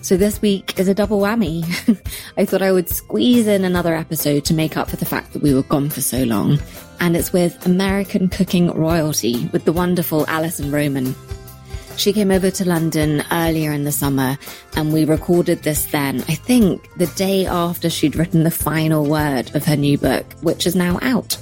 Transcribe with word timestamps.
So 0.00 0.16
this 0.16 0.40
week 0.40 0.78
is 0.78 0.88
a 0.88 0.94
double 0.94 1.20
whammy. 1.20 1.64
I 2.36 2.44
thought 2.44 2.62
I 2.62 2.72
would 2.72 2.88
squeeze 2.88 3.46
in 3.46 3.64
another 3.64 3.94
episode 3.94 4.44
to 4.46 4.54
make 4.54 4.76
up 4.76 4.88
for 4.88 4.96
the 4.96 5.04
fact 5.04 5.32
that 5.32 5.42
we 5.42 5.52
were 5.52 5.64
gone 5.64 5.90
for 5.90 6.00
so 6.00 6.22
long. 6.22 6.58
And 7.00 7.16
it's 7.16 7.32
with 7.32 7.66
American 7.66 8.28
cooking 8.28 8.70
royalty 8.70 9.46
with 9.52 9.64
the 9.64 9.72
wonderful 9.72 10.24
Alison 10.28 10.70
Roman. 10.70 11.14
She 11.96 12.12
came 12.12 12.30
over 12.30 12.50
to 12.50 12.64
London 12.64 13.24
earlier 13.32 13.72
in 13.72 13.82
the 13.82 13.92
summer 13.92 14.38
and 14.76 14.92
we 14.92 15.04
recorded 15.04 15.64
this 15.64 15.86
then, 15.86 16.20
I 16.28 16.36
think 16.36 16.88
the 16.96 17.08
day 17.08 17.44
after 17.44 17.90
she'd 17.90 18.14
written 18.14 18.44
the 18.44 18.52
final 18.52 19.04
word 19.04 19.54
of 19.56 19.64
her 19.64 19.76
new 19.76 19.98
book, 19.98 20.32
which 20.40 20.64
is 20.64 20.76
now 20.76 21.00
out. 21.02 21.36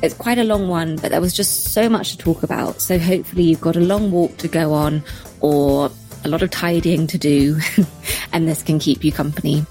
It's 0.00 0.14
quite 0.14 0.38
a 0.38 0.44
long 0.44 0.68
one, 0.68 0.96
but 0.96 1.10
there 1.10 1.20
was 1.20 1.34
just 1.34 1.64
so 1.72 1.88
much 1.88 2.12
to 2.12 2.18
talk 2.18 2.44
about. 2.44 2.80
So 2.80 2.98
hopefully 2.98 3.42
you've 3.42 3.60
got 3.60 3.76
a 3.76 3.80
long 3.80 4.12
walk 4.12 4.36
to 4.38 4.48
go 4.48 4.72
on 4.72 5.02
or 5.40 5.90
a 6.24 6.28
lot 6.28 6.42
of 6.42 6.50
tidying 6.50 7.06
to 7.08 7.18
do, 7.18 7.58
and 8.32 8.48
this 8.48 8.62
can 8.62 8.78
keep 8.78 9.04
you 9.04 9.12
company. 9.12 9.64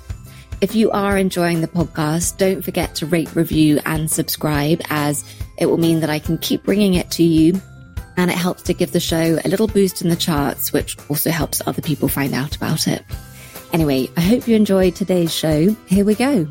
If 0.62 0.76
you 0.76 0.92
are 0.92 1.18
enjoying 1.18 1.62
the 1.62 1.68
podcast, 1.68 2.38
don't 2.38 2.62
forget 2.62 2.96
to 2.96 3.06
rate, 3.06 3.34
review, 3.36 3.80
and 3.86 4.12
subscribe, 4.12 4.82
as 4.90 5.24
it 5.58 5.68
will 5.68 5.78
mean 5.78 6.02
that 6.02 6.10
I 6.10 6.20
can 6.20 6.38
keep 6.38 6.64
bringing 6.64 6.96
it 6.96 7.10
to 7.12 7.24
you. 7.24 7.62
And 8.18 8.30
it 8.30 8.38
helps 8.38 8.64
to 8.64 8.74
give 8.74 8.92
the 8.92 9.00
show 9.00 9.40
a 9.46 9.48
little 9.48 9.68
boost 9.68 10.02
in 10.02 10.10
the 10.10 10.18
charts, 10.18 10.74
which 10.74 10.98
also 11.10 11.30
helps 11.30 11.62
other 11.66 11.82
people 11.82 12.10
find 12.10 12.34
out 12.34 12.58
about 12.58 12.88
it. 12.88 13.06
Anyway, 13.72 14.10
I 14.18 14.22
hope 14.22 14.48
you 14.48 14.56
enjoyed 14.58 14.96
today's 14.96 15.34
show. 15.34 15.74
Here 15.88 16.04
we 16.04 16.16
go. 16.16 16.46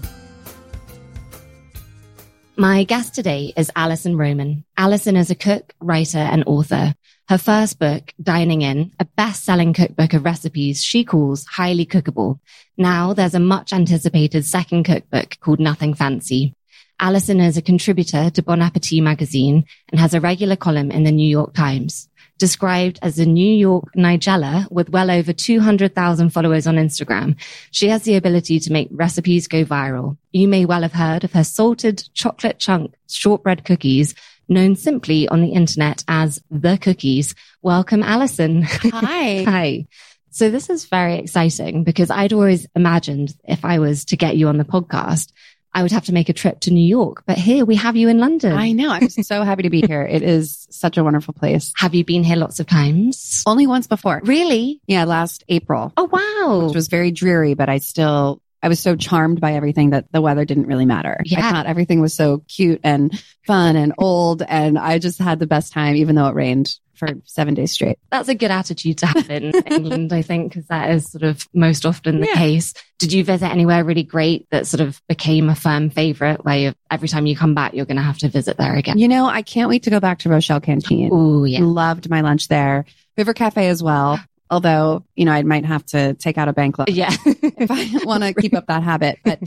My 2.57 2.85
guest 2.85 3.15
today 3.15 3.53
is 3.57 3.71
Alison 3.77 4.17
Roman. 4.17 4.65
Alison 4.77 5.17
is 5.17 5.31
a 5.31 5.35
cook, 5.35 5.75
writer, 5.81 6.19
and 6.19 6.45
author. 6.47 6.95
Her 7.29 7.37
first 7.37 7.79
book, 7.79 8.15
Dining 8.23 8.62
In, 8.62 8.91
a 8.98 9.05
best-selling 9.05 9.75
cookbook 9.75 10.15
of 10.15 10.25
recipes 10.25 10.83
she 10.83 11.05
calls 11.05 11.45
highly 11.45 11.84
cookable. 11.84 12.41
Now 12.79 13.12
there's 13.12 13.34
a 13.34 13.39
much 13.39 13.71
anticipated 13.75 14.47
second 14.47 14.84
cookbook 14.84 15.37
called 15.41 15.61
Nothing 15.61 15.93
Fancy. 15.93 16.55
Alison 16.99 17.39
is 17.39 17.59
a 17.59 17.62
contributor 17.62 18.31
to 18.31 18.43
Bon 18.43 18.62
Appetit 18.62 19.03
magazine 19.03 19.67
and 19.91 20.01
has 20.01 20.15
a 20.15 20.23
regular 20.23 20.56
column 20.56 20.91
in 20.91 21.05
the 21.05 21.12
New 21.12 21.29
York 21.29 21.53
Times. 21.53 22.09
Described 22.39 22.99
as 23.03 23.19
a 23.19 23.27
New 23.27 23.55
York 23.55 23.84
Nigella 23.95 24.71
with 24.71 24.89
well 24.89 25.11
over 25.11 25.34
200,000 25.34 26.31
followers 26.31 26.67
on 26.67 26.77
Instagram, 26.77 27.37
she 27.73 27.89
has 27.89 28.05
the 28.05 28.17
ability 28.17 28.59
to 28.61 28.73
make 28.73 28.89
recipes 28.91 29.49
go 29.49 29.67
viral. 29.67 30.17
You 30.33 30.49
may 30.49 30.65
well 30.65 30.83
have 30.83 30.95
heard 30.95 31.25
of 31.25 31.33
her 31.33 31.45
salted 31.45 32.09
chocolate 32.15 32.59
chunk 32.59 32.95
shortbread 33.06 33.67
cookies, 33.67 34.15
known 34.49 34.77
simply 34.77 35.29
on 35.29 35.43
the 35.43 35.53
internet 35.53 36.05
as 36.09 36.43
the 36.51 36.79
cookies. 36.79 37.35
Welcome, 37.63 38.03
Alison. 38.03 38.63
Hi. 38.63 39.43
Hi. 39.47 39.87
So 40.31 40.51
this 40.51 40.71
is 40.71 40.85
very 40.85 41.17
exciting 41.19 41.85
because 41.85 42.11
I'd 42.11 42.33
always 42.33 42.67
imagined 42.77 43.35
if 43.45 43.65
I 43.65 43.79
was 43.79 44.05
to 44.07 44.17
get 44.17 44.37
you 44.37 44.49
on 44.49 44.59
the 44.59 44.65
podcast, 44.65 45.33
I 45.73 45.83
would 45.83 45.93
have 45.93 46.07
to 46.07 46.13
make 46.13 46.29
a 46.29 46.33
trip 46.33 46.61
to 46.61 46.71
New 46.71 46.87
York. 46.87 47.25
But 47.27 47.39
here 47.39 47.65
we 47.65 47.77
have 47.77 47.97
you 47.97 48.09
in 48.09 48.19
London. 48.19 48.53
I 48.53 48.73
know. 48.73 48.91
I'm 48.91 49.09
so 49.09 49.43
happy 49.43 49.63
to 49.65 49.71
be 49.71 49.83
here. 49.83 50.03
It 50.03 50.23
is 50.23 50.67
such 50.71 50.97
a 50.97 51.05
wonderful 51.05 51.35
place. 51.35 51.73
Have 51.77 51.95
you 51.95 52.05
been 52.05 52.25
here 52.25 52.37
lots 52.37 52.61
of 52.61 52.67
times? 52.67 53.43
Only 53.47 53.67
once 53.67 53.87
before. 53.87 54.21
Really? 54.25 54.81
Yeah, 54.87 55.05
last 55.05 55.45
April. 55.49 55.93
Oh, 55.97 56.09
wow. 56.11 56.67
Which 56.67 56.75
was 56.75 56.89
very 56.89 57.11
dreary, 57.11 57.55
but 57.55 57.69
I 57.69 57.78
still 57.78 58.41
I 58.63 58.69
was 58.69 58.81
so 58.81 58.97
charmed 58.97 59.41
by 59.41 59.55
everything 59.55 59.91
that 59.91 60.11
the 60.13 60.21
weather 60.21 60.45
didn't 60.45 60.67
really 60.67 60.87
matter. 60.87 61.21
Yeah. 61.25 61.47
I 61.47 61.51
thought 61.51 61.67
everything 61.67 62.01
was 62.01 62.15
so 62.15 62.43
cute 62.49 62.81
and 62.83 63.23
fun 63.47 63.77
and 63.77 63.93
old. 63.99 64.43
And 64.43 64.79
I 64.79 64.99
just 64.99 65.19
had 65.19 65.39
the 65.39 65.47
best 65.47 65.73
time, 65.73 65.97
even 65.97 66.17
though 66.17 66.27
it 66.29 66.35
rained 66.35 66.75
for 66.95 67.09
seven 67.27 67.55
days 67.55 67.71
straight. 67.71 67.97
That's 68.11 68.29
a 68.29 68.35
good 68.35 68.51
attitude 68.51 68.99
to 68.99 69.07
have 69.07 69.31
in 69.31 69.53
England, 69.67 70.13
I 70.13 70.23
think, 70.23 70.51
because 70.53 70.67
that 70.67 70.91
is 70.91 71.09
sort 71.13 71.23
of 71.23 71.47
most 71.55 71.87
often 71.87 72.21
the 72.21 72.27
Yeah. 72.27 72.35
case. 72.35 72.75
Did 72.99 73.13
you 73.13 73.23
visit 73.23 73.49
anywhere 73.49 73.85
really 73.85 74.03
great 74.03 74.49
that 74.51 74.67
sort 74.67 74.81
of 74.81 75.01
became 75.07 75.49
a 75.49 75.55
firm 75.55 75.91
favorite 75.91 76.45
where 76.45 76.59
you, 76.59 76.75
every 76.91 77.07
time 77.07 77.27
you 77.27 77.37
come 77.37 77.55
back, 77.55 77.75
you're 77.75 77.87
going 77.87 77.99
to 77.99 78.03
have 78.03 78.19
to 78.19 78.29
visit 78.29 78.57
there 78.57 78.75
again? 78.75 78.99
You 78.99 79.07
know, 79.07 79.27
I 79.27 79.43
can't 79.43 79.69
wait 79.69 79.85
to 79.85 79.91
go 79.91 80.01
back 80.01 80.19
to 80.21 80.29
Rochelle 80.29 80.61
Canteen. 80.61 81.11
Oh, 81.13 81.45
yeah. 81.45 81.61
Loved 81.63 82.11
my 82.11 82.23
lunch 82.23 82.49
there. 82.49 82.85
River 83.17 83.33
Cafe 83.35 83.69
as 83.69 83.81
well. 83.81 84.19
Although, 84.50 85.04
you 85.14 85.25
know, 85.25 85.32
I 85.32 85.42
might 85.42 85.64
have 85.64 85.84
to 85.86 86.14
take 86.14 86.38
out 86.38 86.48
a 86.48 86.53
bank 86.53 86.78
loan. 86.78 86.86
Yeah. 86.91 87.14
if 87.25 87.70
I 87.70 88.04
want 88.04 88.22
to 88.22 88.34
keep 88.34 88.54
up 88.54 88.66
that 88.66 88.82
habit. 88.82 89.19
But 89.25 89.41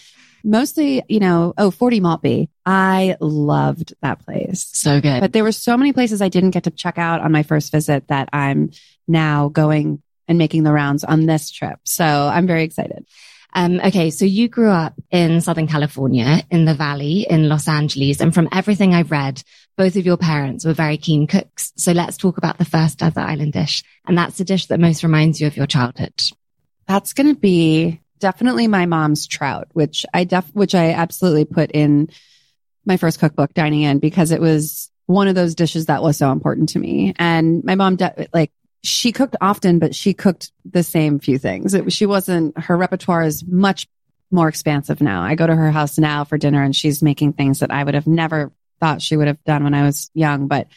mostly, 0.43 1.03
you 1.07 1.19
know, 1.19 1.53
oh, 1.57 1.71
40 1.71 1.99
Maltby. 1.99 2.49
I 2.65 3.17
loved 3.19 3.93
that 4.01 4.23
place. 4.23 4.69
so 4.73 5.01
good. 5.01 5.21
But 5.21 5.33
there 5.33 5.43
were 5.43 5.51
so 5.51 5.77
many 5.77 5.93
places 5.93 6.21
I 6.21 6.29
didn't 6.29 6.51
get 6.51 6.63
to 6.65 6.71
check 6.71 6.97
out 6.97 7.21
on 7.21 7.31
my 7.31 7.43
first 7.43 7.71
visit 7.71 8.07
that 8.09 8.29
I'm 8.31 8.71
now 9.07 9.49
going 9.49 10.01
and 10.27 10.37
making 10.37 10.63
the 10.63 10.71
rounds 10.71 11.03
on 11.03 11.25
this 11.25 11.51
trip. 11.51 11.79
So 11.83 12.05
I'm 12.05 12.47
very 12.47 12.63
excited. 12.63 13.05
Um, 13.53 13.79
okay. 13.81 14.09
So 14.11 14.25
you 14.25 14.47
grew 14.47 14.69
up 14.69 14.93
in 15.09 15.41
Southern 15.41 15.67
California 15.67 16.43
in 16.49 16.65
the 16.65 16.73
Valley 16.73 17.27
in 17.29 17.49
Los 17.49 17.67
Angeles. 17.67 18.21
And 18.21 18.33
from 18.33 18.47
everything 18.51 18.93
I've 18.93 19.11
read, 19.11 19.43
both 19.77 19.95
of 19.95 20.05
your 20.05 20.17
parents 20.17 20.65
were 20.65 20.73
very 20.73 20.97
keen 20.97 21.27
cooks. 21.27 21.73
So 21.75 21.91
let's 21.91 22.17
talk 22.17 22.37
about 22.37 22.57
the 22.57 22.65
first 22.65 22.99
desert 22.99 23.19
island 23.19 23.53
dish. 23.53 23.83
And 24.05 24.17
that's 24.17 24.37
the 24.37 24.45
dish 24.45 24.67
that 24.67 24.79
most 24.79 25.03
reminds 25.03 25.41
you 25.41 25.47
of 25.47 25.57
your 25.57 25.67
childhood. 25.67 26.13
That's 26.87 27.13
going 27.13 27.33
to 27.33 27.39
be 27.39 28.01
definitely 28.19 28.67
my 28.67 28.85
mom's 28.85 29.27
trout, 29.27 29.67
which 29.73 30.05
I 30.13 30.23
def, 30.23 30.49
which 30.53 30.75
I 30.75 30.91
absolutely 30.91 31.45
put 31.45 31.71
in 31.71 32.09
my 32.85 32.97
first 32.97 33.19
cookbook, 33.19 33.53
Dining 33.53 33.81
In, 33.81 33.99
because 33.99 34.31
it 34.31 34.41
was 34.41 34.89
one 35.07 35.27
of 35.27 35.35
those 35.35 35.55
dishes 35.55 35.87
that 35.87 36.01
was 36.01 36.17
so 36.17 36.31
important 36.31 36.69
to 36.69 36.79
me. 36.79 37.13
And 37.17 37.63
my 37.63 37.75
mom, 37.75 37.97
de- 37.97 38.27
like, 38.33 38.51
she 38.83 39.11
cooked 39.11 39.35
often, 39.41 39.79
but 39.79 39.95
she 39.95 40.13
cooked 40.13 40.51
the 40.65 40.83
same 40.83 41.19
few 41.19 41.37
things. 41.37 41.73
It, 41.73 41.91
she 41.91 42.05
wasn't, 42.05 42.57
her 42.57 42.75
repertoire 42.75 43.23
is 43.23 43.45
much 43.45 43.87
more 44.31 44.47
expansive 44.47 45.01
now. 45.01 45.21
I 45.21 45.35
go 45.35 45.45
to 45.45 45.55
her 45.55 45.71
house 45.71 45.97
now 45.97 46.23
for 46.23 46.37
dinner 46.37 46.63
and 46.63 46.75
she's 46.75 47.03
making 47.03 47.33
things 47.33 47.59
that 47.59 47.71
I 47.71 47.83
would 47.83 47.93
have 47.93 48.07
never 48.07 48.51
thought 48.79 49.01
she 49.01 49.17
would 49.17 49.27
have 49.27 49.43
done 49.43 49.63
when 49.63 49.73
I 49.73 49.83
was 49.83 50.09
young. 50.13 50.47
But 50.47 50.67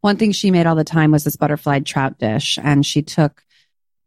one 0.00 0.16
thing 0.16 0.32
she 0.32 0.50
made 0.50 0.66
all 0.66 0.76
the 0.76 0.84
time 0.84 1.10
was 1.10 1.24
this 1.24 1.36
butterfly 1.36 1.80
trout 1.80 2.18
dish. 2.18 2.58
And 2.62 2.86
she 2.86 3.02
took 3.02 3.42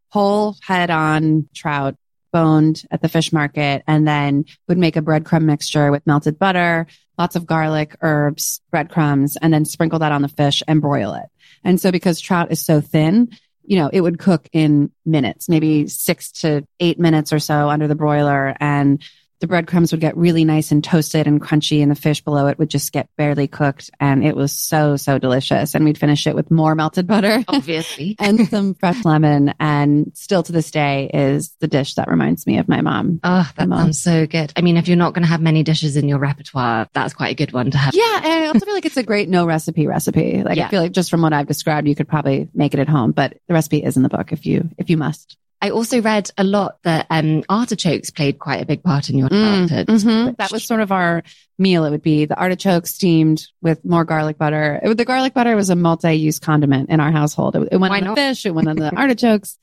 whole 0.09 0.55
head 0.61 0.89
on 0.89 1.49
trout 1.53 1.95
boned 2.31 2.83
at 2.91 3.01
the 3.01 3.09
fish 3.09 3.33
market 3.33 3.83
and 3.87 4.07
then 4.07 4.45
would 4.67 4.77
make 4.77 4.95
a 4.95 5.01
breadcrumb 5.01 5.43
mixture 5.43 5.91
with 5.91 6.05
melted 6.07 6.39
butter, 6.39 6.87
lots 7.17 7.35
of 7.35 7.45
garlic, 7.45 7.95
herbs, 8.01 8.61
breadcrumbs, 8.71 9.37
and 9.41 9.53
then 9.53 9.65
sprinkle 9.65 9.99
that 9.99 10.13
on 10.13 10.21
the 10.21 10.29
fish 10.29 10.63
and 10.67 10.81
broil 10.81 11.13
it. 11.13 11.25
And 11.63 11.79
so 11.79 11.91
because 11.91 12.19
trout 12.19 12.51
is 12.51 12.63
so 12.63 12.81
thin, 12.81 13.29
you 13.63 13.77
know, 13.77 13.89
it 13.91 14.01
would 14.01 14.19
cook 14.19 14.47
in 14.51 14.91
minutes, 15.05 15.47
maybe 15.47 15.87
six 15.87 16.31
to 16.31 16.67
eight 16.79 16.99
minutes 16.99 17.31
or 17.31 17.39
so 17.39 17.69
under 17.69 17.87
the 17.87 17.95
broiler. 17.95 18.55
And 18.59 19.03
the 19.41 19.47
breadcrumbs 19.47 19.91
would 19.91 19.99
get 20.01 20.15
really 20.15 20.45
nice 20.45 20.71
and 20.71 20.83
toasted 20.83 21.27
and 21.27 21.41
crunchy 21.41 21.81
and 21.81 21.91
the 21.91 21.95
fish 21.95 22.21
below 22.23 22.47
it 22.47 22.57
would 22.59 22.69
just 22.69 22.91
get 22.93 23.09
barely 23.17 23.47
cooked. 23.47 23.89
And 23.99 24.23
it 24.23 24.35
was 24.35 24.51
so, 24.51 24.95
so 24.95 25.17
delicious. 25.17 25.75
And 25.75 25.83
we'd 25.83 25.97
finish 25.97 26.27
it 26.27 26.35
with 26.35 26.49
more 26.51 26.75
melted 26.75 27.07
butter 27.07 27.43
Obviously. 27.47 28.15
and 28.19 28.47
some 28.47 28.75
fresh 28.75 29.03
lemon. 29.03 29.53
And 29.59 30.11
still 30.15 30.43
to 30.43 30.51
this 30.51 30.71
day 30.71 31.09
is 31.13 31.55
the 31.59 31.67
dish 31.67 31.95
that 31.95 32.07
reminds 32.09 32.47
me 32.47 32.59
of 32.59 32.69
my 32.69 32.81
mom. 32.81 33.19
Oh, 33.23 33.51
that 33.57 33.67
Mom. 33.67 33.79
sounds 33.79 34.01
so 34.01 34.25
good. 34.27 34.53
I 34.55 34.61
mean, 34.61 34.77
if 34.77 34.87
you're 34.87 34.95
not 34.95 35.13
going 35.13 35.23
to 35.23 35.29
have 35.29 35.41
many 35.41 35.63
dishes 35.63 35.97
in 35.97 36.07
your 36.07 36.19
repertoire, 36.19 36.87
that's 36.93 37.13
quite 37.13 37.31
a 37.31 37.35
good 37.35 37.51
one 37.51 37.71
to 37.71 37.77
have. 37.77 37.93
Yeah. 37.95 38.21
And 38.23 38.43
I 38.43 38.45
also 38.47 38.65
feel 38.65 38.75
like 38.75 38.85
it's 38.85 38.97
a 38.97 39.03
great 39.03 39.27
no 39.27 39.45
recipe 39.45 39.87
recipe. 39.87 40.43
Like 40.43 40.57
Yeah. 40.57 40.67
I 40.67 40.69
feel 40.69 40.81
like 40.83 40.91
just 40.91 41.09
from 41.09 41.21
what 41.23 41.33
I've 41.33 41.47
described, 41.47 41.87
you 41.87 41.95
could 41.95 42.07
probably 42.07 42.47
make 42.53 42.73
it 42.73 42.79
at 42.79 42.87
home, 42.89 43.11
but 43.11 43.37
the 43.47 43.53
recipe 43.55 43.83
is 43.83 43.97
in 43.97 44.03
the 44.03 44.09
book 44.09 44.31
if 44.31 44.45
you, 44.45 44.69
if 44.77 44.89
you 44.91 44.97
must. 44.97 45.35
I 45.61 45.69
also 45.69 46.01
read 46.01 46.31
a 46.37 46.43
lot 46.43 46.79
that 46.83 47.05
um, 47.09 47.43
artichokes 47.47 48.09
played 48.09 48.39
quite 48.39 48.61
a 48.61 48.65
big 48.65 48.81
part 48.83 49.09
in 49.09 49.17
your 49.17 49.29
Mm, 49.29 49.67
childhood. 49.69 49.87
Mhm. 49.87 50.37
That 50.37 50.51
was 50.51 50.63
sort 50.63 50.79
of 50.81 50.91
our 50.91 51.21
meal. 51.59 51.85
It 51.85 51.91
would 51.91 52.01
be 52.01 52.25
the 52.25 52.35
artichoke 52.39 52.87
steamed 52.87 53.45
with 53.61 53.85
more 53.85 54.03
garlic 54.03 54.37
butter. 54.39 54.79
It, 54.81 54.97
the 54.97 55.05
garlic 55.05 55.33
butter 55.35 55.55
was 55.55 55.69
a 55.69 55.75
multi-use 55.75 56.39
condiment 56.39 56.89
in 56.89 56.99
our 56.99 57.11
household. 57.11 57.55
It, 57.55 57.69
it 57.73 57.77
went 57.77 57.91
Why 57.91 57.99
on 57.99 58.07
the 58.07 58.15
fish. 58.15 58.45
It 58.45 58.55
went 58.55 58.69
on 58.69 58.75
the 58.77 58.95
artichokes, 58.97 59.59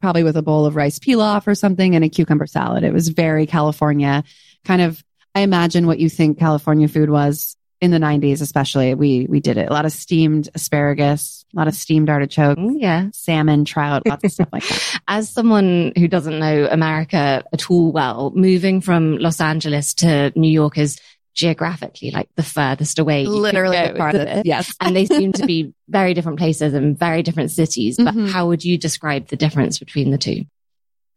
probably 0.00 0.24
with 0.24 0.36
a 0.36 0.42
bowl 0.42 0.66
of 0.66 0.74
rice 0.74 0.98
pilaf 0.98 1.46
or 1.46 1.54
something 1.54 1.94
and 1.94 2.04
a 2.04 2.08
cucumber 2.08 2.46
salad. 2.46 2.82
It 2.82 2.92
was 2.92 3.08
very 3.08 3.46
California 3.46 4.24
kind 4.64 4.82
of. 4.82 5.02
I 5.34 5.42
imagine 5.42 5.86
what 5.86 6.00
you 6.00 6.08
think 6.08 6.40
California 6.40 6.88
food 6.88 7.10
was 7.10 7.56
in 7.80 7.90
the 7.90 7.98
90s, 7.98 8.40
especially. 8.42 8.94
We, 8.94 9.26
we 9.28 9.40
did 9.40 9.56
it. 9.56 9.68
A 9.68 9.72
lot 9.72 9.84
of 9.84 9.92
steamed 9.92 10.48
asparagus, 10.54 11.44
a 11.54 11.58
lot 11.58 11.68
of 11.68 11.74
steamed 11.74 12.10
artichoke, 12.10 12.58
yeah. 12.72 13.08
salmon, 13.12 13.64
trout, 13.64 14.02
lots 14.06 14.24
of 14.24 14.32
stuff 14.32 14.48
like 14.52 14.66
that. 14.66 15.00
As 15.08 15.28
someone 15.30 15.92
who 15.96 16.08
doesn't 16.08 16.38
know 16.38 16.66
America 16.70 17.44
at 17.52 17.70
all 17.70 17.92
well, 17.92 18.32
moving 18.34 18.80
from 18.80 19.18
Los 19.18 19.40
Angeles 19.40 19.94
to 19.94 20.32
New 20.34 20.50
York 20.50 20.76
is 20.78 20.98
geographically 21.34 22.10
like 22.10 22.28
the 22.34 22.42
furthest 22.42 22.98
away. 22.98 23.24
Literally 23.24 23.76
the 23.76 23.94
farthest. 23.96 24.44
Yes. 24.44 24.74
and 24.80 24.96
they 24.96 25.06
seem 25.06 25.32
to 25.34 25.46
be 25.46 25.72
very 25.88 26.12
different 26.12 26.38
places 26.40 26.74
and 26.74 26.98
very 26.98 27.22
different 27.22 27.52
cities. 27.52 27.96
But 27.96 28.14
Mhm. 28.14 28.28
how 28.30 28.48
would 28.48 28.64
you 28.64 28.76
describe 28.76 29.28
the 29.28 29.36
difference 29.36 29.78
between 29.78 30.10
the 30.10 30.18
two? 30.18 30.46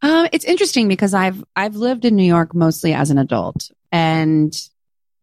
Um, 0.00 0.28
it's 0.32 0.44
interesting 0.44 0.86
because 0.88 1.12
I've 1.14 1.42
I've 1.56 1.74
lived 1.76 2.04
in 2.04 2.14
New 2.16 2.24
York 2.24 2.54
mostly 2.54 2.92
as 2.92 3.10
an 3.10 3.18
adult, 3.18 3.70
and 3.90 4.52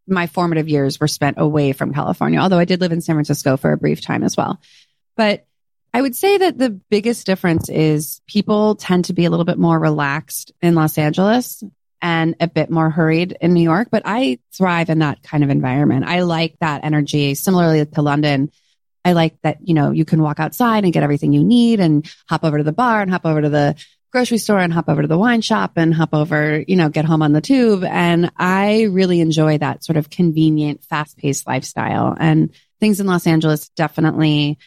my 0.09 0.27
formative 0.27 0.67
years 0.67 0.99
were 0.99 1.07
spent 1.07 1.37
away 1.39 1.73
from 1.73 1.93
California. 1.93 2.39
Although 2.39 2.59
I 2.59 2.65
did 2.65 2.81
live 2.81 2.91
in 2.91 3.01
San 3.01 3.15
Francisco 3.15 3.57
for 3.57 3.71
a 3.71 3.77
brief 3.77 4.01
time 4.01 4.23
as 4.23 4.35
well, 4.35 4.59
but 5.15 5.45
I 5.93 6.01
would 6.01 6.15
say 6.15 6.37
that 6.37 6.57
the 6.57 6.69
biggest 6.69 7.25
difference 7.25 7.69
is 7.69 8.21
people 8.27 8.75
tend 8.75 9.05
to 9.05 9.13
be 9.13 9.25
a 9.25 9.29
little 9.29 9.45
bit 9.45 9.57
more 9.57 9.79
relaxed 9.79 10.51
in 10.61 10.75
Los 10.75 10.97
Angeles 10.97 11.63
and 12.01 12.35
a 12.39 12.47
bit 12.47 12.69
more 12.69 12.89
hurried 12.89 13.37
in 13.41 13.53
New 13.53 13.63
York. 13.63 13.89
But 13.91 14.03
I 14.05 14.39
thrive 14.53 14.89
in 14.89 14.99
that 14.99 15.23
kind 15.23 15.43
of 15.43 15.49
environment. 15.49 16.05
I 16.05 16.21
like 16.21 16.57
that 16.59 16.83
energy. 16.83 17.35
Similarly 17.35 17.85
to 17.85 18.01
London. 18.01 18.51
I 19.03 19.13
like 19.13 19.41
that, 19.41 19.57
you 19.67 19.73
know, 19.73 19.91
you 19.91 20.05
can 20.05 20.21
walk 20.21 20.39
outside 20.39 20.83
and 20.83 20.93
get 20.93 21.03
everything 21.03 21.33
you 21.33 21.43
need 21.43 21.79
and 21.79 22.09
hop 22.27 22.43
over 22.43 22.57
to 22.57 22.63
the 22.63 22.73
bar 22.73 23.01
and 23.01 23.09
hop 23.09 23.25
over 23.25 23.41
to 23.41 23.49
the 23.49 23.75
grocery 24.11 24.37
store 24.39 24.59
and 24.59 24.73
hop 24.73 24.89
over 24.89 25.01
to 25.01 25.07
the 25.07 25.17
wine 25.17 25.41
shop 25.41 25.73
and 25.75 25.93
hop 25.93 26.13
over, 26.13 26.63
you 26.67 26.75
know, 26.75 26.89
get 26.89 27.05
home 27.05 27.21
on 27.21 27.33
the 27.33 27.41
tube. 27.41 27.83
And 27.83 28.31
I 28.37 28.83
really 28.83 29.21
enjoy 29.21 29.57
that 29.59 29.83
sort 29.83 29.97
of 29.97 30.09
convenient, 30.09 30.83
fast 30.83 31.17
paced 31.17 31.45
lifestyle. 31.45 32.15
And 32.19 32.53
things 32.79 32.99
in 32.99 33.07
Los 33.07 33.27
Angeles 33.27 33.69
definitely 33.69 34.57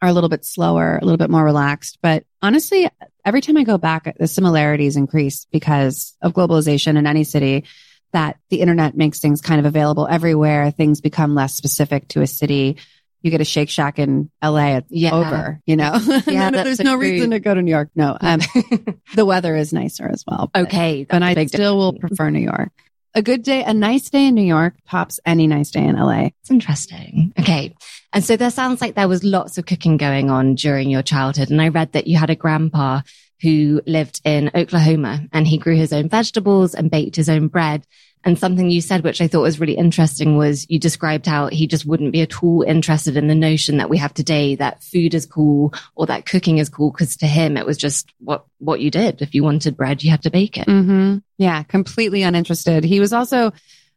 are 0.00 0.08
a 0.08 0.12
little 0.12 0.28
bit 0.28 0.44
slower, 0.44 0.98
a 0.98 1.04
little 1.04 1.18
bit 1.18 1.30
more 1.30 1.44
relaxed. 1.44 1.98
But 2.02 2.24
honestly, 2.42 2.88
every 3.24 3.40
time 3.40 3.56
I 3.56 3.64
go 3.64 3.78
back, 3.78 4.16
the 4.18 4.26
similarities 4.26 4.96
increase 4.96 5.46
because 5.46 6.16
of 6.20 6.34
globalization 6.34 6.96
in 6.96 7.06
any 7.06 7.24
city 7.24 7.64
that 8.12 8.38
the 8.48 8.60
internet 8.60 8.96
makes 8.96 9.18
things 9.18 9.40
kind 9.40 9.58
of 9.58 9.66
available 9.66 10.06
everywhere. 10.06 10.70
Things 10.70 11.00
become 11.00 11.34
less 11.34 11.54
specific 11.54 12.06
to 12.08 12.22
a 12.22 12.26
city. 12.26 12.76
You 13.24 13.30
get 13.30 13.40
a 13.40 13.44
Shake 13.44 13.70
Shack 13.70 13.98
in 13.98 14.30
LA, 14.42 14.76
it's 14.76 14.86
Yeah. 14.90 15.14
over, 15.14 15.60
you 15.64 15.76
know? 15.76 15.92
Yeah, 16.26 16.50
that's 16.50 16.64
There's 16.64 16.80
no 16.80 16.94
reason 16.96 17.30
to 17.30 17.40
go 17.40 17.54
to 17.54 17.62
New 17.62 17.70
York. 17.70 17.88
No, 17.96 18.16
um, 18.20 18.40
the 19.14 19.24
weather 19.24 19.56
is 19.56 19.72
nicer 19.72 20.06
as 20.06 20.22
well. 20.28 20.50
but- 20.52 20.64
okay. 20.66 21.06
but 21.08 21.22
I 21.22 21.28
a 21.28 21.30
I 21.30 21.34
big 21.34 21.48
still 21.48 21.76
will 21.78 21.94
prefer 21.94 22.28
New 22.30 22.40
York. 22.40 22.70
A 23.14 23.22
good 23.22 23.42
day, 23.42 23.62
a 23.64 23.72
nice 23.72 24.10
day 24.10 24.26
in 24.26 24.34
New 24.34 24.44
York 24.44 24.74
tops 24.88 25.20
any 25.24 25.46
nice 25.46 25.70
day 25.70 25.84
in 25.84 25.96
LA. 25.96 26.30
It's 26.42 26.50
interesting. 26.50 27.32
Okay. 27.38 27.74
And 28.12 28.22
so 28.24 28.36
there 28.36 28.50
sounds 28.50 28.80
like 28.82 28.94
there 28.94 29.08
was 29.08 29.24
lots 29.24 29.56
of 29.56 29.64
cooking 29.66 29.96
going 29.96 30.30
on 30.30 30.54
during 30.56 30.90
your 30.90 31.02
childhood. 31.02 31.50
And 31.50 31.62
I 31.62 31.68
read 31.68 31.92
that 31.92 32.06
you 32.06 32.18
had 32.18 32.28
a 32.30 32.36
grandpa 32.36 33.00
who 33.40 33.80
lived 33.86 34.20
in 34.24 34.50
Oklahoma 34.54 35.26
and 35.32 35.46
he 35.46 35.58
grew 35.58 35.76
his 35.76 35.92
own 35.92 36.08
vegetables 36.08 36.74
and 36.74 36.90
baked 36.90 37.16
his 37.16 37.28
own 37.28 37.48
bread. 37.48 37.86
And 38.24 38.38
something 38.38 38.70
you 38.70 38.80
said, 38.80 39.04
which 39.04 39.20
I 39.20 39.28
thought 39.28 39.42
was 39.42 39.60
really 39.60 39.76
interesting 39.76 40.36
was 40.36 40.66
you 40.70 40.78
described 40.78 41.26
how 41.26 41.48
he 41.48 41.66
just 41.66 41.84
wouldn't 41.84 42.12
be 42.12 42.22
at 42.22 42.42
all 42.42 42.62
interested 42.62 43.16
in 43.16 43.28
the 43.28 43.34
notion 43.34 43.76
that 43.76 43.90
we 43.90 43.98
have 43.98 44.14
today 44.14 44.54
that 44.56 44.82
food 44.82 45.14
is 45.14 45.26
cool 45.26 45.74
or 45.94 46.06
that 46.06 46.24
cooking 46.24 46.58
is 46.58 46.70
cool. 46.70 46.90
Cause 46.90 47.16
to 47.18 47.26
him, 47.26 47.56
it 47.56 47.66
was 47.66 47.76
just 47.76 48.12
what, 48.18 48.46
what 48.58 48.80
you 48.80 48.90
did. 48.90 49.20
If 49.20 49.34
you 49.34 49.44
wanted 49.44 49.76
bread, 49.76 50.02
you 50.02 50.10
had 50.10 50.22
to 50.22 50.30
bake 50.30 50.56
it. 50.56 50.66
Mm-hmm. 50.66 51.18
Yeah, 51.36 51.62
completely 51.64 52.22
uninterested. 52.22 52.82
He 52.82 52.98
was 52.98 53.12
also 53.12 53.52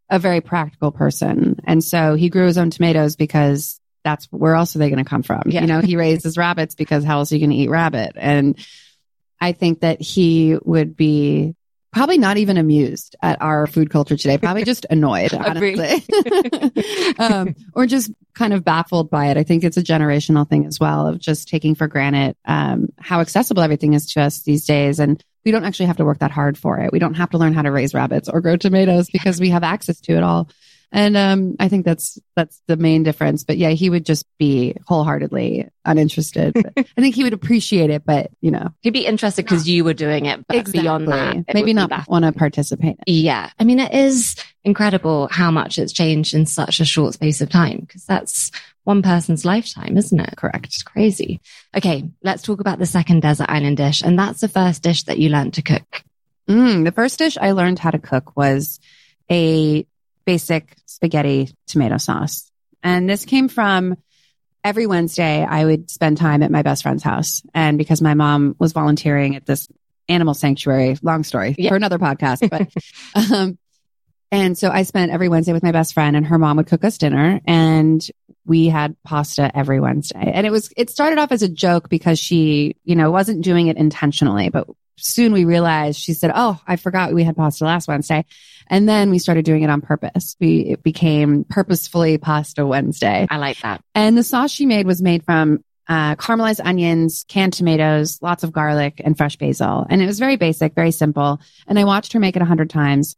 a 0.10 0.20
very 0.20 0.42
practical 0.42 0.92
person. 0.92 1.60
And 1.64 1.84
so 1.84 2.16
he 2.16 2.30
grew 2.30 2.48
his 2.48 2.58
own 2.58 2.70
tomatoes 2.70 3.16
because 3.16 3.80
that's 4.04 4.26
where 4.26 4.56
else 4.56 4.76
are 4.76 4.80
they 4.80 4.90
going 4.90 5.04
to 5.04 5.10
come 5.10 5.24
from? 5.24 5.44
Yeah. 5.48 5.62
You 5.62 5.68
know, 5.68 5.82
he 5.82 5.98
raised 5.98 6.24
his 6.24 6.38
rabbits 6.38 6.76
because 6.76 7.04
how 7.04 7.20
else 7.20 7.32
are 7.32 7.36
you 7.36 7.42
going 7.42 7.58
to 7.58 7.64
eat 7.64 7.70
rabbit? 7.70 8.14
And 8.16 8.58
I 9.40 9.52
think 9.52 9.82
that 9.82 10.02
he 10.02 10.58
would 10.64 10.96
be 10.96 11.56
probably 11.98 12.20
not 12.20 12.38
even 12.38 12.58
amused 12.58 13.16
at 13.24 13.42
our 13.42 13.66
food 13.66 13.90
culture 13.90 14.16
today, 14.16 14.38
probably 14.38 14.64
just 14.64 14.86
annoyed, 14.90 15.34
honestly. 15.34 16.04
um, 17.20 17.56
or 17.74 17.88
just 17.88 18.12
kind 18.36 18.54
of 18.54 18.64
baffled 18.64 19.10
by 19.10 19.28
it. 19.28 19.38
I 19.38 19.44
think 19.44 19.64
it's 19.64 19.78
a 19.78 19.84
generational 19.84 20.48
thing 20.48 20.68
as 20.68 20.80
well 20.80 21.08
of 21.08 21.18
just 21.18 21.48
taking 21.48 21.74
for 21.74 21.88
granted 21.88 22.36
um, 22.46 22.90
how 23.00 23.22
accessible 23.22 23.64
everything 23.64 23.94
is 23.94 24.12
to 24.14 24.22
us 24.22 24.44
these 24.44 24.66
days. 24.66 25.00
And 25.00 25.24
we 25.44 25.52
don't 25.52 25.66
actually 25.66 25.88
have 25.88 25.98
to 25.98 26.06
work 26.06 26.20
that 26.20 26.30
hard 26.30 26.56
for 26.56 26.78
it. 26.78 26.92
We 26.92 27.00
don't 27.00 27.16
have 27.16 27.32
to 27.32 27.40
learn 27.40 27.54
how 27.54 27.64
to 27.64 27.72
raise 27.72 27.96
rabbits 27.96 28.30
or 28.30 28.42
grow 28.42 28.58
tomatoes 28.58 29.10
because 29.10 29.40
we 29.40 29.50
have 29.50 29.64
access 29.64 30.00
to 30.02 30.16
it 30.16 30.22
all. 30.22 30.50
And 30.92 31.18
um, 31.18 31.56
I 31.60 31.68
think 31.68 31.86
that's 31.86 32.18
that's 32.36 32.62
the 32.68 32.78
main 32.78 33.04
difference. 33.04 33.44
But 33.44 33.58
yeah, 33.58 33.70
he 33.70 33.90
would 33.90 34.06
just 34.06 34.26
be 34.38 34.76
wholeheartedly 34.86 35.68
uninterested. 35.84 36.56
I 36.78 37.02
think 37.02 37.14
he 37.14 37.24
would 37.24 37.34
appreciate 37.34 37.90
it, 37.90 38.06
but 38.06 38.32
you 38.40 38.52
know, 38.52 38.70
He'd 38.82 38.92
be 38.92 39.06
interested 39.06 39.44
because 39.44 39.68
you 39.68 39.84
were 39.84 39.94
doing 39.94 40.28
it, 40.28 40.46
but 40.48 40.72
beyond 40.72 41.10
that, 41.10 41.54
maybe 41.54 41.74
not 41.74 42.08
want 42.08 42.24
to 42.24 42.32
participate. 42.32 42.98
Yeah. 43.06 43.50
I 43.60 43.64
mean, 43.66 43.80
it 43.80 43.94
is 43.94 44.36
incredible 44.64 45.28
how 45.30 45.52
much 45.52 45.78
it's 45.78 45.94
changed 45.94 46.34
in 46.34 46.46
such 46.46 46.80
a 46.80 46.86
short 46.86 47.14
space 47.14 47.42
of 47.42 47.50
time 47.50 47.80
because 47.82 48.06
that's 48.06 48.52
one 48.84 49.02
person's 49.02 49.44
lifetime, 49.44 49.98
isn't 49.98 50.20
it? 50.20 50.38
Correct. 50.38 50.68
It's 50.68 50.84
crazy. 50.84 51.42
Okay. 51.76 52.10
Let's 52.24 52.44
talk 52.44 52.62
about 52.62 52.80
the 52.80 52.86
second 52.86 53.22
desert 53.22 53.50
island 53.50 53.76
dish. 53.76 54.02
And 54.02 54.18
that's 54.18 54.40
the 54.40 54.48
first 54.48 54.84
dish 54.84 55.04
that 55.04 55.20
you 55.20 55.30
learned 55.30 55.56
to 55.56 55.62
cook. 55.62 56.04
Mm, 56.48 56.86
the 56.86 56.94
first 56.94 57.20
dish 57.20 57.38
I 57.38 57.52
learned 57.52 57.80
how 57.80 57.92
to 57.92 58.00
cook 58.00 58.38
was 58.38 58.80
a 59.30 59.86
basic 60.28 60.76
spaghetti 60.86 61.50
tomato 61.68 61.98
sauce. 61.98 62.52
And 62.84 63.10
this 63.10 63.24
came 63.26 63.48
from 63.48 63.96
every 64.64 64.86
Wednesday 64.86 65.44
I 65.44 65.64
would 65.64 65.90
spend 65.90 66.18
time 66.18 66.44
at 66.44 66.52
my 66.52 66.62
best 66.62 66.84
friend's 66.84 67.02
house. 67.02 67.42
And 67.54 67.78
because 67.78 68.02
my 68.02 68.14
mom 68.14 68.56
was 68.60 68.74
volunteering 68.74 69.38
at 69.38 69.46
this 69.46 69.70
animal 70.10 70.34
sanctuary, 70.34 70.98
long 71.02 71.24
story 71.24 71.56
Yeah. 71.58 71.70
for 71.70 71.76
another 71.78 71.98
podcast, 71.98 72.50
but, 72.50 73.32
um, 73.34 73.58
and 74.32 74.58
so 74.58 74.70
I 74.70 74.84
spent 74.84 75.12
every 75.12 75.30
Wednesday 75.30 75.54
with 75.54 75.64
my 75.64 75.72
best 75.72 75.94
friend 75.94 76.16
and 76.16 76.26
her 76.26 76.38
mom 76.38 76.58
would 76.58 76.68
cook 76.68 76.84
us 76.84 76.98
dinner 76.98 77.40
and 77.46 78.06
we 78.46 78.68
had 78.68 78.96
pasta 79.04 79.52
every 79.56 79.80
Wednesday. 79.80 80.32
And 80.34 80.48
it 80.48 80.52
was, 80.52 80.72
it 80.78 80.90
started 80.90 81.20
off 81.20 81.32
as 81.32 81.44
a 81.44 81.50
joke 81.50 81.90
because 81.90 82.20
she, 82.20 82.76
you 82.84 82.96
know, 82.96 83.12
wasn't 83.12 83.44
doing 83.44 83.68
it 83.68 83.78
intentionally, 83.78 84.50
but 84.50 84.68
soon 84.98 85.32
we 85.32 85.46
realized 85.46 86.00
she 86.00 86.14
said, 86.14 86.32
Oh, 86.34 86.60
I 86.66 86.76
forgot 86.76 87.14
we 87.14 87.24
had 87.24 87.36
pasta 87.36 87.66
last 87.66 87.88
Wednesday. 87.88 88.26
And 88.68 88.88
then 88.88 89.10
we 89.10 89.20
started 89.20 89.46
doing 89.46 89.64
it 89.64 89.70
on 89.70 89.82
purpose. 89.82 90.36
We, 90.40 90.60
it 90.62 90.84
became 90.84 91.46
purposefully 91.46 92.18
pasta 92.18 92.66
Wednesday. 92.66 93.28
I 93.30 93.38
like 93.38 93.60
that. 93.62 93.82
And 93.96 94.18
the 94.18 94.24
sauce 94.24 94.52
she 94.52 94.66
made 94.66 94.86
was 94.86 95.02
made 95.02 95.24
from 95.24 95.64
uh, 95.88 96.16
caramelized 96.16 96.60
onions, 96.64 97.26
canned 97.30 97.54
tomatoes, 97.54 98.20
lots 98.22 98.44
of 98.44 98.52
garlic 98.52 99.02
and 99.04 99.16
fresh 99.16 99.38
basil. 99.38 99.86
And 99.90 100.02
it 100.02 100.06
was 100.06 100.20
very 100.20 100.36
basic, 100.36 100.74
very 100.74 100.92
simple. 100.92 101.40
And 101.66 101.80
I 101.80 101.86
watched 101.86 102.14
her 102.14 102.20
make 102.20 102.36
it 102.36 102.42
a 102.42 102.46
hundred 102.46 102.70
times. 102.70 103.16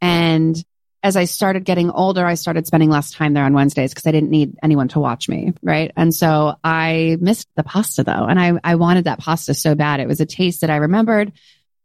And 0.00 0.62
as 1.02 1.16
I 1.16 1.24
started 1.24 1.64
getting 1.64 1.90
older, 1.90 2.24
I 2.26 2.34
started 2.34 2.66
spending 2.66 2.90
less 2.90 3.12
time 3.12 3.32
there 3.32 3.44
on 3.44 3.52
Wednesdays 3.52 3.92
because 3.92 4.06
I 4.06 4.12
didn't 4.12 4.30
need 4.30 4.56
anyone 4.62 4.88
to 4.88 5.00
watch 5.00 5.28
me. 5.28 5.54
Right. 5.62 5.92
And 5.96 6.12
so 6.14 6.56
I 6.64 7.16
missed 7.20 7.48
the 7.54 7.62
pasta 7.62 8.02
though. 8.02 8.26
And 8.28 8.40
I, 8.40 8.52
I 8.64 8.74
wanted 8.74 9.04
that 9.04 9.20
pasta 9.20 9.54
so 9.54 9.74
bad. 9.74 10.00
It 10.00 10.08
was 10.08 10.20
a 10.20 10.26
taste 10.26 10.62
that 10.62 10.70
I 10.70 10.76
remembered 10.76 11.32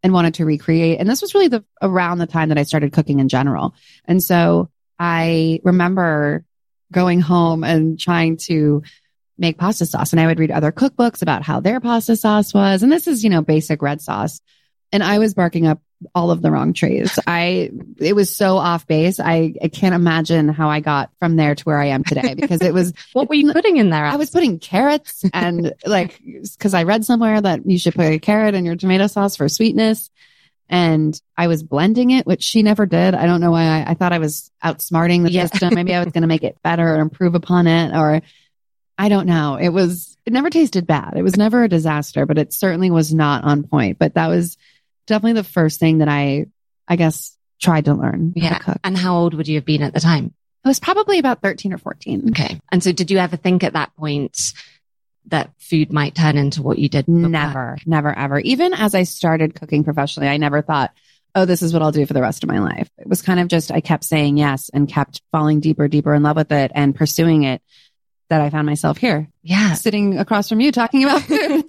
and 0.01 0.13
wanted 0.13 0.35
to 0.35 0.45
recreate. 0.45 0.99
And 0.99 1.07
this 1.07 1.21
was 1.21 1.33
really 1.33 1.47
the 1.47 1.63
around 1.81 2.17
the 2.17 2.27
time 2.27 2.49
that 2.49 2.57
I 2.57 2.63
started 2.63 2.91
cooking 2.91 3.19
in 3.19 3.29
general. 3.29 3.75
And 4.05 4.21
so 4.21 4.69
I 4.99 5.59
remember 5.63 6.43
going 6.91 7.21
home 7.21 7.63
and 7.63 7.99
trying 7.99 8.37
to 8.37 8.83
make 9.37 9.57
pasta 9.57 9.85
sauce. 9.85 10.11
And 10.11 10.19
I 10.19 10.27
would 10.27 10.39
read 10.39 10.51
other 10.51 10.71
cookbooks 10.71 11.21
about 11.21 11.43
how 11.43 11.59
their 11.59 11.79
pasta 11.79 12.15
sauce 12.15 12.53
was. 12.53 12.83
And 12.83 12.91
this 12.91 13.07
is, 13.07 13.23
you 13.23 13.29
know, 13.29 13.41
basic 13.41 13.81
red 13.81 14.01
sauce. 14.01 14.41
And 14.91 15.03
I 15.03 15.19
was 15.19 15.33
barking 15.33 15.65
up 15.67 15.81
all 16.15 16.31
of 16.31 16.41
the 16.41 16.51
wrong 16.51 16.73
trees. 16.73 17.17
I, 17.27 17.71
it 17.97 18.13
was 18.15 18.35
so 18.35 18.57
off 18.57 18.85
base. 18.87 19.19
I, 19.19 19.53
I 19.61 19.67
can't 19.67 19.95
imagine 19.95 20.49
how 20.49 20.69
I 20.69 20.79
got 20.79 21.09
from 21.19 21.35
there 21.35 21.55
to 21.55 21.63
where 21.63 21.79
I 21.79 21.87
am 21.87 22.03
today 22.03 22.33
because 22.33 22.61
it 22.61 22.73
was, 22.73 22.93
What 23.13 23.29
were 23.29 23.35
you 23.35 23.51
putting 23.53 23.77
in 23.77 23.89
there? 23.89 24.05
I 24.05 24.15
was 24.15 24.29
putting 24.29 24.59
carrots 24.59 25.23
and 25.33 25.73
like, 25.85 26.21
cause 26.59 26.73
I 26.73 26.83
read 26.83 27.05
somewhere 27.05 27.39
that 27.41 27.65
you 27.69 27.77
should 27.77 27.95
put 27.95 28.05
a 28.11 28.19
carrot 28.19 28.55
in 28.55 28.65
your 28.65 28.75
tomato 28.75 29.07
sauce 29.07 29.35
for 29.35 29.47
sweetness. 29.49 30.09
And 30.69 31.19
I 31.37 31.47
was 31.47 31.61
blending 31.61 32.11
it, 32.11 32.25
which 32.25 32.41
she 32.41 32.63
never 32.63 32.85
did. 32.85 33.13
I 33.13 33.25
don't 33.25 33.41
know 33.41 33.51
why 33.51 33.63
I, 33.63 33.91
I 33.91 33.93
thought 33.93 34.13
I 34.13 34.19
was 34.19 34.49
outsmarting 34.63 35.23
the 35.23 35.31
Yeah. 35.31 35.45
system. 35.45 35.75
Maybe 35.75 35.93
I 35.93 36.03
was 36.03 36.11
going 36.13 36.21
to 36.21 36.27
make 36.27 36.43
it 36.43 36.57
better 36.63 36.95
or 36.95 36.99
improve 36.99 37.35
upon 37.35 37.67
it 37.67 37.93
or 37.95 38.21
I 38.97 39.09
don't 39.09 39.25
know. 39.27 39.55
It 39.55 39.69
was, 39.69 40.17
it 40.25 40.33
never 40.33 40.49
tasted 40.49 40.85
bad. 40.87 41.13
It 41.15 41.23
was 41.23 41.35
never 41.35 41.63
a 41.63 41.67
disaster, 41.69 42.25
but 42.25 42.37
it 42.37 42.53
certainly 42.53 42.91
was 42.91 43.13
not 43.13 43.43
on 43.43 43.63
point. 43.63 43.97
But 43.99 44.13
that 44.13 44.27
was 44.27 44.55
definitely 45.07 45.33
the 45.33 45.43
first 45.43 45.79
thing 45.79 45.99
that 45.99 46.07
I, 46.07 46.47
I 46.87 46.95
guess, 46.95 47.35
tried 47.61 47.85
to 47.85 47.93
learn 47.93 48.33
yeah. 48.35 48.57
to 48.57 48.63
cook. 48.63 48.77
And 48.83 48.97
how 48.97 49.17
old 49.17 49.33
would 49.33 49.47
you 49.47 49.55
have 49.55 49.65
been 49.65 49.83
at 49.83 49.93
the 49.93 49.99
time? 49.99 50.33
I 50.65 50.69
was 50.69 50.79
probably 50.79 51.19
about 51.19 51.41
13 51.41 51.73
or 51.73 51.77
14. 51.77 52.29
Okay. 52.29 52.59
And 52.71 52.83
so 52.83 52.91
did 52.91 53.11
you 53.11 53.17
ever 53.17 53.35
think 53.35 53.63
at 53.63 53.73
that 53.73 53.95
point 53.95 54.53
that 55.27 55.51
food 55.57 55.91
might 55.91 56.15
turn 56.15 56.37
into 56.37 56.61
what 56.61 56.79
you 56.79 56.89
did? 56.89 57.07
Never, 57.07 57.77
never, 57.85 58.17
ever. 58.17 58.39
Even 58.39 58.73
as 58.73 58.95
I 58.95 59.03
started 59.03 59.55
cooking 59.55 59.83
professionally, 59.83 60.29
I 60.29 60.37
never 60.37 60.61
thought, 60.61 60.93
oh, 61.35 61.45
this 61.45 61.61
is 61.61 61.73
what 61.73 61.81
I'll 61.81 61.91
do 61.91 62.05
for 62.05 62.13
the 62.13 62.21
rest 62.21 62.43
of 62.43 62.49
my 62.49 62.59
life. 62.59 62.89
It 62.97 63.07
was 63.07 63.21
kind 63.21 63.39
of 63.39 63.47
just, 63.47 63.71
I 63.71 63.81
kept 63.81 64.03
saying 64.03 64.37
yes 64.37 64.69
and 64.73 64.87
kept 64.87 65.21
falling 65.31 65.59
deeper, 65.59 65.87
deeper 65.87 66.13
in 66.13 66.23
love 66.23 66.35
with 66.35 66.51
it 66.51 66.71
and 66.75 66.95
pursuing 66.95 67.43
it 67.43 67.61
that 68.33 68.41
I 68.41 68.49
found 68.49 68.65
myself 68.65 68.97
here. 68.97 69.27
Yeah. 69.43 69.73
Sitting 69.73 70.17
across 70.17 70.49
from 70.49 70.59
you 70.59 70.71
talking 70.71 71.03
about 71.03 71.21
food. 71.23 71.65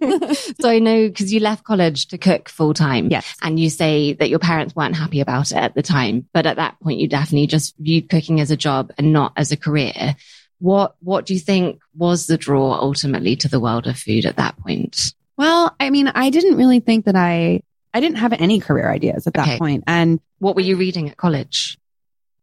so 0.61 0.69
I 0.69 0.79
know 0.79 1.09
because 1.09 1.33
you 1.33 1.41
left 1.41 1.65
college 1.65 2.07
to 2.09 2.19
cook 2.19 2.49
full 2.49 2.73
time. 2.73 3.09
Yes. 3.11 3.37
And 3.43 3.61
you 3.61 3.69
say 3.69 4.15
that 4.15 4.31
your 4.31 4.39
parents 4.39 4.75
weren't 4.75 4.97
happy 4.97 5.21
about 5.21 5.51
it 5.51 5.57
at 5.59 5.75
the 5.75 5.83
time. 5.83 6.27
But 6.33 6.47
at 6.47 6.57
that 6.57 6.81
point, 6.81 7.01
you 7.01 7.09
definitely 7.09 7.47
just 7.49 7.77
viewed 7.79 8.09
cooking 8.09 8.41
as 8.41 8.51
a 8.51 8.57
job 8.57 8.93
and 8.97 9.13
not 9.13 9.33
as 9.37 9.53
a 9.53 9.57
career. 9.57 10.17
What, 10.59 10.97
what 11.01 11.27
do 11.27 11.35
you 11.35 11.41
think 11.41 11.81
was 11.95 12.27
the 12.27 12.39
draw 12.39 12.73
ultimately 12.73 13.37
to 13.37 13.49
the 13.49 13.61
world 13.61 13.87
of 13.87 13.99
food 13.99 14.25
at 14.25 14.37
that 14.37 14.57
point? 14.59 15.13
Well, 15.37 15.75
I 15.79 15.91
mean, 15.91 16.09
I 16.09 16.31
didn't 16.31 16.57
really 16.57 16.81
think 16.81 17.05
that 17.05 17.17
I, 17.17 17.61
I 17.93 18.01
didn't 18.01 18.19
have 18.19 18.33
any 18.33 18.61
career 18.61 18.91
ideas 18.91 19.27
at 19.27 19.35
that 19.35 19.47
Okay. 19.49 19.59
point. 19.59 19.85
And 19.87 20.21
What 20.39 20.55
were 20.57 20.63
you 20.63 20.77
reading 20.77 21.11
at 21.11 21.17
college? 21.17 21.77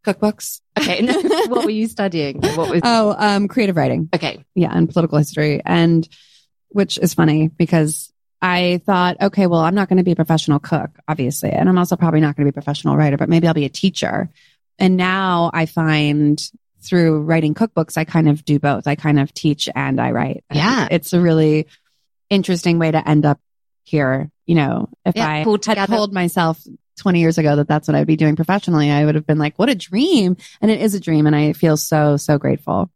Cookbooks. 0.06 0.62
Okay. 0.80 1.06
what 1.48 1.66
were 1.66 1.70
you 1.72 1.88
studying? 1.88 2.42
What 2.42 2.70
was, 2.70 2.82
Oh, 2.86 3.16
um, 3.18 3.48
creative 3.48 3.76
writing. 3.76 4.10
okay. 4.14 4.44
Yeah. 4.56 4.72
And 4.74 4.90
political 4.90 5.18
history. 5.18 5.62
And 5.66 6.08
which 6.70 6.98
is 6.98 7.14
funny 7.14 7.50
because 7.50 8.12
I 8.42 8.82
thought, 8.86 9.18
okay, 9.22 9.46
well, 9.48 9.60
I'm 9.60 9.76
not 9.76 9.90
going 9.90 9.98
to 9.98 10.04
be 10.04 10.12
a 10.14 10.16
professional 10.16 10.60
cook, 10.60 10.90
obviously. 11.08 11.52
And 11.52 11.68
I'm 11.70 11.78
also 11.78 11.96
probably 11.96 12.22
not 12.22 12.36
going 12.36 12.46
to 12.48 12.52
be 12.52 12.54
a 12.54 12.60
professional 12.62 12.96
writer, 12.98 13.18
but 13.18 13.30
maybe 13.30 13.48
I'll 13.48 13.54
be 13.54 13.66
a 13.66 13.70
teacher. 13.70 14.30
And 14.80 14.98
now 14.98 15.52
I 15.54 15.66
find 15.68 16.42
through 16.82 17.22
writing 17.22 17.54
cookbooks, 17.54 17.98
I 17.98 18.06
kind 18.06 18.28
of 18.28 18.44
do 18.44 18.58
both. 18.58 18.88
I 18.88 18.96
kind 18.96 19.20
of 19.20 19.32
teach 19.34 19.70
and 19.76 20.02
I 20.02 20.12
write. 20.12 20.44
And 20.50 20.58
Yeah. 20.58 20.88
It's 20.90 21.14
a 21.14 21.22
really 21.22 21.68
interesting 22.30 22.80
way 22.80 22.90
to 22.90 23.08
end 23.08 23.26
up 23.26 23.40
here. 23.84 24.32
You 24.48 24.56
know, 24.56 24.90
if 25.06 25.16
Yeah, 25.16 25.30
I 25.30 25.44
pulled 25.44 25.64
had 25.66 25.86
told 25.88 26.12
myself 26.14 26.60
20 27.02 27.20
years 27.20 27.38
ago 27.38 27.56
that 27.56 27.68
that's 27.68 27.88
what 27.88 27.96
I'd 27.96 28.08
be 28.08 28.16
doing 28.16 28.36
professionally, 28.36 28.92
I 28.92 29.04
would 29.04 29.16
have 29.16 29.26
been 29.26 29.40
like, 29.40 29.58
what 29.58 29.70
a 29.70 29.76
dream. 29.76 30.38
And 30.62 30.70
it 30.72 30.82
is 30.82 30.94
a 30.94 31.00
dream. 31.00 31.26
And 31.28 31.36
I 31.36 31.54
feel 31.54 31.76
so, 31.78 32.16
so 32.18 32.38
grateful. 32.38 32.90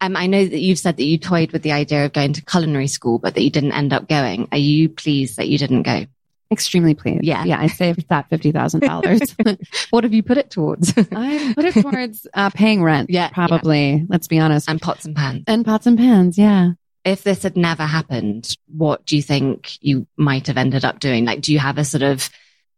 Um, 0.00 0.16
I 0.16 0.26
know 0.26 0.42
that 0.44 0.58
you've 0.60 0.78
said 0.78 0.96
that 0.96 1.04
you 1.04 1.18
toyed 1.18 1.52
with 1.52 1.62
the 1.62 1.72
idea 1.72 2.06
of 2.06 2.14
going 2.14 2.32
to 2.32 2.42
culinary 2.42 2.86
school, 2.86 3.18
but 3.18 3.34
that 3.34 3.42
you 3.42 3.50
didn't 3.50 3.72
end 3.72 3.92
up 3.92 4.08
going. 4.08 4.48
Are 4.50 4.58
you 4.58 4.88
pleased 4.88 5.36
that 5.36 5.48
you 5.48 5.58
didn't 5.58 5.82
go? 5.82 6.06
Extremely 6.50 6.94
pleased. 6.94 7.22
Yeah. 7.22 7.44
Yeah. 7.44 7.60
I 7.60 7.66
saved 7.66 8.08
that 8.08 8.28
$50,000. 8.30 9.86
What 9.90 10.04
have 10.04 10.14
you 10.14 10.22
put 10.22 10.38
it 10.38 10.50
towards? 10.50 10.92
I 10.96 11.52
put 11.54 11.64
it 11.66 11.74
towards 11.74 12.26
uh, 12.32 12.50
paying 12.50 12.82
rent. 12.82 13.10
Yeah, 13.10 13.28
Probably. 13.28 14.06
Let's 14.08 14.26
be 14.26 14.38
honest. 14.38 14.68
and 14.68 14.80
pots 14.80 15.04
and 15.04 15.14
pans. 15.14 15.44
and 15.46 15.64
pots 15.64 15.86
and 15.86 15.98
pans. 15.98 16.38
Yeah. 16.38 16.70
If 17.04 17.22
this 17.22 17.42
had 17.44 17.56
never 17.56 17.84
happened, 17.84 18.56
what 18.66 19.04
do 19.06 19.16
you 19.16 19.22
think 19.22 19.78
you 19.80 20.06
might 20.16 20.48
have 20.48 20.56
ended 20.56 20.84
up 20.84 20.98
doing? 20.98 21.24
Like, 21.24 21.40
do 21.40 21.52
you 21.52 21.58
have 21.58 21.78
a 21.78 21.84
sort 21.84 22.02
of 22.02 22.28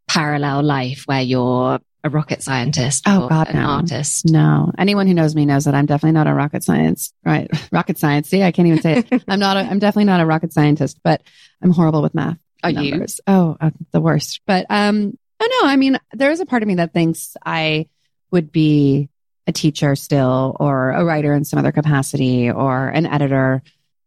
parallel 0.08 0.62
life 0.62 1.02
where 1.06 1.22
you're 1.22 1.80
a 2.04 2.10
rocket 2.10 2.42
scientist 2.42 3.04
Oh, 3.06 3.24
or 3.24 3.28
God, 3.28 3.48
an 3.48 3.56
no. 3.56 3.66
artist? 3.68 4.24
No. 4.28 4.72
Anyone 4.76 5.06
who 5.06 5.14
knows 5.14 5.34
me 5.36 5.46
knows 5.46 5.64
that 5.66 5.74
I'm 5.74 5.86
definitely 5.86 6.12
not 6.14 6.26
a 6.26 6.34
rocket 6.34 6.64
science, 6.64 7.12
right? 7.24 7.48
Rocket 7.72 7.96
science. 7.98 8.28
See, 8.28 8.42
I 8.42 8.50
can't 8.50 8.66
even 8.66 8.82
say 8.82 9.04
it. 9.08 9.22
I'm 9.28 9.38
not, 9.38 9.56
a, 9.56 9.60
I'm 9.60 9.78
definitely 9.78 10.06
not 10.06 10.20
a 10.20 10.26
rocket 10.26 10.52
scientist, 10.52 10.98
but 11.04 11.22
I'm 11.62 11.70
horrible 11.70 12.02
with 12.02 12.14
math. 12.14 12.38
Are 12.64 12.70
and 12.70 12.82
you? 12.84 12.90
numbers. 12.90 13.20
Oh, 13.26 13.56
uh, 13.60 13.70
the 13.92 14.00
worst. 14.00 14.40
But, 14.46 14.66
um, 14.68 15.16
oh 15.40 15.60
no, 15.62 15.68
I 15.68 15.76
mean, 15.76 15.98
there 16.12 16.32
is 16.32 16.40
a 16.40 16.46
part 16.46 16.62
of 16.62 16.68
me 16.68 16.74
that 16.76 16.92
thinks 16.92 17.36
I 17.44 17.86
would 18.32 18.50
be 18.50 19.08
a 19.46 19.52
teacher 19.52 19.94
still 19.94 20.56
or 20.58 20.90
a 20.90 21.04
writer 21.04 21.34
in 21.34 21.44
some 21.44 21.58
other 21.60 21.72
capacity 21.72 22.50
or 22.50 22.88
an 22.88 23.06
editor. 23.06 23.62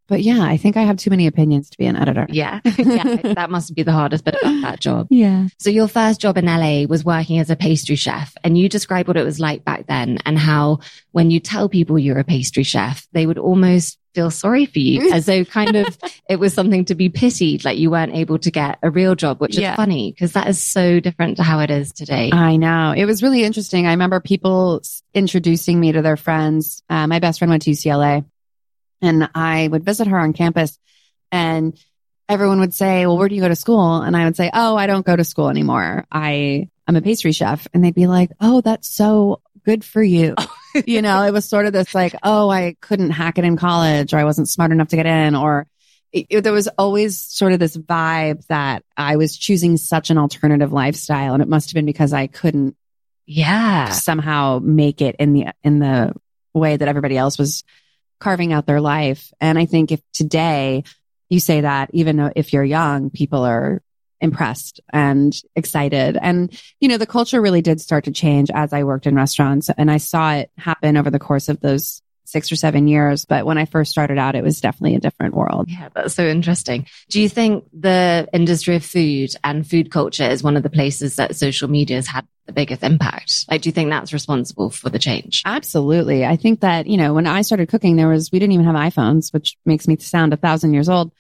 But 0.07 0.21
yeah, 0.21 0.41
I 0.43 0.57
think 0.57 0.77
I 0.77 0.83
have 0.83 0.97
too 0.97 1.09
many 1.09 1.25
opinions 1.27 1.69
to 1.71 1.77
be 1.77 1.85
an 1.85 1.95
editor. 1.95 2.27
Yeah. 2.29 2.59
yeah. 2.77 3.15
That 3.33 3.50
must 3.50 3.74
be 3.74 3.83
the 3.83 3.91
hardest 3.91 4.24
bit 4.24 4.35
about 4.39 4.62
that 4.62 4.79
job. 4.79 5.07
Yeah. 5.09 5.47
So 5.59 5.69
your 5.69 5.88
first 5.88 6.21
job 6.21 6.38
in 6.38 6.45
LA 6.45 6.83
was 6.88 7.03
working 7.03 7.39
as 7.39 7.50
a 7.50 7.55
pastry 7.55 7.95
chef 7.95 8.35
and 8.43 8.57
you 8.57 8.69
described 8.69 9.07
what 9.07 9.17
it 9.17 9.24
was 9.25 9.39
like 9.39 9.65
back 9.65 9.88
then 9.88 10.19
and 10.25 10.38
how 10.38 10.79
when 11.12 11.31
you 11.31 11.39
tell 11.39 11.69
people 11.69 11.97
you're 11.97 12.19
a 12.19 12.24
pastry 12.24 12.63
chef, 12.63 13.07
they 13.13 13.25
would 13.25 13.38
almost 13.39 13.97
feel 14.13 14.29
sorry 14.31 14.65
for 14.65 14.79
you 14.79 15.12
as 15.13 15.25
though 15.25 15.43
kind 15.43 15.75
of 15.75 15.97
it 16.29 16.38
was 16.39 16.53
something 16.53 16.85
to 16.85 16.95
be 16.95 17.09
pitied, 17.09 17.65
like 17.65 17.77
you 17.77 17.89
weren't 17.91 18.13
able 18.15 18.38
to 18.39 18.51
get 18.51 18.77
a 18.83 18.89
real 18.89 19.15
job, 19.15 19.41
which 19.41 19.57
Yeah. 19.57 19.71
is 19.71 19.75
funny 19.75 20.12
because 20.12 20.33
that 20.33 20.47
is 20.47 20.63
so 20.63 21.00
different 21.00 21.38
to 21.38 21.43
how 21.43 21.59
it 21.59 21.71
is 21.71 21.91
today. 21.91 22.29
I 22.31 22.55
know. 22.57 22.93
It 22.95 23.05
was 23.05 23.21
really 23.24 23.43
interesting. 23.43 23.88
I 23.88 23.91
remember 23.91 24.19
people 24.19 24.81
introducing 25.13 25.79
me 25.79 25.91
to 25.93 26.01
their 26.01 26.17
friends. 26.17 26.83
Uh, 26.89 27.07
my 27.07 27.19
best 27.19 27.39
friend 27.39 27.50
went 27.50 27.63
to 27.63 27.71
UCLA 27.71 28.24
and 29.05 29.29
I 29.33 29.67
would 29.67 29.83
visit 29.83 30.07
her 30.07 30.17
on 30.17 30.33
campus 30.33 30.77
and 31.31 31.77
everyone 32.27 32.59
would 32.59 32.74
say, 32.74 33.05
well, 33.05 33.17
where 33.17 33.29
do 33.29 33.35
you 33.35 33.41
go 33.41 33.47
to 33.47 33.55
school? 33.55 34.01
And 34.01 34.15
I 34.15 34.25
would 34.25 34.35
say, 34.35 34.50
oh, 34.53 34.75
I 34.75 34.88
don't 34.88 35.05
go 35.05 35.15
to 35.15 35.24
school 35.24 35.50
anymore. 35.50 36.05
I, 36.12 36.69
I'm 36.88 36.95
a 36.95 37.01
pastry 37.01 37.31
chef. 37.31 37.67
And 37.74 37.83
they'd 37.83 37.93
be 37.95 38.07
like, 38.07 38.31
oh, 38.41 38.62
that's 38.62 38.88
so 38.88 39.41
good 39.63 39.83
for 39.83 40.03
you. 40.03 40.35
Oh. 40.77 40.81
you 40.85 41.01
know, 41.01 41.24
it 41.24 41.31
was 41.31 41.45
sort 41.45 41.67
of 41.67 41.71
this 41.71 41.95
like, 41.95 42.13
oh, 42.21 42.50
I 42.50 42.75
couldn't 42.81 43.12
hack 43.12 43.38
it 43.38 43.45
in 43.45 43.55
college 43.55 44.13
or 44.13 44.17
I 44.17 44.25
wasn't 44.25 44.50
smart 44.50 44.74
enough 44.74 44.89
to 44.89 44.97
get 44.97 45.05
in 45.05 45.33
or 45.33 45.67
it, 46.12 46.25
it- 46.29 46.41
there 46.41 46.51
was 46.51 46.67
always 46.77 47.17
sort 47.17 47.53
of 47.53 47.59
this 47.59 47.77
vibe 47.77 48.45
that 48.47 48.83
I 48.97 49.15
was 49.15 49.38
choosing 49.38 49.77
such 49.77 50.09
an 50.09 50.17
alternative 50.17 50.74
lifestyle. 50.74 51.33
And 51.33 51.41
it 51.41 51.47
must 51.47 51.69
have 51.69 51.75
been 51.75 51.85
because 51.85 52.12
I 52.12 52.27
couldn't 52.27 52.75
yeah. 53.25 53.91
somehow 53.91 54.59
make 54.62 55.01
it 55.01 55.15
in 55.17 55.31
the 55.31 55.45
in 55.63 55.79
the 55.79 56.13
way 56.53 56.75
that 56.75 56.88
everybody 56.89 57.15
else 57.15 57.38
was 57.38 57.63
carving 58.19 58.53
out 58.53 58.65
their 58.65 58.81
life. 58.81 59.31
And 59.39 59.57
I 59.57 59.65
think 59.65 59.91
if 59.91 60.01
today 60.13 60.84
you 61.29 61.39
say 61.39 61.62
that, 61.62 61.89
even 61.93 62.31
if 62.36 62.53
you're 62.53 62.63
young, 62.63 63.10
people 63.10 63.43
are 63.43 63.81
impressed 64.22 64.79
and 64.91 65.36
excited. 65.55 66.17
And, 66.22 66.57
you 66.79 66.88
know, 66.88 66.98
the 66.98 67.05
culture 67.05 67.41
really 67.41 67.62
did 67.62 67.81
start 67.81 68.05
to 68.05 68.12
change 68.12 68.50
as 68.53 68.74
I 68.74 68.84
worked 68.84 69.07
in 69.07 69.15
restaurants 69.15 69.69
and 69.77 69.91
I 69.91 69.98
saw 69.98 70.34
it 70.34 70.51
happen 70.57 70.98
over 70.98 71.10
the 71.10 71.19
course 71.19 71.50
of 71.50 71.60
those 71.60 72.01
six 72.36 72.51
or 72.51 72.58
seven 72.58 72.89
years. 72.89 73.24
But 73.24 73.46
when 73.46 73.58
I 73.58 73.63
first 73.63 73.92
started 73.92 74.18
out, 74.18 74.36
it 74.36 74.44
was 74.44 74.60
definitely 74.60 74.98
a 74.98 75.00
different 75.00 75.36
world. 75.36 75.70
Yeah, 75.70 75.88
that's 75.96 76.15
so 76.15 76.25
interesting. 76.25 76.86
Do 77.08 77.22
you 77.22 77.30
think 77.30 77.63
the 77.72 78.27
industry 78.34 78.75
of 78.75 78.84
food 78.84 79.30
and 79.42 79.65
food 79.65 79.89
culture 79.89 80.30
is 80.30 80.44
one 80.44 80.58
of 80.58 80.63
the 80.63 80.70
places 80.70 81.15
that 81.15 81.38
social 81.38 81.70
media 81.70 81.96
has 81.96 82.08
had 82.08 82.27
the 82.46 82.51
biggest 82.51 82.84
impact? 82.84 83.46
Like, 83.50 83.62
do 83.62 83.70
you 83.70 83.72
think 83.72 83.89
that's 83.89 84.12
responsible 84.12 84.70
for 84.70 84.89
the 84.89 85.00
change? 85.00 85.44
Absolutely. 85.46 86.25
I 86.25 86.36
think 86.36 86.60
that, 86.60 86.88
you 86.88 86.98
know, 86.98 87.13
when 87.13 87.25
I 87.25 87.42
started 87.42 87.70
cooking, 87.70 87.96
there 87.96 88.10
was, 88.10 88.34
we 88.34 88.39
didn't 88.39 88.51
even 88.51 88.65
have 88.65 88.75
iPhones, 88.75 89.32
which 89.32 89.56
makes 89.65 89.88
me 89.88 89.96
sound 89.96 90.34
a 90.34 90.38
thousand 90.38 90.74
years 90.74 90.89
old, 90.89 91.13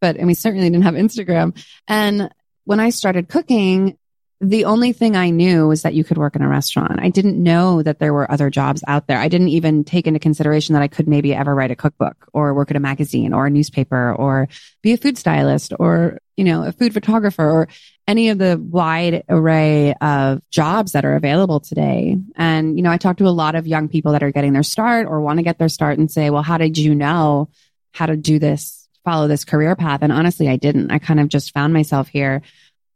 but, 0.00 0.16
and 0.16 0.26
we 0.26 0.32
certainly 0.32 0.70
didn't 0.70 0.84
have 0.84 0.94
Instagram. 0.94 1.62
And 1.86 2.32
when 2.64 2.80
I 2.80 2.88
started 2.88 3.28
cooking, 3.28 3.98
the 4.44 4.66
only 4.66 4.92
thing 4.92 5.16
I 5.16 5.30
knew 5.30 5.68
was 5.68 5.82
that 5.82 5.94
you 5.94 6.04
could 6.04 6.18
work 6.18 6.36
in 6.36 6.42
a 6.42 6.48
restaurant. 6.48 7.00
I 7.00 7.08
didn't 7.08 7.42
know 7.42 7.82
that 7.82 7.98
there 7.98 8.12
were 8.12 8.30
other 8.30 8.50
jobs 8.50 8.84
out 8.86 9.06
there. 9.06 9.18
I 9.18 9.28
didn't 9.28 9.48
even 9.48 9.84
take 9.84 10.06
into 10.06 10.20
consideration 10.20 10.74
that 10.74 10.82
I 10.82 10.88
could 10.88 11.08
maybe 11.08 11.34
ever 11.34 11.54
write 11.54 11.70
a 11.70 11.76
cookbook 11.76 12.28
or 12.32 12.54
work 12.54 12.70
at 12.70 12.76
a 12.76 12.80
magazine 12.80 13.32
or 13.32 13.46
a 13.46 13.50
newspaper 13.50 14.14
or 14.14 14.48
be 14.82 14.92
a 14.92 14.96
food 14.96 15.18
stylist 15.18 15.72
or, 15.78 16.18
you 16.36 16.44
know, 16.44 16.64
a 16.64 16.72
food 16.72 16.92
photographer 16.92 17.48
or 17.48 17.68
any 18.06 18.28
of 18.28 18.38
the 18.38 18.60
wide 18.62 19.24
array 19.28 19.94
of 20.00 20.42
jobs 20.50 20.92
that 20.92 21.04
are 21.04 21.16
available 21.16 21.60
today. 21.60 22.16
And, 22.36 22.76
you 22.76 22.82
know, 22.82 22.90
I 22.90 22.98
talk 22.98 23.16
to 23.18 23.28
a 23.28 23.30
lot 23.30 23.54
of 23.54 23.66
young 23.66 23.88
people 23.88 24.12
that 24.12 24.22
are 24.22 24.32
getting 24.32 24.52
their 24.52 24.62
start 24.62 25.06
or 25.06 25.20
want 25.20 25.38
to 25.38 25.42
get 25.44 25.58
their 25.58 25.68
start 25.68 25.98
and 25.98 26.10
say, 26.10 26.30
well, 26.30 26.42
how 26.42 26.58
did 26.58 26.76
you 26.76 26.94
know 26.94 27.48
how 27.92 28.06
to 28.06 28.16
do 28.16 28.38
this, 28.38 28.88
follow 29.04 29.26
this 29.26 29.44
career 29.44 29.74
path? 29.74 30.00
And 30.02 30.12
honestly, 30.12 30.48
I 30.48 30.56
didn't. 30.56 30.90
I 30.90 30.98
kind 30.98 31.20
of 31.20 31.28
just 31.28 31.52
found 31.52 31.72
myself 31.72 32.08
here 32.08 32.42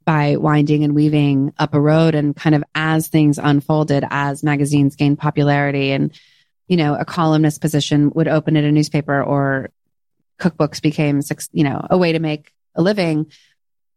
by 0.08 0.38
winding 0.38 0.84
and 0.84 0.94
weaving 0.94 1.52
up 1.58 1.74
a 1.74 1.80
road 1.80 2.14
and 2.14 2.34
kind 2.34 2.54
of 2.54 2.64
as 2.74 3.08
things 3.08 3.36
unfolded, 3.36 4.06
as 4.08 4.42
magazines 4.42 4.96
gained 4.96 5.18
popularity 5.18 5.92
and, 5.92 6.18
you 6.66 6.78
know, 6.78 6.94
a 6.94 7.04
columnist 7.04 7.60
position 7.60 8.10
would 8.14 8.26
open 8.26 8.56
at 8.56 8.64
a 8.64 8.72
newspaper 8.72 9.22
or 9.22 9.68
cookbooks 10.40 10.80
became, 10.80 11.20
you 11.52 11.62
know, 11.62 11.86
a 11.90 11.98
way 11.98 12.12
to 12.12 12.20
make 12.20 12.54
a 12.74 12.80
living 12.80 13.30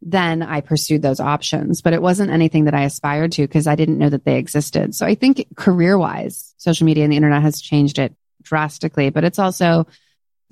then 0.01 0.41
I 0.41 0.61
pursued 0.61 1.01
those 1.01 1.19
options, 1.21 1.81
but 1.81 1.93
it 1.93 2.01
wasn't 2.01 2.31
anything 2.31 2.65
that 2.65 2.73
I 2.73 2.83
aspired 2.83 3.33
to 3.33 3.43
because 3.43 3.67
I 3.67 3.75
didn't 3.75 3.99
know 3.99 4.09
that 4.09 4.25
they 4.25 4.37
existed. 4.37 4.95
So 4.95 5.05
I 5.05 5.15
think 5.15 5.45
career 5.55 5.97
wise, 5.97 6.53
social 6.57 6.85
media 6.85 7.03
and 7.03 7.13
the 7.13 7.17
internet 7.17 7.43
has 7.43 7.61
changed 7.61 7.99
it 7.99 8.13
drastically, 8.41 9.11
but 9.11 9.23
it's 9.23 9.39
also 9.39 9.87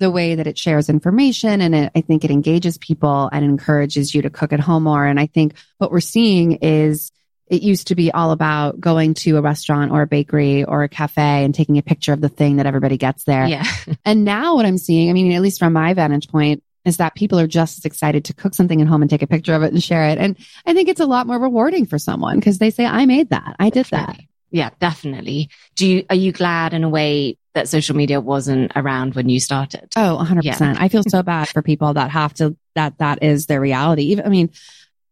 the 0.00 0.10
way 0.10 0.34
that 0.34 0.46
it 0.46 0.58
shares 0.58 0.88
information 0.88 1.60
and 1.60 1.74
it, 1.74 1.92
I 1.94 2.00
think 2.00 2.24
it 2.24 2.30
engages 2.30 2.78
people 2.78 3.28
and 3.32 3.44
encourages 3.44 4.14
you 4.14 4.22
to 4.22 4.30
cook 4.30 4.52
at 4.52 4.58
home 4.58 4.84
more. 4.84 5.06
And 5.06 5.20
I 5.20 5.26
think 5.26 5.54
what 5.78 5.92
we're 5.92 6.00
seeing 6.00 6.52
is 6.62 7.12
it 7.46 7.62
used 7.62 7.88
to 7.88 7.94
be 7.94 8.10
all 8.10 8.30
about 8.30 8.80
going 8.80 9.14
to 9.14 9.36
a 9.36 9.42
restaurant 9.42 9.92
or 9.92 10.02
a 10.02 10.06
bakery 10.06 10.64
or 10.64 10.82
a 10.82 10.88
cafe 10.88 11.44
and 11.44 11.54
taking 11.54 11.78
a 11.78 11.82
picture 11.82 12.12
of 12.12 12.20
the 12.20 12.28
thing 12.28 12.56
that 12.56 12.66
everybody 12.66 12.96
gets 12.96 13.24
there. 13.24 13.46
Yeah. 13.46 13.64
And 14.04 14.24
now 14.24 14.56
what 14.56 14.66
I'm 14.66 14.78
seeing, 14.78 15.10
I 15.10 15.12
mean, 15.12 15.32
at 15.32 15.42
least 15.42 15.58
from 15.58 15.74
my 15.74 15.92
vantage 15.94 16.28
point, 16.28 16.62
is 16.84 16.96
that 16.96 17.14
people 17.14 17.38
are 17.38 17.46
just 17.46 17.78
as 17.78 17.84
excited 17.84 18.24
to 18.24 18.34
cook 18.34 18.54
something 18.54 18.80
at 18.80 18.88
home 18.88 19.02
and 19.02 19.10
take 19.10 19.22
a 19.22 19.26
picture 19.26 19.54
of 19.54 19.62
it 19.62 19.72
and 19.72 19.82
share 19.82 20.08
it. 20.08 20.18
And 20.18 20.38
I 20.64 20.72
think 20.72 20.88
it's 20.88 21.00
a 21.00 21.06
lot 21.06 21.26
more 21.26 21.38
rewarding 21.38 21.84
for 21.84 21.98
someone 21.98 22.38
because 22.38 22.58
they 22.58 22.70
say, 22.70 22.86
I 22.86 23.04
made 23.04 23.30
that. 23.30 23.56
I 23.58 23.68
did 23.68 23.86
that. 23.86 24.18
Yeah, 24.50 24.70
definitely. 24.80 25.50
Do 25.76 25.86
you, 25.86 26.06
are 26.08 26.16
you 26.16 26.32
glad 26.32 26.72
in 26.72 26.82
a 26.82 26.88
way 26.88 27.36
that 27.54 27.68
social 27.68 27.96
media 27.96 28.20
wasn't 28.20 28.72
around 28.76 29.14
when 29.14 29.28
you 29.28 29.40
started? 29.40 29.88
Oh, 29.96 30.18
100%. 30.22 30.76
I 30.78 30.88
feel 30.88 31.02
so 31.08 31.22
bad 31.22 31.48
for 31.48 31.62
people 31.62 31.94
that 31.94 32.10
have 32.10 32.34
to, 32.34 32.56
that 32.74 32.98
that 32.98 33.22
is 33.22 33.46
their 33.46 33.60
reality. 33.60 34.02
Even, 34.04 34.26
I 34.26 34.28
mean, 34.28 34.50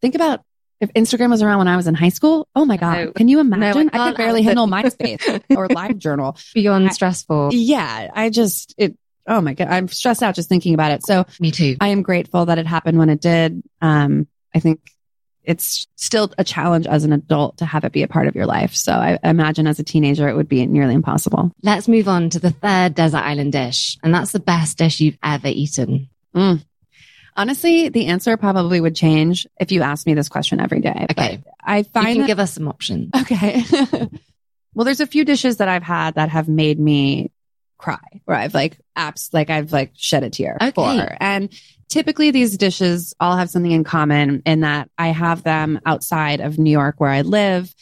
think 0.01 0.15
about 0.15 0.43
if 0.81 0.93
Instagram 0.93 1.31
was 1.31 1.43
around 1.43 1.59
when 1.59 1.69
I 1.69 1.77
was 1.77 1.89
in 1.89 1.95
high 1.95 2.11
school. 2.11 2.47
Oh 2.55 2.65
my 2.65 2.77
God. 2.77 2.99
No. 3.07 3.13
Can 3.13 3.27
you 3.29 3.43
No, 3.43 3.55
I 3.55 3.57
imagine? 3.57 3.91
I, 3.93 4.09
could 4.11 4.17
barely 4.19 4.43
handle 4.43 4.67
MySpace 4.69 5.43
or 5.57 5.67
LiveJournal. 5.69 6.53
Beyond 6.55 6.87
I- 6.89 6.93
stressful. 6.93 7.51
Yeah. 7.53 8.11
I 8.15 8.31
just, 8.31 8.75
it, 8.79 8.97
oh 9.27 9.41
my 9.41 9.55
God, 9.55 9.67
I'm 9.69 9.89
stressed 9.89 10.23
out 10.23 10.37
just 10.37 10.49
thinking 10.49 10.75
about 10.75 10.93
it. 10.93 11.05
So 11.05 11.27
Me 11.41 11.51
too. 11.51 11.77
I 11.81 11.89
am 11.89 12.03
grateful 12.03 12.47
that 12.47 12.59
it 12.59 12.67
happened 12.67 12.99
when 12.99 13.11
it 13.11 13.21
did. 13.21 13.63
Um, 13.81 14.29
I 14.55 14.61
think 14.61 14.81
it's 15.49 15.87
still 15.97 16.31
a 16.37 16.45
challenge 16.45 16.87
as 16.87 17.05
an 17.05 17.13
adult 17.13 17.57
to 17.59 17.65
have 17.65 17.83
it 17.85 17.91
be 17.93 18.03
a 18.03 18.09
part 18.09 18.29
of 18.29 18.37
your 18.37 18.45
life. 18.47 18.75
So 18.75 18.93
I 18.93 19.19
imagine 19.25 19.67
as 19.67 19.79
a 19.81 19.83
teenager, 19.83 20.29
it 20.29 20.37
would 20.37 20.49
be 20.49 20.65
nearly 20.67 20.95
impossible. 20.95 21.51
Let's 21.63 21.89
move 21.89 22.07
on 22.07 22.29
to 22.31 22.39
the 22.39 22.51
third 22.51 22.95
desert 22.95 23.19
island 23.25 23.53
dish. 23.53 23.97
And 24.03 24.13
that's 24.15 24.33
the 24.33 24.41
best 24.41 24.77
dish 24.77 25.01
you've 25.01 25.17
ever 25.25 25.49
eaten. 25.49 26.11
Mm. 26.37 26.63
Honestly, 27.35 27.89
the 27.89 28.07
answer 28.07 28.37
probably 28.37 28.81
would 28.81 28.95
change 28.95 29.47
if 29.59 29.73
you 29.73 29.81
asked 29.83 30.07
me 30.07 30.13
this 30.15 30.29
question 30.29 30.61
every 30.61 30.81
day. 30.81 31.07
Okay. 31.13 31.43
But 31.43 31.55
I 31.65 31.79
You 31.79 31.85
can 31.85 32.19
that- 32.19 32.27
give 32.27 32.39
us 32.41 32.53
some 32.53 32.69
options. 32.69 33.11
Okay. 33.23 33.63
well, 34.75 34.85
there's 34.85 35.01
a 35.01 35.07
few 35.07 35.25
dishes 35.25 35.57
that 35.57 35.69
I've 35.69 35.83
had 35.83 36.17
that 36.17 36.29
have 36.29 36.49
made 36.49 36.79
me 36.79 37.31
cry 37.79 38.01
where 38.27 38.37
I've 38.37 38.55
like 38.55 38.77
apps, 38.97 39.33
like 39.33 39.51
I've 39.51 39.73
like 39.73 39.93
shed 39.97 40.25
a 40.25 40.31
tear 40.31 40.59
Okay. 40.61 40.73
for. 40.73 41.17
And 41.21 41.49
typically 41.89 42.31
these 42.31 42.57
dishes 42.57 43.15
all 43.19 43.37
have 43.37 43.51
something 43.51 43.73
in 43.73 43.85
common 43.85 44.43
in 44.45 44.61
that 44.61 44.91
I 44.99 45.09
have 45.09 45.43
them 45.43 45.81
outside 45.87 46.41
of 46.41 46.59
New 46.59 46.71
York 46.71 46.97
where 46.99 47.11
I 47.11 47.23
live. 47.23 47.75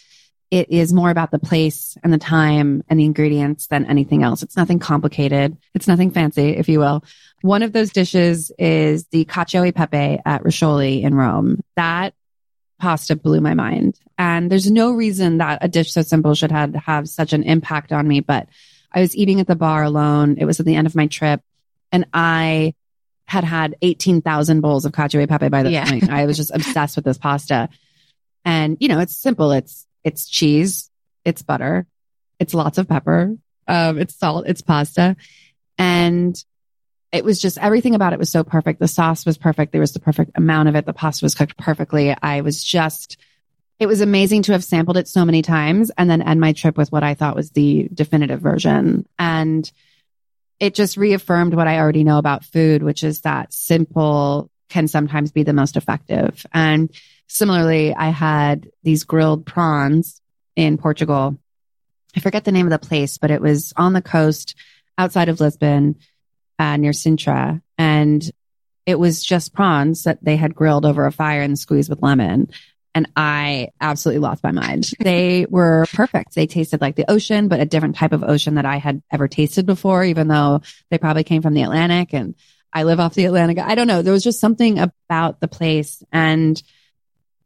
It 0.51 0.71
is 0.71 0.93
more 0.93 1.11
about 1.11 1.33
the 1.33 1.41
place 1.41 1.97
and 2.05 2.13
the 2.13 2.19
time 2.19 2.85
and 2.89 3.01
the 3.01 3.05
ingredients 3.05 3.67
than 3.67 3.85
anything 3.87 4.23
else. 4.23 4.43
It's 4.43 4.57
nothing 4.57 4.79
complicated. 4.79 5.57
It's 5.75 5.89
nothing 5.89 6.13
fancy, 6.13 6.51
if 6.51 6.69
you 6.69 6.79
will. 6.79 7.05
One 7.43 7.63
of 7.63 7.73
those 7.73 7.91
dishes 7.91 8.53
is 8.59 9.07
the 9.09 9.25
cacio 9.25 9.67
e 9.67 9.73
pepe 9.73 10.21
at 10.25 10.45
Roscioli 10.45 11.03
in 11.03 11.15
Rome. 11.15 11.61
That 11.75 12.15
pasta 12.79 13.17
blew 13.17 13.41
my 13.41 13.55
mind. 13.55 13.99
And 14.19 14.51
there's 14.51 14.71
no 14.71 14.93
reason 14.93 15.39
that 15.39 15.59
a 15.63 15.69
dish 15.69 15.93
so 15.93 16.03
simple 16.03 16.35
should 16.35 16.53
have, 16.53 16.75
have 16.75 17.09
such 17.09 17.33
an 17.33 17.43
impact 17.43 17.93
on 17.93 18.07
me. 18.07 18.21
But 18.21 18.49
I 18.93 19.01
was 19.01 19.17
eating 19.17 19.41
at 19.41 19.49
the 19.49 19.57
bar 19.57 19.83
alone. 19.83 20.37
It 20.39 20.45
was 20.45 20.61
at 20.61 20.67
the 20.67 20.77
end 20.77 20.87
of 20.87 20.95
my 20.95 21.09
trip 21.09 21.41
and 21.91 22.07
I 22.13 22.75
had 23.27 23.45
had 23.45 23.75
18,000 23.83 24.61
bowls 24.61 24.85
of 24.85 24.93
cacio 24.93 25.23
e 25.23 25.27
pepe 25.27 25.49
by 25.49 25.63
this 25.63 25.73
Yeah. 25.73 25.89
point. 25.89 26.11
I 26.11 26.27
was 26.27 26.37
just 26.37 26.51
obsessed 26.55 26.97
with 26.97 27.05
this 27.05 27.19
pasta. 27.19 27.69
And, 28.45 28.77
you 28.81 28.89
know, 28.89 29.01
it's 29.01 29.17
simple. 29.17 29.51
It's, 29.53 29.87
it's 30.05 30.29
cheese. 30.29 30.91
It's 31.25 31.43
butter. 31.43 31.87
It's 32.39 32.55
lots 32.55 32.79
of 32.79 32.89
pepper. 32.89 33.37
Um, 33.67 33.99
it's 33.99 34.15
salt. 34.15 34.47
It's 34.47 34.63
pasta. 34.63 35.17
And 35.77 36.37
it 37.13 37.25
was 37.25 37.41
just 37.41 37.59
everything 37.59 37.95
about 37.95 38.13
it 38.13 38.19
was 38.19 38.31
so 38.31 38.45
perfect. 38.45 38.79
The 38.79 38.89
sauce 38.89 39.27
was 39.27 39.39
perfect. 39.39 39.73
There 39.73 39.81
was 39.81 39.93
the 39.93 40.01
perfect 40.01 40.33
amount 40.37 40.69
of 40.69 40.77
it. 40.77 40.87
The 40.87 40.93
pasta 40.93 41.25
was 41.25 41.35
cooked 41.35 41.57
perfectly. 41.57 42.15
I 42.23 42.43
was 42.43 42.63
just, 42.63 43.17
it 43.81 43.87
was 43.87 44.01
amazing 44.01 44.43
to 44.43 44.53
have 44.53 44.63
sampled 44.65 44.97
it 44.97 45.09
so 45.09 45.25
many 45.25 45.43
times 45.43 45.91
and 45.99 46.09
then 46.09 46.23
end 46.23 46.41
my 46.41 46.53
trip 46.53 46.77
with 46.77 46.93
what 46.93 47.03
I 47.03 47.15
thought 47.15 47.35
was 47.37 47.51
the 47.51 47.89
definitive 47.93 48.41
version. 48.41 49.07
And 49.19 49.71
it 50.59 50.75
just 50.75 50.97
reaffirmed 50.97 51.55
what 51.55 51.69
I 51.69 51.79
already 51.79 52.05
know 52.05 52.19
about 52.19 52.45
food, 52.45 52.83
which 52.83 53.05
is 53.05 53.23
that 53.23 53.53
simple 53.53 54.51
can 54.69 54.89
sometimes 54.89 55.33
be 55.33 55.43
the 55.43 55.53
most 55.53 55.77
effective. 55.77 56.45
And 56.53 56.91
similarly, 57.29 57.95
I 57.95 58.09
had 58.09 58.69
these 58.83 59.05
grilled 59.05 59.47
prawns 59.47 60.21
in 60.55 60.79
Portugal. 60.79 61.39
I 62.17 62.21
forget 62.21 62.45
the 62.45 62.53
name 62.53 62.67
of 62.67 62.71
the 62.71 62.87
place, 62.87 63.19
but 63.19 63.31
it 63.31 63.41
was 63.41 63.73
on 63.77 63.93
the 63.93 64.03
coast 64.03 64.55
outside 64.99 65.29
of 65.29 65.41
Lisbon 65.41 65.97
uh, 66.59 66.77
near 66.79 66.93
Sintra. 66.93 67.61
And 67.77 68.29
it 68.87 68.99
was 68.99 69.23
just 69.23 69.53
prawns 69.53 70.05
that 70.05 70.25
they 70.25 70.37
had 70.37 70.55
grilled 70.55 70.87
over 70.87 71.05
a 71.07 71.13
fire 71.13 71.43
and 71.43 71.59
squeezed 71.59 71.91
with 71.91 72.03
lemon. 72.03 72.49
And 72.97 73.11
I 73.15 73.69
absolutely 73.79 74.21
lost 74.21 74.43
my 74.43 74.53
mind. 74.53 74.89
They 74.99 75.45
were 75.51 75.85
perfect. 75.93 76.35
They 76.35 76.47
tasted 76.47 76.81
like 76.81 76.97
the 76.97 77.11
ocean, 77.11 77.49
but 77.49 77.61
a 77.61 77.67
different 77.67 77.97
type 77.97 78.13
of 78.15 78.25
ocean 78.25 78.55
that 78.55 78.65
I 78.65 78.79
had 78.79 79.03
ever 79.11 79.29
tasted 79.29 79.67
before, 79.67 80.03
even 80.03 80.29
though 80.29 80.63
they 80.91 80.97
probably 80.97 81.23
came 81.23 81.43
from 81.43 81.53
the 81.53 81.61
Atlantic 81.61 82.15
and 82.15 82.35
I 82.73 82.85
live 82.85 82.99
off 82.99 83.13
the 83.13 83.27
Atlantic. 83.27 83.59
I 83.59 83.75
don't 83.75 83.87
know. 83.87 84.01
There 84.01 84.15
was 84.15 84.25
just 84.25 84.41
something 84.41 84.79
about 84.79 85.41
the 85.41 85.47
place 85.49 86.03
and 86.11 86.63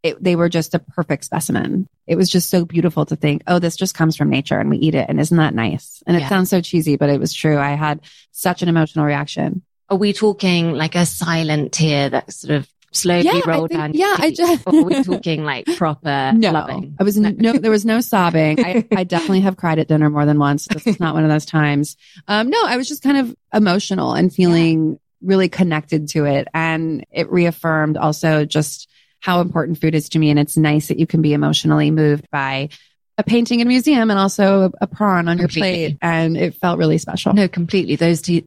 it, 0.04 0.23
they 0.23 0.37
were 0.37 0.49
just 0.49 0.73
a 0.75 0.78
perfect 0.78 1.25
specimen. 1.25 1.88
It 2.07 2.14
was 2.14 2.30
just 2.30 2.49
so 2.49 2.64
beautiful 2.64 3.04
to 3.07 3.16
think, 3.16 3.42
oh, 3.49 3.59
this 3.59 3.75
just 3.75 3.97
comes 3.97 4.14
from 4.16 4.30
nature 4.30 4.61
and 4.61 4.71
we 4.71 4.76
eat 4.78 4.95
it. 4.95 5.07
And 5.09 5.19
isn't 5.19 5.37
that 5.37 5.52
nice? 5.52 6.00
And 6.07 6.16
it 6.16 6.21
Yeah. 6.21 6.28
sounds 6.28 6.50
so 6.50 6.61
cheesy, 6.61 6.97
but 6.97 7.11
it 7.11 7.19
was 7.19 7.35
true. 7.35 7.59
I 7.59 7.71
had 7.73 8.02
such 8.30 8.62
an 8.62 8.69
emotional 8.69 9.04
reaction. 9.04 9.62
Are 9.88 9.97
we 9.97 10.12
talking 10.12 10.75
like 10.75 10.95
a 10.95 11.04
silent 11.07 11.72
tear 11.72 12.09
that 12.11 12.33
sort 12.33 12.55
of 12.57 12.68
slowly 12.92 13.24
Yeah, 13.24 13.40
I 13.44 13.48
rolled 13.50 13.68
think- 13.70 13.81
down? 13.81 13.92
yeah, 13.94 14.16
I 14.18 14.31
just- 14.31 14.66
or 14.66 14.74
are 14.81 14.83
we 14.85 15.03
talking 15.03 15.44
like 15.44 15.66
proper 15.76 16.33
No, 16.35 16.53
loving? 16.53 16.96
I 16.98 17.03
was 17.05 17.16
no. 17.16 17.53
there 17.53 17.70
was 17.70 17.85
no 17.85 18.00
sobbing. 18.00 18.64
I, 18.64 18.87
I 18.96 19.05
definitely 19.05 19.40
have 19.40 19.57
cried 19.57 19.79
at 19.79 19.88
dinner 19.88 20.11
more 20.11 20.26
than 20.26 20.38
once. 20.38 20.66
This 20.66 20.85
was 20.85 21.00
not 21.00 21.14
one 21.14 21.24
of 21.24 21.31
those 21.31 21.46
times. 21.46 21.96
Um, 22.29 22.50
no, 22.50 22.59
I 22.64 22.76
was 22.76 22.88
just 22.88 23.03
kind 23.03 23.16
of 23.18 23.35
emotional 23.55 24.14
and 24.14 24.33
feeling 24.33 24.98
really 25.22 25.48
connected 25.48 26.09
to 26.11 26.24
it. 26.24 26.48
And 26.55 27.05
it 27.11 27.31
reaffirmed 27.31 27.96
also 27.96 28.44
just 28.44 28.88
how 29.20 29.40
important 29.42 29.79
food 29.79 29.94
is 29.94 30.09
to 30.11 30.18
me. 30.18 30.31
And 30.31 30.38
it's 30.38 30.57
nice 30.57 30.88
that 30.88 30.98
you 30.98 31.07
can 31.07 31.20
be 31.20 31.35
emotionally 31.35 31.90
moved 31.90 32.31
by 32.31 32.70
a 33.18 33.22
painting 33.22 33.61
in 33.61 33.66
a 33.66 33.68
museum 33.68 34.11
and 34.11 34.18
also 34.18 34.72
a, 34.81 34.87
prawn 34.87 35.29
on 35.29 35.37
your 35.37 35.48
Completely. 35.48 35.88
plate. 35.88 35.98
And 36.00 36.38
it 36.38 36.55
felt 36.55 36.79
really 36.79 36.96
special. 36.96 37.35
No, 37.35 37.46
completely. 37.48 37.96
Those 37.96 38.22
two, 38.22 38.40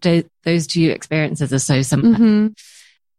those, 0.43 0.65
two 0.65 0.89
experiences 0.89 1.53
are 1.53 1.59
so 1.59 1.83
similar. 1.83 2.15
hmm 2.17 2.47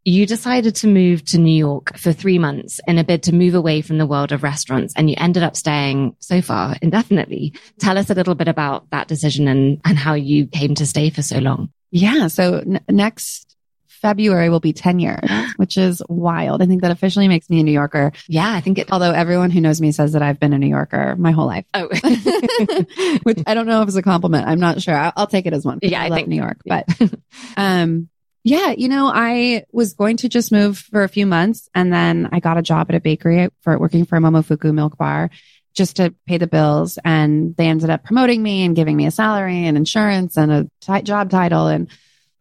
You 0.06 0.26
decided 0.26 0.74
to 0.76 0.86
move 0.86 1.24
to 1.26 1.38
New 1.38 1.56
York 1.56 1.96
for 1.96 2.12
three 2.12 2.38
months 2.38 2.78
in 2.86 2.98
a 2.98 3.04
bid 3.04 3.22
to 3.24 3.34
move 3.34 3.54
away 3.54 3.80
from 3.80 3.96
the 3.96 4.06
world 4.06 4.32
of 4.32 4.42
restaurants 4.42 4.92
and 4.96 5.08
you 5.08 5.16
ended 5.18 5.42
up 5.42 5.56
staying 5.56 6.14
so 6.18 6.42
far 6.42 6.76
indefinitely. 6.82 7.54
Tell 7.80 7.96
us 7.96 8.10
a 8.10 8.14
little 8.14 8.34
bit 8.34 8.48
about 8.48 8.90
that 8.90 9.08
decision 9.08 9.48
and, 9.48 9.80
and 9.84 9.96
how 9.96 10.12
you 10.12 10.46
came 10.46 10.74
to 10.74 10.84
stay 10.86 11.08
for 11.08 11.22
so 11.22 11.38
long. 11.38 11.70
Yeah. 11.90 12.26
So 12.28 12.56
n- 12.58 12.80
next 12.90 13.56
February 13.88 14.50
will 14.50 14.60
be 14.60 14.74
10 14.74 14.98
years, 14.98 15.26
which 15.56 15.78
is 15.78 16.02
wild. 16.10 16.60
I 16.60 16.66
think 16.66 16.82
that 16.82 16.90
officially 16.90 17.26
makes 17.26 17.48
me 17.48 17.60
a 17.60 17.62
New 17.62 17.72
Yorker. 17.72 18.12
Yeah, 18.28 18.52
I 18.52 18.60
think 18.60 18.76
it. 18.76 18.92
Although 18.92 19.12
everyone 19.12 19.50
who 19.50 19.62
knows 19.62 19.80
me 19.80 19.90
says 19.92 20.12
that 20.12 20.20
I've 20.20 20.38
been 20.38 20.52
a 20.52 20.58
New 20.58 20.66
Yorker 20.68 21.16
my 21.16 21.30
whole 21.30 21.46
life, 21.46 21.64
Oh, 21.72 21.88
which 23.22 23.38
I 23.46 23.54
don't 23.54 23.66
know 23.66 23.80
if 23.80 23.88
it's 23.88 23.96
a 23.96 24.02
compliment. 24.02 24.46
I'm 24.46 24.60
not 24.60 24.82
sure. 24.82 24.94
I'll, 24.94 25.12
I'll 25.16 25.26
take 25.26 25.46
it 25.46 25.54
as 25.54 25.64
one. 25.64 25.78
Yeah, 25.80 26.02
I 26.02 26.08
love 26.08 26.16
think- 26.18 26.28
New 26.28 26.36
York, 26.36 26.58
but, 26.66 26.86
um, 27.56 28.10
yeah, 28.44 28.74
you 28.76 28.88
know, 28.88 29.11
I 29.12 29.64
was 29.72 29.94
going 29.94 30.18
to 30.18 30.28
just 30.28 30.52
move 30.52 30.76
for 30.76 31.02
a 31.02 31.09
few 31.09 31.26
months 31.26 31.70
and 31.74 31.90
then 31.90 32.28
I 32.30 32.40
got 32.40 32.59
a 32.59 32.62
job 32.62 32.87
at 32.90 32.94
a 32.94 33.00
bakery 33.00 33.48
for 33.62 33.78
working 33.78 34.04
for 34.04 34.16
a 34.16 34.20
Momofuku 34.20 34.72
milk 34.72 34.98
bar 34.98 35.30
just 35.72 35.96
to 35.96 36.14
pay 36.26 36.37
the 36.37 36.46
bills. 36.46 36.98
And 37.04 37.57
they 37.57 37.66
ended 37.66 37.88
up 37.88 38.04
promoting 38.04 38.42
me 38.42 38.64
and 38.64 38.76
giving 38.76 38.98
me 38.98 39.07
a 39.07 39.11
salary 39.11 39.64
and 39.64 39.78
insurance 39.78 40.37
and 40.37 40.52
a 40.52 41.02
job 41.02 41.30
title. 41.30 41.68
And 41.68 41.88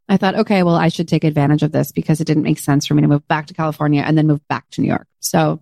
I 0.10 0.18
thought, 0.18 0.36
okay, 0.36 0.62
well, 0.64 0.76
I 0.76 0.90
should 0.90 1.08
take 1.08 1.24
advantage 1.24 1.64
of 1.64 1.72
this 1.72 1.94
because 1.94 2.20
it 2.20 2.28
didn't 2.28 2.44
make 2.44 2.60
sense 2.60 2.86
for 2.86 2.96
me 2.96 3.02
to 3.04 3.08
move 3.08 3.26
back 3.30 3.48
to 3.48 3.54
California 3.54 4.04
and 4.06 4.18
then 4.18 4.28
move 4.28 4.46
back 4.50 4.70
to 4.72 4.82
New 4.82 4.90
York. 4.90 5.08
So 5.22 5.62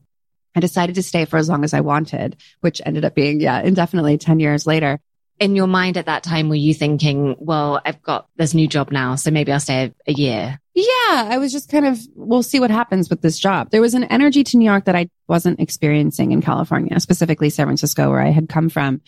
I 0.56 0.60
decided 0.60 0.96
to 0.96 1.04
stay 1.04 1.26
for 1.26 1.38
as 1.38 1.50
long 1.50 1.64
as 1.64 1.76
I 1.76 1.82
wanted, 1.82 2.36
which 2.62 2.82
ended 2.84 3.06
up 3.06 3.14
being, 3.14 3.40
yeah, 3.40 3.62
indefinitely 3.62 4.18
10 4.18 4.40
years 4.40 4.66
later. 4.66 5.00
In 5.42 5.56
your 5.56 5.68
mind 5.68 5.98
at 5.98 6.06
that 6.06 6.22
time, 6.22 6.50
were 6.50 6.56
you 6.56 6.72
thinking, 6.72 7.36
well, 7.40 7.82
I've 7.84 8.02
got 8.04 8.28
this 8.36 8.54
new 8.54 8.68
job 8.68 8.92
now, 8.92 9.16
so 9.16 9.32
maybe 9.32 9.52
I'll 9.52 9.60
stay 9.60 9.92
a, 10.06 10.14
year? 10.14 10.60
Yeah, 10.76 10.86
I 11.32 11.40
was 11.40 11.52
just 11.52 11.68
kind 11.68 11.88
of, 11.88 12.00
we'll 12.14 12.44
see 12.44 12.60
what 12.60 12.70
happens 12.70 13.10
with 13.10 13.22
this 13.22 13.40
job. 13.40 13.72
There 13.72 13.82
was 13.82 13.96
an 13.96 14.04
energy 14.04 14.44
to 14.44 14.58
New 14.58 14.66
York 14.66 14.86
that 14.86 14.96
I 14.96 15.10
wasn't 15.28 15.60
experiencing 15.60 16.32
in 16.32 16.44
California, 16.44 17.00
specifically 17.00 17.50
San 17.50 17.66
Francisco, 17.66 18.12
where 18.12 18.22
I 18.22 18.30
had 18.30 18.50
come 18.50 18.70
from. 18.70 19.02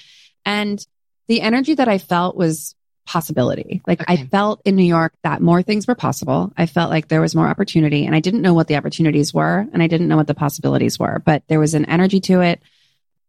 And 0.44 0.84
the 1.28 1.42
energy 1.42 1.76
that 1.76 1.88
I 1.88 2.00
felt 2.00 2.36
was 2.36 2.74
possibility. 3.06 3.84
Like 3.86 4.04
I 4.08 4.26
felt 4.26 4.62
in 4.66 4.76
New 4.76 4.86
York 4.86 5.14
that 5.24 5.40
more 5.40 5.62
things 5.62 5.86
were 5.86 5.94
possible. 5.94 6.52
I 6.58 6.66
felt 6.66 6.90
like 6.90 7.10
there 7.10 7.22
was 7.22 7.36
more 7.36 7.48
opportunity 7.48 8.08
and 8.08 8.16
I 8.16 8.22
didn't 8.22 8.42
know 8.42 8.56
what 8.56 8.68
the 8.68 8.78
opportunities 8.78 9.34
were 9.34 9.68
and 9.72 9.84
I 9.84 9.88
didn't 9.88 10.08
know 10.08 10.18
what 10.18 10.28
the 10.28 10.34
possibilities 10.34 10.98
were, 10.98 11.22
but 11.24 11.44
there 11.48 11.60
was 11.60 11.76
an 11.76 11.86
energy 11.86 12.22
to 12.22 12.42
it. 12.42 12.64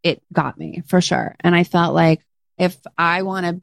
It 0.02 0.22
got 0.32 0.56
me 0.56 0.82
for 0.86 1.02
sure. 1.02 1.36
And 1.40 1.54
I 1.54 1.64
felt 1.64 1.94
like 1.94 2.22
if 2.58 2.76
I 2.96 3.22
want 3.22 3.46
to 3.46 3.62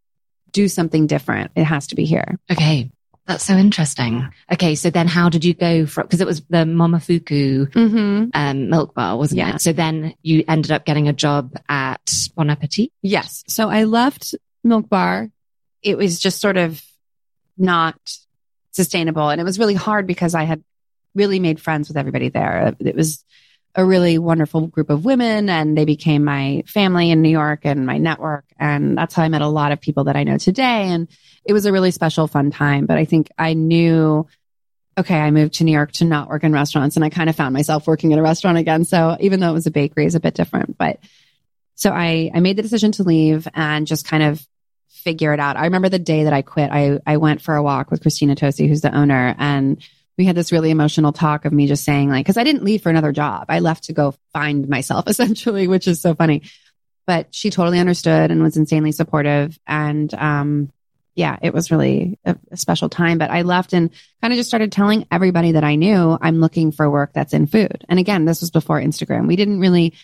do 0.52 0.68
something 0.68 1.08
different, 1.08 1.52
it 1.56 1.64
has 1.64 1.88
to 1.88 1.96
be 1.96 2.06
here. 2.06 2.38
Okay. 2.52 2.92
That's 3.28 3.44
so 3.44 3.54
interesting. 3.56 4.28
Okay. 4.52 4.76
So 4.76 4.90
then 4.90 5.08
how 5.08 5.30
did 5.30 5.46
you 5.46 5.54
go 5.54 5.86
from, 5.86 6.08
cause 6.08 6.20
it 6.22 6.28
was 6.28 6.42
the 6.50 6.66
Momofuku, 6.66 7.72
Mm-hmm. 7.72 8.30
um, 8.34 8.70
milk 8.70 8.94
bar, 8.94 9.16
wasn't 9.16 9.38
Yeah. 9.38 9.56
it? 9.56 9.62
So 9.62 9.72
then 9.74 10.16
you 10.22 10.44
ended 10.48 10.72
up 10.72 10.86
getting 10.86 11.08
a 11.08 11.14
job 11.14 11.56
at 11.70 12.02
Bon 12.36 12.50
Appetit. 12.50 12.92
Yes. 13.02 13.44
So 13.48 13.70
I 13.70 13.84
left 13.86 14.36
Milk 14.64 14.90
Bar. 14.90 15.30
It 15.82 15.98
was 15.98 16.20
just 16.20 16.42
sort 16.42 16.58
of 16.58 16.82
not 17.58 17.96
sustainable. 18.72 19.30
And 19.30 19.40
it 19.40 19.44
was 19.46 19.60
really 19.60 19.76
hard 19.76 20.08
because 20.08 20.36
I 20.36 20.44
had 20.44 20.64
really 21.16 21.40
made 21.40 21.60
friends 21.62 21.88
with 21.88 21.98
everybody 21.98 22.30
there. 22.30 22.76
It 22.80 22.96
was 22.96 23.24
a 23.76 23.86
really 23.86 24.18
wonderful 24.18 24.68
group 24.68 24.90
of 24.90 25.06
women 25.06 25.50
and 25.50 25.78
they 25.78 25.86
became 25.86 26.24
my 26.24 26.64
family 26.68 27.10
in 27.10 27.22
New 27.22 27.30
York 27.30 27.62
and 27.64 27.86
my 27.86 27.98
network. 27.98 28.46
And 28.60 28.98
that's 28.98 29.14
how 29.14 29.24
I 29.24 29.30
met 29.30 29.42
a 29.42 29.48
lot 29.48 29.72
of 29.72 29.80
people 29.80 30.06
that 30.06 30.18
I 30.18 30.24
know 30.24 30.38
today. 30.38 30.90
And 30.90 31.08
it 31.46 31.54
was 31.54 31.66
a 31.66 31.72
really 31.72 31.92
special, 31.92 32.28
fun 32.28 32.52
time. 32.52 32.86
But 32.86 32.98
I 32.98 33.06
think 33.06 33.30
I 33.38 33.54
knew, 33.54 34.28
okay, 34.98 35.20
I 35.20 35.32
moved 35.32 35.56
to 35.56 35.64
New 35.64 35.72
York 35.72 35.94
to 35.94 36.06
not 36.06 36.28
work 36.28 36.44
in 36.44 36.52
restaurants 36.52 36.98
and 36.98 37.06
I 37.06 37.10
kind 37.10 37.30
of 37.30 37.36
found 37.36 37.54
myself 37.54 37.88
working 37.88 38.12
in 38.12 38.20
a 38.20 38.24
restaurant 38.24 38.58
again. 38.58 38.84
So 38.84 39.16
even 39.22 39.40
though 39.40 39.50
it 39.52 39.54
was 39.54 39.68
a 39.68 39.72
bakery, 39.72 40.06
it's 40.06 40.16
a 40.16 40.20
bit 40.20 40.34
different, 40.34 40.78
but 40.78 41.00
so 41.76 41.92
I, 41.92 42.30
I 42.36 42.42
made 42.42 42.58
the 42.58 42.62
decision 42.62 42.92
to 42.94 43.04
leave 43.04 43.48
and 43.56 43.88
just 43.88 44.06
kind 44.06 44.22
of 44.22 44.46
figure 44.90 45.34
it 45.34 45.40
out. 45.40 45.58
I 45.58 45.64
remember 45.64 45.90
the 45.90 45.98
day 45.98 46.26
that 46.26 46.34
I 46.34 46.44
quit, 46.44 46.70
I, 46.72 47.00
I 47.08 47.18
went 47.18 47.42
for 47.42 47.56
a 47.56 47.64
walk 47.64 47.90
with 47.90 48.02
Christina 48.02 48.36
Tosi, 48.36 48.68
who's 48.68 48.82
the 48.82 48.96
owner, 48.96 49.36
and 49.40 49.82
we 50.22 50.26
had 50.28 50.36
this 50.36 50.52
really 50.52 50.70
emotional 50.70 51.12
talk 51.12 51.46
of 51.46 51.52
me 51.52 51.66
just 51.66 51.84
saying 51.84 52.08
like, 52.08 52.24
cause 52.28 52.38
I 52.38 52.44
didn't 52.44 52.64
leave 52.64 52.84
for 52.84 52.92
another 52.92 53.12
job. 53.12 53.46
I 53.50 53.58
left 53.58 53.86
to 53.86 53.94
go 53.94 54.14
find 54.34 54.70
myself 54.70 55.06
essentially, 55.08 55.68
which 55.68 55.88
is 55.88 56.00
so 56.00 56.14
funny. 56.14 56.44
But 57.08 57.34
she 57.34 57.50
totally 57.50 57.80
understood 57.80 58.30
and 58.30 58.44
was 58.44 58.56
insanely 58.56 58.92
supportive. 58.92 59.58
And, 59.66 60.14
um, 60.14 60.72
yeah, 61.16 61.38
it 61.42 61.56
was 61.56 61.72
really 61.72 62.20
a, 62.24 62.38
a 62.52 62.58
special 62.58 62.88
time. 62.88 63.18
But 63.18 63.32
I 63.32 63.42
left 63.42 63.74
and 63.74 63.90
kind 64.22 64.32
of 64.32 64.38
just 64.38 64.50
started 64.50 64.72
telling 64.72 65.08
everybody 65.10 65.54
that 65.54 65.64
I 65.64 65.74
knew 65.74 66.16
I'm 66.22 66.40
looking 66.40 66.72
for 66.72 66.88
work 66.88 67.14
that's 67.14 67.34
in 67.34 67.48
food. 67.48 67.84
And 67.90 67.98
again, 67.98 68.26
this 68.26 68.42
was 68.42 68.52
before 68.52 68.80
Instagram. 68.80 69.28
We 69.28 69.38
didn't 69.38 69.60
really, 69.60 69.96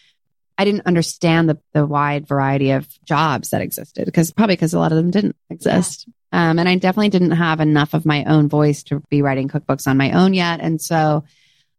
I 0.57 0.65
didn't 0.65 0.87
understand 0.87 1.47
the, 1.47 1.59
the 1.73 1.85
wide 1.85 2.27
variety 2.27 2.71
of 2.71 2.87
jobs 3.05 3.51
that 3.51 3.61
existed 3.61 4.05
because 4.05 4.31
probably 4.31 4.55
because 4.55 4.73
a 4.73 4.79
lot 4.79 4.91
of 4.91 4.97
them 4.97 5.11
didn't 5.11 5.35
exist. 5.51 6.05
Yeah. 6.07 6.13
Um, 6.31 6.59
and 6.59 6.67
I 6.67 6.75
definitely 6.75 7.09
didn't 7.09 7.31
have 7.31 7.59
enough 7.59 7.93
of 7.93 8.05
my 8.05 8.25
own 8.25 8.49
voice 8.49 8.83
to 8.83 9.01
be 9.09 9.21
writing 9.21 9.47
cookbooks 9.47 9.87
on 9.87 9.97
my 9.97 10.11
own 10.11 10.33
yet. 10.33 10.59
And 10.61 10.81
so 10.81 11.23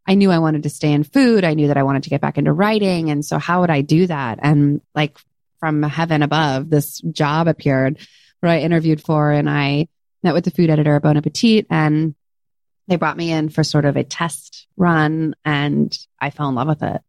I 0.07 0.15
knew 0.15 0.31
I 0.31 0.39
wanted 0.39 0.63
to 0.63 0.71
stay 0.71 0.93
in 0.93 1.05
food. 1.05 1.45
I 1.45 1.55
knew 1.55 1.69
that 1.69 1.77
I 1.77 1.83
wanted 1.83 2.05
to 2.05 2.11
get 2.11 2.23
back 2.23 2.39
into 2.39 2.53
writing. 2.53 3.11
And 3.11 3.25
so 3.25 3.39
how 3.39 3.61
would 3.61 3.71
I 3.71 3.83
do 3.83 4.07
that? 4.07 4.39
And 4.43 4.81
like 4.95 5.19
from 5.61 5.83
heaven 5.83 6.23
above, 6.23 6.71
this 6.71 7.01
job 7.01 7.47
appeared 7.47 7.99
where 8.41 8.53
I 8.53 8.61
interviewed 8.61 9.03
for 9.03 9.31
and 9.31 9.51
I 9.51 9.89
met 10.23 10.35
with 10.35 10.45
the 10.45 10.51
food 10.51 10.71
editor 10.71 10.97
at 10.97 11.03
Bon 11.03 11.17
Appetit 11.17 11.67
and 11.69 12.15
they 12.87 12.97
brought 12.97 13.17
me 13.17 13.31
in 13.31 13.51
for 13.51 13.63
sort 13.63 13.85
of 13.85 13.97
a 13.97 14.05
test 14.05 14.67
run 14.77 15.35
and 15.45 15.97
I 16.19 16.31
fell 16.31 16.49
in 16.49 16.55
love 16.55 16.69
with 16.69 16.83
it. 16.83 17.03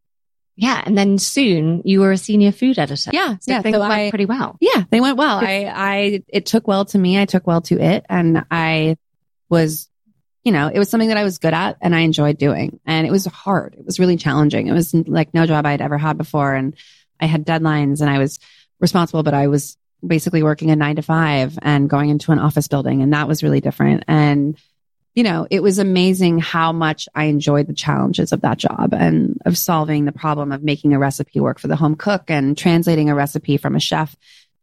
Yeah. 0.61 0.83
And 0.85 0.97
then 0.97 1.17
soon 1.17 1.81
you 1.85 2.01
were 2.01 2.11
a 2.11 2.17
senior 2.17 2.51
food 2.51 2.77
editor. 2.77 3.11
Yeah. 3.13 3.37
So 3.39 3.51
yeah. 3.51 3.61
things 3.61 3.75
So 3.75 3.79
went 3.79 3.93
I- 3.93 4.09
pretty 4.09 4.25
well. 4.25 4.57
Yeah, 4.59 4.83
they 4.89 4.99
went 4.99 5.15
well. 5.17 5.37
I, 5.39 5.71
I, 5.73 6.23
it 6.27 6.45
took 6.45 6.67
well 6.67 6.83
to 6.85 6.97
me. 6.97 7.17
I 7.17 7.25
took 7.25 7.47
well 7.47 7.61
to 7.61 7.79
it. 7.79 8.05
And 8.09 8.43
I 8.51 8.97
was, 9.47 9.89
you 10.43 10.51
know, 10.51 10.67
it 10.67 10.77
was 10.77 10.89
something 10.89 11.07
that 11.09 11.17
I 11.17 11.23
was 11.23 11.37
good 11.37 11.53
at 11.53 11.77
and 11.79 11.95
I 11.95 11.99
enjoyed 12.01 12.37
doing. 12.37 12.81
And 12.85 13.07
it 13.07 13.11
was 13.11 13.25
hard. 13.25 13.75
It 13.79 13.85
was 13.85 13.99
really 13.99 14.17
challenging. 14.17 14.67
It 14.67 14.73
was 14.73 14.93
like 14.93 15.33
no 15.33 15.45
job 15.45 15.65
I'd 15.65 15.81
ever 15.81 15.97
had 15.97 16.17
before. 16.17 16.53
And 16.53 16.75
I 17.21 17.25
had 17.25 17.45
deadlines 17.45 18.01
and 18.01 18.09
I 18.09 18.19
was 18.19 18.39
responsible, 18.81 19.23
but 19.23 19.33
I 19.33 19.47
was 19.47 19.77
basically 20.05 20.43
working 20.43 20.71
a 20.71 20.75
nine 20.75 20.97
to 20.97 21.01
five 21.01 21.57
and 21.61 21.89
going 21.89 22.09
into 22.09 22.33
an 22.33 22.39
office 22.39 22.67
building. 22.67 23.01
And 23.01 23.13
that 23.13 23.27
was 23.29 23.43
really 23.43 23.61
different. 23.61 24.03
And, 24.07 24.57
you 25.15 25.23
know, 25.23 25.47
it 25.49 25.61
was 25.61 25.79
amazing 25.79 26.39
how 26.39 26.71
much 26.71 27.07
I 27.15 27.25
enjoyed 27.25 27.67
the 27.67 27.73
challenges 27.73 28.31
of 28.31 28.41
that 28.41 28.57
job 28.57 28.93
and 28.93 29.37
of 29.45 29.57
solving 29.57 30.05
the 30.05 30.11
problem 30.11 30.51
of 30.51 30.63
making 30.63 30.93
a 30.93 30.99
recipe 30.99 31.39
work 31.39 31.59
for 31.59 31.67
the 31.67 31.75
home 31.75 31.95
cook 31.95 32.23
and 32.29 32.57
translating 32.57 33.09
a 33.09 33.15
recipe 33.15 33.57
from 33.57 33.75
a 33.75 33.79
chef 33.79 34.15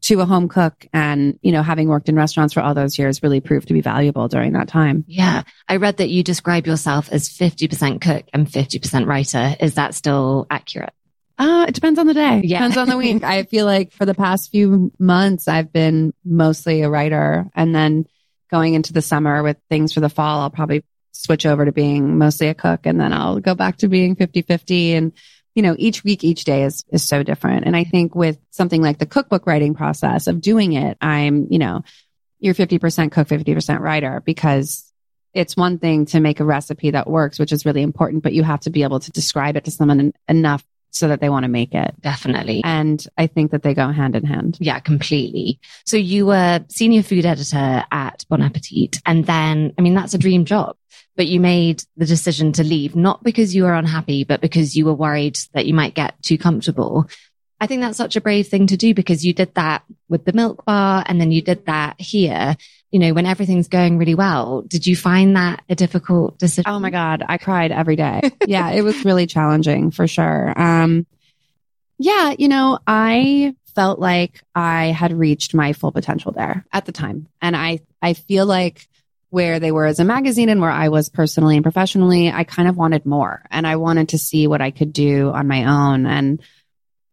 to 0.02 0.20
a 0.20 0.26
home 0.26 0.48
cook. 0.48 0.87
And, 0.92 1.38
you 1.42 1.52
know, 1.52 1.62
having 1.62 1.88
worked 1.88 2.09
in 2.09 2.16
restaurants 2.16 2.54
for 2.54 2.61
all 2.61 2.74
those 2.74 2.98
years 2.98 3.22
really 3.22 3.40
proved 3.40 3.68
to 3.68 3.74
be 3.74 3.80
valuable 3.80 4.28
during 4.28 4.52
that 4.52 4.68
time. 4.68 5.04
Yeah. 5.09 5.42
I 5.68 5.76
read 5.76 5.96
that 5.96 6.11
you 6.11 6.22
describe 6.22 6.66
yourself 6.66 7.11
as 7.11 7.28
50% 7.28 8.00
cook 8.00 8.24
and 8.32 8.46
50% 8.46 9.06
writer. 9.06 9.56
Is 9.59 9.74
that 9.74 9.94
still 9.94 10.46
accurate? 10.50 10.92
Uh, 11.38 11.66
it 11.68 11.74
depends 11.74 11.98
on 11.98 12.06
the 12.06 12.14
day. 12.14 12.40
Yeah. 12.44 12.59
Depends 12.59 12.76
on 12.76 12.88
the 12.88 12.96
week. 12.96 13.22
I 13.24 13.42
feel 13.44 13.66
like 13.66 13.92
for 13.92 14.06
the 14.06 14.14
past 14.14 14.50
few 14.50 14.92
months, 14.98 15.48
I've 15.48 15.72
been 15.72 16.14
mostly 16.24 16.82
a 16.82 16.88
writer. 16.88 17.50
And 17.54 17.74
then 17.74 18.06
going 18.50 18.74
into 18.74 18.92
the 18.92 19.02
summer 19.02 19.42
with 19.42 19.56
things 19.68 19.92
for 19.92 20.00
the 20.00 20.09
fall, 20.09 20.40
I'll 20.40 20.50
probably 20.50 20.85
switch 21.12 21.46
over 21.46 21.64
to 21.64 21.72
being 21.72 22.18
mostly 22.18 22.48
a 22.48 22.54
cook 22.54 22.80
and 22.85 23.00
then 23.00 23.12
I'll 23.12 23.40
go 23.40 23.54
back 23.54 23.78
to 23.78 23.88
being 23.88 24.16
50 24.16 24.42
50. 24.42 24.94
And, 24.94 25.12
you 25.54 25.62
know, 25.62 25.74
each 25.78 26.04
week, 26.04 26.24
each 26.24 26.44
day 26.44 26.64
is, 26.64 26.85
is 26.90 27.02
so 27.02 27.22
different. 27.22 27.66
And 27.66 27.76
I 27.76 27.85
think 27.85 28.14
with 28.14 28.38
something 28.50 28.82
like 28.82 28.98
the 28.98 29.06
cookbook 29.06 29.46
writing 29.46 29.74
process 29.74 30.26
of 30.26 30.40
doing 30.40 30.74
it, 30.74 30.98
I'm, 31.00 31.46
you 31.50 31.59
know, 31.59 31.82
you're 32.38 32.54
50% 32.54 33.12
cook, 33.12 33.28
50% 33.28 33.80
writer 33.80 34.22
because 34.24 34.92
it's 35.32 35.56
one 35.56 35.78
thing 35.78 36.06
to 36.06 36.20
make 36.20 36.40
a 36.40 36.44
recipe 36.44 36.90
that 36.90 37.09
works, 37.09 37.38
which 37.38 37.52
is 37.52 37.66
really 37.66 37.82
important, 37.82 38.22
but 38.22 38.32
you 38.32 38.42
have 38.42 38.61
to 38.61 38.70
be 38.70 38.82
able 38.82 39.00
to 39.00 39.11
describe 39.11 39.56
it 39.56 39.64
to 39.64 39.70
someone 39.70 40.12
enough 40.28 40.64
so 40.90 41.09
that 41.09 41.20
they 41.20 41.29
want 41.29 41.44
to 41.44 41.49
make 41.49 41.75
it. 41.75 41.94
Definitely. 42.01 42.62
And 42.64 43.07
I 43.18 43.27
think 43.27 43.51
that 43.51 43.62
they 43.62 43.75
go 43.75 43.90
hand 43.90 44.16
in 44.16 44.25
hand. 44.25 44.57
Yeah, 44.61 44.79
completely. 44.81 45.61
So 45.85 45.96
you 45.96 46.27
were 46.27 46.64
senior 46.68 47.03
food 47.03 47.27
editor 47.27 47.85
at 47.90 48.25
Bon 48.29 48.42
Appetit. 48.42 49.01
And 49.05 49.27
then, 49.27 49.75
I 49.79 49.83
mean, 49.83 49.94
that's 49.94 50.14
a 50.14 50.18
dream 50.18 50.44
job, 50.44 50.77
but 51.14 51.27
you 51.27 51.38
made 51.40 51.85
the 51.96 52.07
decision 52.07 52.53
to 52.53 52.64
leave, 52.64 52.96
not 52.96 53.22
because 53.22 53.55
you 53.55 53.64
were 53.64 53.75
unhappy, 53.75 54.25
but 54.25 54.40
because 54.40 54.77
you 54.77 54.87
were 54.87 54.94
worried 54.94 55.38
that 55.53 55.66
you 55.66 55.75
might 55.75 55.94
get 55.94 56.20
too 56.22 56.38
comfortable. 56.38 57.09
I 57.61 57.66
think 57.66 57.81
that's 57.81 57.96
such 57.96 58.16
a 58.16 58.20
brave 58.20 58.49
thing 58.49 58.66
to 58.66 58.77
do 58.77 58.92
because 58.92 59.25
you 59.25 59.33
did 59.33 59.55
that 59.55 59.83
with 60.09 60.25
the 60.25 60.33
milk 60.33 60.64
bar 60.66 61.05
and 61.07 61.20
then 61.20 61.33
you 61.33 61.40
did 61.40 61.66
that 61.66 62.01
here. 62.01 62.57
You 62.96 63.00
know, 63.00 63.12
when 63.12 63.26
everything's 63.26 63.68
going 63.68 63.98
really 63.98 64.14
well, 64.14 64.62
did 64.62 64.87
you 64.87 64.96
find 64.96 65.37
that 65.37 65.62
a 65.68 65.74
difficult 65.74 66.38
decision? 66.38 66.72
Oh 66.72 66.78
my 66.78 66.88
God. 66.88 67.22
I 67.28 67.37
cried 67.37 67.70
every 67.70 67.94
day. 67.94 68.22
yeah. 68.46 68.70
It 68.70 68.80
was 68.80 69.04
really 69.04 69.26
challenging 69.26 69.90
for 69.90 70.06
sure. 70.06 70.59
Um, 70.59 71.06
yeah. 71.98 72.35
You 72.38 72.48
know, 72.48 72.78
I 72.87 73.54
felt 73.74 73.98
like 73.98 74.40
I 74.54 74.87
had 74.87 75.12
reached 75.12 75.52
my 75.52 75.74
full 75.74 75.92
potential 75.92 76.32
there 76.32 76.64
at 76.72 76.87
the 76.87 76.92
time. 76.92 77.28
And 77.42 77.54
I, 77.54 77.80
I 78.00 78.14
feel 78.14 78.46
like 78.46 78.88
where 79.28 79.61
they 79.61 79.72
were 79.72 79.85
as 79.85 80.00
a 80.00 80.04
magazine 80.06 80.48
and 80.48 80.62
where 80.62 80.70
I 80.70 80.88
was 80.88 81.11
personally 81.11 81.56
and 81.56 81.62
professionally, 81.62 82.30
I 82.30 82.44
kind 82.44 82.66
of 82.66 82.78
wanted 82.78 83.04
more 83.04 83.44
and 83.50 83.66
I 83.66 83.76
wanted 83.76 84.09
to 84.09 84.18
see 84.18 84.46
what 84.46 84.62
I 84.62 84.70
could 84.70 84.94
do 84.94 85.28
on 85.28 85.46
my 85.46 85.66
own 85.66 86.06
and 86.06 86.40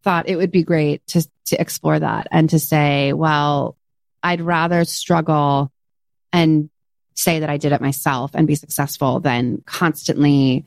thought 0.01 0.29
it 0.29 0.37
would 0.37 0.51
be 0.51 0.63
great 0.63 1.05
to, 1.07 1.27
to 1.47 1.59
explore 1.59 1.99
that 1.99 2.29
and 2.31 2.49
to 2.51 2.59
say, 2.59 3.11
well, 3.11 3.75
I'd 4.23 4.39
rather 4.39 4.85
struggle 4.85 5.72
and 6.33 6.69
say 7.15 7.39
that 7.39 7.49
I 7.49 7.57
did 7.57 7.71
it 7.71 7.79
myself 7.79 8.31
and 8.33 8.47
be 8.47 8.55
successful 8.55 9.19
than 9.19 9.61
constantly 9.65 10.65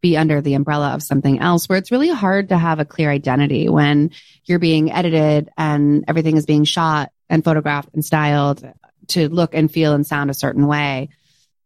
be 0.00 0.16
under 0.16 0.40
the 0.40 0.54
umbrella 0.54 0.94
of 0.94 1.02
something 1.02 1.40
else 1.40 1.68
where 1.68 1.76
it's 1.76 1.90
really 1.90 2.08
hard 2.08 2.48
to 2.48 2.56
have 2.56 2.78
a 2.78 2.84
clear 2.84 3.10
identity 3.10 3.68
when 3.68 4.12
you're 4.44 4.58
being 4.58 4.90
edited 4.90 5.50
and 5.58 6.04
everything 6.08 6.36
is 6.36 6.46
being 6.46 6.64
shot 6.64 7.12
and 7.28 7.44
photographed 7.44 7.90
and 7.92 8.04
styled 8.04 8.66
to 9.08 9.28
look 9.28 9.54
and 9.54 9.70
feel 9.70 9.92
and 9.92 10.06
sound 10.06 10.30
a 10.30 10.34
certain 10.34 10.66
way. 10.66 11.10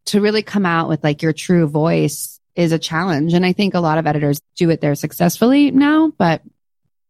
To 0.06 0.20
really 0.20 0.42
come 0.42 0.66
out 0.66 0.88
with 0.88 1.04
like 1.04 1.22
your 1.22 1.32
true 1.32 1.66
voice 1.66 2.40
is 2.54 2.72
a 2.72 2.78
challenge. 2.78 3.34
And 3.34 3.46
I 3.46 3.52
think 3.52 3.74
a 3.74 3.80
lot 3.80 3.98
of 3.98 4.06
editors 4.06 4.40
do 4.56 4.70
it 4.70 4.80
there 4.80 4.94
successfully 4.94 5.70
now. 5.70 6.12
But 6.16 6.42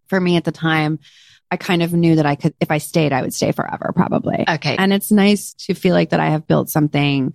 for 0.09 0.21
me 0.21 0.37
at 0.37 0.45
the 0.45 0.53
time, 0.53 0.99
I 1.51 1.57
kind 1.57 1.83
of 1.83 1.93
knew 1.93 2.17
that 2.17 2.27
I 2.27 2.35
could, 2.35 2.55
if 2.61 2.71
I 2.71 2.79
stayed, 2.79 3.13
I 3.13 3.23
would 3.23 3.35
stay 3.35 3.53
forever 3.53 3.93
probably. 3.95 4.45
Okay. 4.49 4.77
And 4.77 4.93
it's 4.93 5.13
nice 5.13 5.55
to 5.67 5.75
feel 5.75 5.95
like 5.95 6.11
that 6.11 6.21
I 6.21 6.31
have 6.31 6.47
built 6.47 6.71
something 6.71 7.35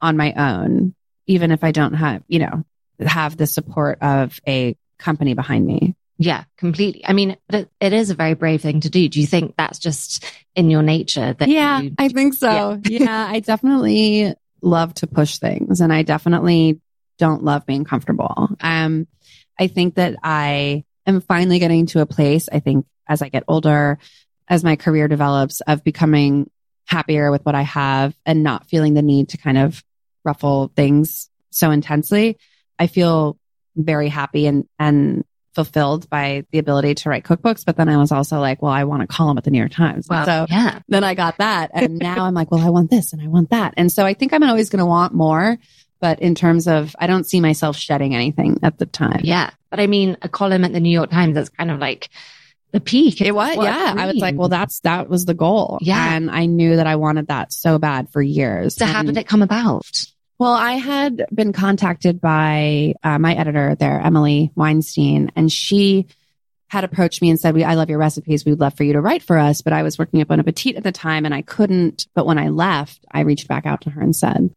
on 0.00 0.16
my 0.16 0.32
own, 0.32 0.94
even 1.26 1.50
if 1.50 1.64
I 1.64 1.72
don't 1.72 1.94
have, 1.94 2.22
you 2.28 2.38
know, 2.38 2.64
have 3.04 3.36
the 3.36 3.46
support 3.46 3.98
of 4.02 4.38
a 4.46 4.76
company 4.98 5.34
behind 5.34 5.66
me. 5.66 5.96
Yeah, 6.18 6.44
completely. 6.56 7.06
I 7.06 7.12
mean, 7.12 7.36
it, 7.48 7.70
it 7.80 7.92
is 7.92 8.10
a 8.10 8.14
very 8.14 8.34
brave 8.34 8.60
thing 8.60 8.80
to 8.80 8.90
do. 8.90 9.08
Do 9.08 9.20
you 9.20 9.26
think 9.26 9.54
that's 9.56 9.78
just 9.78 10.24
in 10.56 10.68
your 10.68 10.82
nature 10.82 11.32
that 11.32 11.48
Yeah, 11.48 11.80
you, 11.80 11.94
I 11.96 12.08
think 12.08 12.34
so. 12.34 12.80
Yeah. 12.84 12.98
yeah, 13.04 13.26
I 13.30 13.40
definitely 13.40 14.34
love 14.60 14.94
to 14.94 15.06
push 15.06 15.38
things 15.38 15.80
and 15.80 15.92
I 15.92 16.02
definitely 16.02 16.80
don't 17.18 17.44
love 17.44 17.66
being 17.66 17.84
comfortable. 17.84 18.50
Um, 18.60 19.06
I 19.58 19.68
think 19.68 19.94
that 19.94 20.16
I 20.22 20.84
am 21.06 21.20
finally 21.20 21.58
getting 21.60 21.86
to 21.86 22.00
a 22.00 22.06
place, 22.06 22.48
I 22.50 22.60
think 22.60 22.86
as 23.08 23.22
I 23.22 23.28
get 23.28 23.44
older, 23.48 23.98
as 24.48 24.64
my 24.64 24.76
career 24.76 25.08
develops 25.08 25.60
of 25.60 25.84
becoming 25.84 26.50
happier 26.86 27.30
with 27.30 27.44
what 27.44 27.54
I 27.54 27.62
have 27.62 28.14
and 28.24 28.42
not 28.42 28.68
feeling 28.68 28.94
the 28.94 29.02
need 29.02 29.30
to 29.30 29.36
kind 29.38 29.58
of 29.58 29.82
ruffle 30.24 30.72
things 30.74 31.30
so 31.50 31.70
intensely. 31.70 32.38
I 32.78 32.86
feel 32.86 33.38
very 33.76 34.08
happy 34.08 34.46
and, 34.46 34.66
and 34.78 35.24
fulfilled 35.54 36.08
by 36.08 36.44
the 36.52 36.58
ability 36.58 36.94
to 36.94 37.08
write 37.08 37.24
cookbooks. 37.24 37.64
But 37.64 37.76
then 37.76 37.88
I 37.88 37.96
was 37.96 38.12
also 38.12 38.38
like, 38.38 38.62
well, 38.62 38.72
I 38.72 38.84
want 38.84 39.02
a 39.02 39.06
column 39.06 39.38
at 39.38 39.44
the 39.44 39.50
New 39.50 39.58
York 39.58 39.72
Times. 39.72 40.06
so 40.26 40.46
yeah, 40.48 40.80
then 40.88 41.04
I 41.04 41.14
got 41.14 41.38
that. 41.38 41.70
And 41.74 41.98
now 41.98 42.24
I'm 42.24 42.34
like, 42.34 42.50
well, 42.50 42.64
I 42.64 42.70
want 42.70 42.90
this 42.90 43.12
and 43.12 43.20
I 43.20 43.26
want 43.26 43.50
that. 43.50 43.74
And 43.76 43.90
so 43.90 44.06
I 44.06 44.14
think 44.14 44.32
I'm 44.32 44.42
always 44.42 44.70
going 44.70 44.80
to 44.80 44.86
want 44.86 45.14
more. 45.14 45.58
But 46.00 46.20
in 46.20 46.36
terms 46.36 46.68
of, 46.68 46.94
I 46.98 47.08
don't 47.08 47.24
see 47.24 47.40
myself 47.40 47.76
shedding 47.76 48.14
anything 48.14 48.60
at 48.62 48.78
the 48.78 48.86
time. 48.86 49.20
yeah. 49.24 49.50
But 49.68 49.80
I 49.80 49.88
mean, 49.88 50.16
a 50.22 50.28
column 50.28 50.64
at 50.64 50.72
the 50.72 50.80
New 50.80 50.90
York 50.90 51.10
Times, 51.10 51.34
that's 51.34 51.48
kind 51.48 51.70
of 51.70 51.80
like 51.80 52.08
the 52.72 52.80
peak. 52.80 53.20
It 53.20 53.34
was, 53.34 53.56
yeah. 53.56 53.94
I 53.96 54.06
was 54.06 54.16
like, 54.16 54.36
well, 54.36 54.48
that's, 54.48 54.80
that 54.80 55.08
was 55.08 55.24
the 55.24 55.34
goal. 55.34 55.78
Yeah. 55.80 56.14
And 56.14 56.30
I 56.30 56.46
knew 56.46 56.76
that 56.76 56.86
I 56.86 56.96
wanted 56.96 57.28
that 57.28 57.52
so 57.52 57.78
bad 57.78 58.10
for 58.10 58.20
years. 58.20 58.76
So 58.76 58.86
how 58.86 59.02
did 59.02 59.16
it 59.16 59.26
come 59.26 59.42
about? 59.42 59.86
Well, 60.38 60.52
I 60.52 60.72
had 60.74 61.26
been 61.34 61.52
contacted 61.52 62.20
by 62.20 62.94
uh, 63.02 63.18
my 63.18 63.34
editor 63.34 63.74
there, 63.74 64.00
Emily 64.00 64.52
Weinstein, 64.54 65.32
and 65.34 65.50
she 65.50 66.06
had 66.68 66.84
approached 66.84 67.20
me 67.22 67.30
and 67.30 67.40
said, 67.40 67.54
"We, 67.54 67.64
I 67.64 67.74
love 67.74 67.88
your 67.88 67.98
recipes. 67.98 68.44
We'd 68.44 68.60
love 68.60 68.74
for 68.74 68.84
you 68.84 68.92
to 68.92 69.00
write 69.00 69.22
for 69.22 69.36
us." 69.36 69.62
But 69.62 69.72
I 69.72 69.82
was 69.82 69.98
working 69.98 70.20
at 70.20 70.28
Bon 70.28 70.38
Appetit 70.38 70.76
at 70.76 70.84
the 70.84 70.92
time, 70.92 71.24
and 71.24 71.34
I 71.34 71.42
couldn't. 71.42 72.06
But 72.14 72.24
when 72.24 72.38
I 72.38 72.50
left, 72.50 73.04
I 73.10 73.22
reached 73.22 73.48
back 73.48 73.66
out 73.66 73.80
to 73.80 73.90
her 73.90 74.00
and 74.00 74.14
said, 74.14 74.54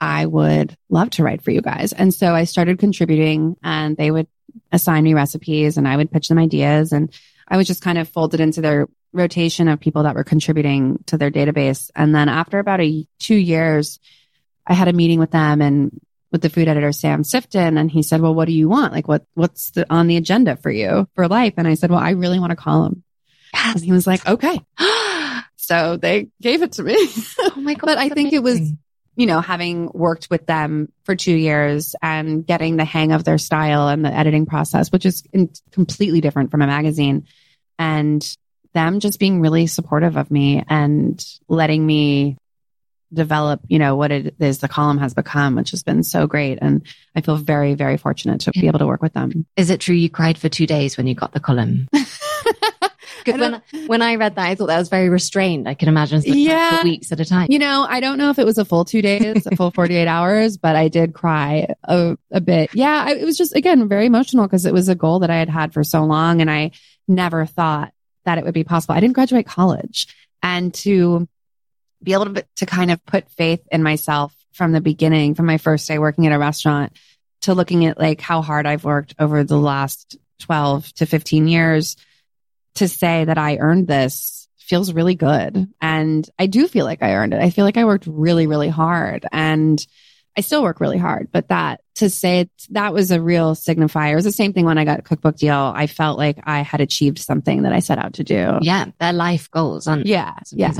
"I 0.00 0.24
would 0.24 0.74
love 0.88 1.10
to 1.10 1.22
write 1.22 1.42
for 1.42 1.50
you 1.50 1.60
guys." 1.60 1.92
And 1.92 2.14
so 2.14 2.34
I 2.34 2.44
started 2.44 2.78
contributing, 2.78 3.56
and 3.62 3.98
they 3.98 4.10
would 4.10 4.28
assign 4.72 5.04
me 5.04 5.12
recipes, 5.12 5.76
and 5.76 5.86
I 5.86 5.98
would 5.98 6.10
pitch 6.10 6.28
them 6.28 6.38
ideas, 6.38 6.92
and 6.92 7.12
I 7.50 7.56
was 7.56 7.66
just 7.66 7.82
kind 7.82 7.98
of 7.98 8.08
folded 8.08 8.40
into 8.40 8.60
their 8.60 8.86
rotation 9.12 9.68
of 9.68 9.80
people 9.80 10.04
that 10.04 10.14
were 10.14 10.24
contributing 10.24 11.02
to 11.06 11.18
their 11.18 11.30
database. 11.30 11.90
And 11.96 12.14
then 12.14 12.28
after 12.28 12.58
about 12.58 12.80
a 12.80 13.06
two 13.18 13.34
years, 13.34 13.98
I 14.66 14.74
had 14.74 14.88
a 14.88 14.92
meeting 14.92 15.18
with 15.18 15.32
them 15.32 15.60
and 15.60 16.00
with 16.30 16.42
the 16.42 16.50
food 16.50 16.68
editor, 16.68 16.92
Sam 16.92 17.24
Sifton. 17.24 17.78
And 17.78 17.90
he 17.90 18.02
said, 18.02 18.20
well, 18.20 18.34
what 18.34 18.46
do 18.46 18.52
you 18.52 18.68
want? 18.68 18.92
Like 18.92 19.08
what, 19.08 19.24
what's 19.34 19.72
the, 19.72 19.84
on 19.92 20.06
the 20.06 20.16
agenda 20.16 20.56
for 20.56 20.70
you 20.70 21.08
for 21.14 21.26
life? 21.26 21.54
And 21.56 21.66
I 21.66 21.74
said, 21.74 21.90
well, 21.90 21.98
I 21.98 22.10
really 22.10 22.38
want 22.38 22.50
to 22.50 22.56
column. 22.56 23.02
Yes. 23.52 23.76
And 23.76 23.84
he 23.84 23.90
was 23.90 24.06
like, 24.06 24.26
okay. 24.28 24.60
so 25.56 25.96
they 25.96 26.28
gave 26.40 26.62
it 26.62 26.72
to 26.72 26.84
me. 26.84 26.94
Oh 27.40 27.54
my 27.56 27.74
God. 27.74 27.86
but 27.86 27.98
I 27.98 28.10
think 28.10 28.32
amazing. 28.32 28.34
it 28.34 28.42
was, 28.42 28.72
you 29.16 29.26
know, 29.26 29.40
having 29.40 29.90
worked 29.92 30.28
with 30.30 30.46
them 30.46 30.92
for 31.02 31.16
two 31.16 31.34
years 31.34 31.96
and 32.00 32.46
getting 32.46 32.76
the 32.76 32.84
hang 32.84 33.10
of 33.10 33.24
their 33.24 33.38
style 33.38 33.88
and 33.88 34.04
the 34.04 34.14
editing 34.14 34.46
process, 34.46 34.92
which 34.92 35.04
is 35.04 35.24
completely 35.72 36.20
different 36.20 36.52
from 36.52 36.62
a 36.62 36.66
magazine 36.68 37.26
and 37.80 38.36
them 38.74 39.00
just 39.00 39.18
being 39.18 39.40
really 39.40 39.66
supportive 39.66 40.16
of 40.16 40.30
me 40.30 40.62
and 40.68 41.24
letting 41.48 41.84
me 41.84 42.36
develop, 43.12 43.62
you 43.66 43.78
know, 43.78 43.96
what 43.96 44.12
it 44.12 44.36
is 44.38 44.58
the 44.58 44.68
column 44.68 44.98
has 44.98 45.14
become, 45.14 45.56
which 45.56 45.72
has 45.72 45.82
been 45.82 46.04
so 46.04 46.26
great. 46.26 46.58
And 46.60 46.86
I 47.16 47.22
feel 47.22 47.36
very, 47.36 47.74
very 47.74 47.96
fortunate 47.96 48.42
to 48.42 48.52
be 48.52 48.68
able 48.68 48.78
to 48.80 48.86
work 48.86 49.02
with 49.02 49.14
them. 49.14 49.46
Is 49.56 49.70
it 49.70 49.80
true 49.80 49.96
you 49.96 50.10
cried 50.10 50.38
for 50.38 50.48
two 50.48 50.66
days 50.66 50.96
when 50.96 51.06
you 51.06 51.14
got 51.14 51.32
the 51.32 51.40
column? 51.40 51.88
when, 53.26 53.62
when 53.86 54.02
I 54.02 54.16
read 54.16 54.36
that, 54.36 54.46
I 54.46 54.54
thought 54.54 54.66
that 54.66 54.78
was 54.78 54.90
very 54.90 55.08
restrained. 55.08 55.66
I 55.66 55.74
can 55.74 55.88
imagine 55.88 56.22
yeah. 56.24 56.78
for 56.78 56.84
weeks 56.84 57.10
at 57.10 57.18
a 57.18 57.24
time. 57.24 57.48
You 57.50 57.58
know, 57.58 57.86
I 57.88 58.00
don't 58.00 58.18
know 58.18 58.30
if 58.30 58.38
it 58.38 58.46
was 58.46 58.58
a 58.58 58.64
full 58.64 58.84
two 58.84 59.02
days, 59.02 59.46
a 59.46 59.56
full 59.56 59.70
48 59.70 60.06
hours, 60.06 60.58
but 60.58 60.76
I 60.76 60.88
did 60.88 61.14
cry 61.14 61.74
a, 61.84 62.16
a 62.30 62.40
bit. 62.40 62.74
Yeah. 62.74 63.04
I, 63.06 63.14
it 63.14 63.24
was 63.24 63.38
just, 63.38 63.56
again, 63.56 63.88
very 63.88 64.06
emotional 64.06 64.46
because 64.46 64.66
it 64.66 64.74
was 64.74 64.88
a 64.88 64.94
goal 64.94 65.20
that 65.20 65.30
I 65.30 65.36
had 65.36 65.48
had 65.48 65.72
for 65.72 65.82
so 65.82 66.04
long. 66.04 66.40
And 66.40 66.50
I 66.50 66.72
never 67.10 67.44
thought 67.44 67.92
that 68.24 68.38
it 68.38 68.44
would 68.44 68.54
be 68.54 68.64
possible. 68.64 68.94
I 68.94 69.00
didn't 69.00 69.14
graduate 69.14 69.46
college 69.46 70.14
and 70.42 70.72
to 70.74 71.28
be 72.02 72.12
able 72.14 72.34
to, 72.34 72.46
to 72.56 72.66
kind 72.66 72.90
of 72.90 73.04
put 73.04 73.30
faith 73.30 73.66
in 73.70 73.82
myself 73.82 74.34
from 74.52 74.72
the 74.72 74.80
beginning, 74.80 75.34
from 75.34 75.46
my 75.46 75.58
first 75.58 75.86
day 75.86 75.98
working 75.98 76.26
at 76.26 76.32
a 76.32 76.38
restaurant 76.38 76.96
to 77.42 77.54
looking 77.54 77.86
at 77.86 77.98
like 77.98 78.20
how 78.20 78.42
hard 78.42 78.66
I've 78.66 78.84
worked 78.84 79.14
over 79.18 79.44
the 79.44 79.58
last 79.58 80.16
12 80.40 80.92
to 80.94 81.06
15 81.06 81.48
years 81.48 81.96
to 82.76 82.88
say 82.88 83.24
that 83.24 83.38
I 83.38 83.56
earned 83.58 83.86
this 83.86 84.48
feels 84.58 84.92
really 84.92 85.14
good. 85.14 85.68
And 85.80 86.28
I 86.38 86.46
do 86.46 86.68
feel 86.68 86.84
like 86.84 87.02
I 87.02 87.14
earned 87.14 87.34
it. 87.34 87.42
I 87.42 87.50
feel 87.50 87.64
like 87.64 87.76
I 87.76 87.84
worked 87.84 88.06
really, 88.06 88.46
really 88.46 88.68
hard 88.68 89.26
and 89.32 89.84
I 90.36 90.42
still 90.42 90.62
work 90.62 90.80
really 90.80 90.98
hard, 90.98 91.28
but 91.32 91.48
that 91.48 91.80
to 91.96 92.08
say 92.08 92.40
it, 92.40 92.50
that 92.70 92.94
was 92.94 93.10
a 93.10 93.20
real 93.20 93.54
signifier. 93.54 94.12
It 94.12 94.16
was 94.16 94.24
the 94.24 94.32
same 94.32 94.52
thing 94.52 94.64
when 94.64 94.78
I 94.78 94.84
got 94.84 95.00
a 95.00 95.02
cookbook 95.02 95.36
deal. 95.36 95.72
I 95.74 95.86
felt 95.86 96.18
like 96.18 96.38
I 96.44 96.60
had 96.60 96.80
achieved 96.80 97.18
something 97.18 97.62
that 97.62 97.72
I 97.72 97.80
set 97.80 97.98
out 97.98 98.14
to 98.14 98.24
do. 98.24 98.58
Yeah. 98.62 98.86
Their 98.98 99.12
life 99.12 99.50
goals. 99.50 99.86
On 99.86 100.02
yeah. 100.06 100.34
Yeah. 100.52 100.72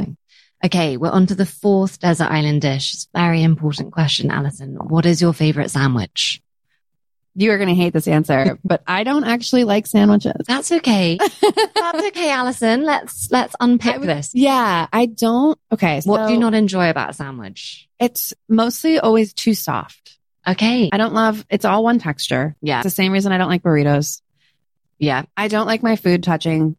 Okay, 0.63 0.99
we're 0.99 1.11
on 1.11 1.27
to 1.27 1.35
the 1.35 1.47
fourth 1.47 2.01
desert 2.01 2.31
island 2.31 2.61
dish. 2.61 2.93
It's 2.95 3.09
Very 3.15 3.43
important 3.43 3.93
question, 3.93 4.31
Alison. 4.31 4.75
What 4.77 5.07
is 5.07 5.21
your 5.21 5.33
favorite 5.33 5.71
sandwich? 5.71 6.43
You 7.35 7.53
are 7.53 7.57
going 7.57 7.69
to 7.69 7.75
hate 7.75 7.93
this 7.93 8.09
answer, 8.09 8.59
but 8.65 8.83
I 8.87 9.05
don't 9.05 9.25
actually 9.25 9.65
like 9.65 9.87
sandwiches. 9.87 10.45
That's 10.47 10.71
okay. 10.71 11.17
That's 11.19 12.07
okay, 12.09 12.31
Alison. 12.31 12.85
Let's 12.85 13.31
let's 13.31 13.55
unpick 13.59 14.03
this. 14.03 14.33
Yeah, 14.35 14.87
I 14.93 15.07
don't. 15.07 15.59
Okay, 15.73 16.01
so 16.03 16.11
what 16.11 16.27
do 16.27 16.35
you 16.35 16.39
not 16.39 16.55
enjoy 16.55 16.91
about 16.91 17.11
a 17.11 17.13
sandwich? 17.15 17.89
It's 18.01 18.33
mostly 18.49 18.99
always 18.99 19.33
too 19.33 19.55
soft. 19.55 20.19
Okay, 20.47 20.89
I 20.93 20.97
don't 20.97 21.15
love. 21.15 21.45
It's 21.51 21.65
all 21.65 21.85
one 21.85 21.99
texture. 21.99 22.57
Yeah, 22.63 22.79
it's 22.79 22.85
the 22.85 22.91
same 22.91 23.13
reason 23.13 23.31
I 23.31 23.39
don't 23.39 23.51
like 23.51 23.63
burritos. 23.63 24.23
Yeah, 24.99 25.23
I 25.37 25.49
don't 25.49 25.67
like 25.67 25.83
my 25.83 25.97
food 25.97 26.23
touching 26.23 26.77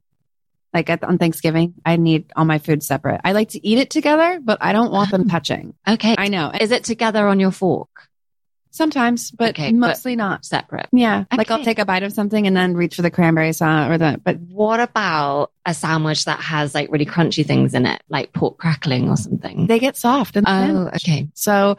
like 0.74 0.90
at, 0.90 1.04
on 1.04 1.18
Thanksgiving, 1.18 1.76
I 1.86 1.98
need 1.98 2.32
all 2.36 2.46
my 2.46 2.60
food 2.60 2.84
separate. 2.84 3.22
I 3.24 3.34
like 3.34 3.50
to 3.50 3.66
eat 3.66 3.78
it 3.78 3.90
together, 3.90 4.40
but 4.42 4.60
I 4.62 4.74
don't 4.74 4.92
want 4.92 5.12
them 5.12 5.24
oh. 5.26 5.30
touching. 5.30 5.74
Okay. 5.88 6.16
I 6.18 6.30
know. 6.30 6.52
Is 6.60 6.72
it 6.72 6.84
together 6.84 7.28
on 7.28 7.40
your 7.40 7.52
fork? 7.52 7.90
Sometimes, 8.74 9.32
but 9.32 9.50
okay, 9.50 9.74
mostly 9.74 10.16
but 10.16 10.24
not 10.24 10.46
separate. 10.46 10.88
Yeah. 10.94 11.26
Okay. 11.32 11.38
Like 11.38 11.52
I'll 11.52 11.64
take 11.64 11.78
a 11.78 11.86
bite 11.86 12.04
of 12.04 12.14
something 12.14 12.48
and 12.48 12.56
then 12.56 12.74
reach 12.74 12.96
for 12.96 13.02
the 13.02 13.12
cranberry 13.12 13.52
sauce 13.52 13.92
or 13.92 13.98
the, 13.98 14.20
but 14.24 14.40
what 14.40 14.80
about 14.80 15.52
a 15.66 15.74
sandwich 15.74 16.24
that 16.26 16.40
has 16.40 16.74
like 16.74 16.90
really 16.90 17.06
crunchy 17.06 17.46
things 17.46 17.74
in 17.74 17.86
it, 17.86 18.02
like 18.08 18.32
pork 18.32 18.58
crackling 18.58 19.10
or 19.10 19.18
something? 19.18 19.68
They 19.68 19.78
get 19.78 19.98
soft. 19.98 20.38
And 20.38 20.48
oh, 20.48 20.90
okay. 20.96 21.28
So, 21.34 21.78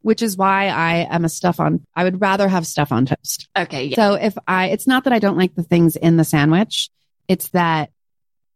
which 0.00 0.22
is 0.22 0.38
why 0.38 0.68
I 0.68 1.06
am 1.10 1.26
a 1.26 1.28
stuff 1.28 1.60
on, 1.60 1.86
I 1.94 2.04
would 2.04 2.22
rather 2.22 2.48
have 2.48 2.66
stuff 2.66 2.90
on 2.90 3.04
toast. 3.04 3.50
Okay. 3.54 3.84
Yeah. 3.84 3.96
So 3.96 4.14
if 4.14 4.38
I, 4.48 4.68
it's 4.68 4.86
not 4.86 5.04
that 5.04 5.12
I 5.12 5.18
don't 5.18 5.36
like 5.36 5.54
the 5.54 5.62
things 5.62 5.94
in 5.96 6.16
the 6.16 6.24
sandwich. 6.24 6.88
It's 7.28 7.48
that 7.48 7.90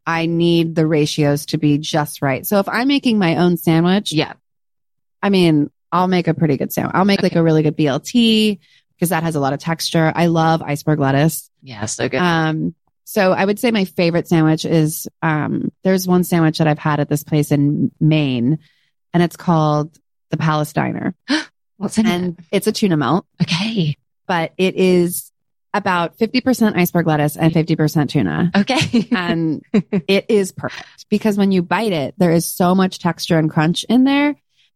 I 0.07 0.25
need 0.25 0.73
the 0.73 0.87
ratios 0.87 1.45
to 1.47 1.59
be 1.59 1.77
just 1.77 2.23
right. 2.23 2.47
So 2.47 2.57
if 2.57 2.67
I'm 2.67 2.87
making 2.87 3.19
my 3.19 3.37
own 3.37 3.57
sandwich, 3.57 4.11
yeah, 4.11 4.33
I 5.21 5.29
mean, 5.29 5.69
I'll 5.95 6.07
make 6.09 6.27
a 6.27 6.33
pretty 6.33 6.57
good 6.57 6.73
sandwich. 6.73 6.93
I'll 6.93 7.05
make 7.05 7.19
okay. 7.19 7.27
like 7.27 7.35
a 7.37 7.41
really 7.43 7.63
good 7.63 7.77
BLT 7.77 8.59
because 8.95 9.09
that 9.09 9.23
has 9.23 9.35
a 9.35 9.39
lot 9.39 9.53
of 9.53 9.59
texture. 9.59 10.11
I 10.13 10.27
love 10.27 10.61
iceberg 10.61 10.99
lettuce. 10.99 11.49
Yeah, 11.63 11.85
so 11.85 12.09
good. 12.09 12.19
Um, 12.19 12.75
so 13.05 13.31
I 13.31 13.45
would 13.45 13.59
say 13.59 13.71
my 13.71 13.85
favorite 13.85 14.27
sandwich 14.27 14.65
is, 14.65 15.07
um, 15.21 15.71
there's 15.83 16.05
one 16.05 16.25
sandwich 16.25 16.57
that 16.57 16.67
I've 16.67 16.79
had 16.79 16.99
at 16.99 17.07
this 17.07 17.23
place 17.23 17.49
in 17.51 17.91
Maine 18.01 18.59
and 19.13 19.23
it's 19.23 19.37
called 19.37 19.97
the 20.31 20.37
Palace 20.37 20.73
Diner. 20.73 21.15
What's 21.77 21.97
in 21.97 22.07
and 22.07 22.39
it? 22.39 22.45
it's 22.51 22.67
a 22.67 22.73
tuna 22.73 22.97
melt. 22.97 23.25
Okay. 23.41 23.95
But 24.27 24.51
it 24.57 24.75
is 24.75 25.31
about 25.73 26.17
50% 26.17 26.75
iceberg 26.75 27.07
lettuce 27.07 27.37
and 27.37 27.53
50% 27.53 28.09
tuna. 28.09 28.51
Okay. 28.53 29.07
and 29.15 29.63
it 30.09 30.25
is 30.27 30.51
perfect 30.51 31.05
because 31.09 31.37
when 31.37 31.53
you 31.53 31.61
bite 31.61 31.93
it, 31.93 32.15
there 32.17 32.31
is 32.31 32.45
so 32.45 32.75
much 32.75 32.99
texture 32.99 33.39
and 33.39 33.49
crunch 33.49 33.85
in 33.85 34.03
there 34.03 34.35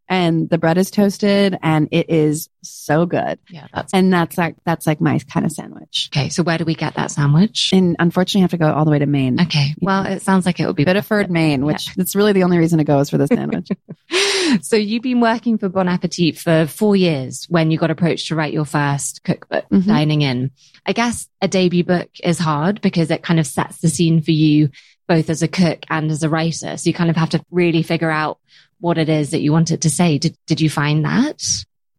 and 0.09 0.49
the 0.49 0.57
bread 0.57 0.79
is 0.79 0.89
toasted 0.89 1.57
and 1.61 1.87
it 1.91 2.09
is 2.09 2.49
so 2.63 3.05
good. 3.05 3.37
Yeah. 3.47 3.67
That's 3.73 3.93
and 3.93 4.11
that's 4.11 4.37
like, 4.37 4.55
that's 4.65 4.87
like 4.87 4.99
my 4.99 5.19
kind 5.31 5.45
of 5.45 5.51
sandwich. 5.51 6.09
Okay. 6.11 6.29
So 6.29 6.41
where 6.41 6.57
do 6.57 6.65
we 6.65 6.73
get 6.73 6.95
that 6.95 7.11
sandwich? 7.11 7.69
And 7.71 7.95
unfortunately, 7.99 8.39
you 8.39 8.43
have 8.43 8.51
to 8.51 8.57
go 8.57 8.73
all 8.73 8.85
the 8.85 8.91
way 8.91 8.99
to 8.99 9.05
Maine. 9.05 9.39
Okay. 9.39 9.75
Well, 9.79 10.07
it 10.07 10.23
sounds 10.23 10.47
like 10.47 10.59
it 10.59 10.65
would 10.65 10.75
be 10.75 10.83
Biddeford, 10.83 11.29
Maine, 11.29 11.63
which 11.63 11.87
yeah. 11.87 11.93
that's 11.97 12.15
really 12.15 12.33
the 12.33 12.43
only 12.43 12.57
reason 12.57 12.79
to 12.79 12.83
go 12.83 12.99
is 12.99 13.11
for 13.11 13.19
the 13.19 13.27
sandwich. 13.27 13.69
so 14.61 14.75
you've 14.75 15.03
been 15.03 15.21
working 15.21 15.59
for 15.59 15.69
Bon 15.69 15.87
Appetit 15.87 16.39
for 16.39 16.65
four 16.65 16.95
years 16.95 17.45
when 17.47 17.69
you 17.69 17.77
got 17.77 17.91
approached 17.91 18.27
to 18.29 18.35
write 18.35 18.51
your 18.51 18.65
first 18.65 19.23
cookbook, 19.23 19.69
mm-hmm. 19.69 19.87
Dining 19.87 20.23
In. 20.23 20.51
I 20.87 20.93
guess 20.93 21.27
a 21.39 21.47
debut 21.47 21.83
book 21.83 22.09
is 22.23 22.39
hard 22.39 22.81
because 22.81 23.11
it 23.11 23.21
kind 23.21 23.39
of 23.39 23.45
sets 23.45 23.79
the 23.79 23.89
scene 23.89 24.21
for 24.21 24.31
you 24.31 24.69
both 25.07 25.29
as 25.29 25.41
a 25.41 25.47
cook 25.47 25.85
and 25.89 26.09
as 26.11 26.23
a 26.23 26.29
writer. 26.29 26.77
So 26.77 26.87
you 26.87 26.93
kind 26.93 27.09
of 27.09 27.15
have 27.15 27.31
to 27.31 27.43
really 27.51 27.83
figure 27.83 28.11
out 28.11 28.39
what 28.79 28.97
it 28.97 29.09
is 29.09 29.31
that 29.31 29.41
you 29.41 29.51
wanted 29.51 29.83
to 29.83 29.89
say. 29.89 30.17
Did, 30.17 30.37
did 30.47 30.61
you 30.61 30.69
find 30.69 31.05
that? 31.05 31.43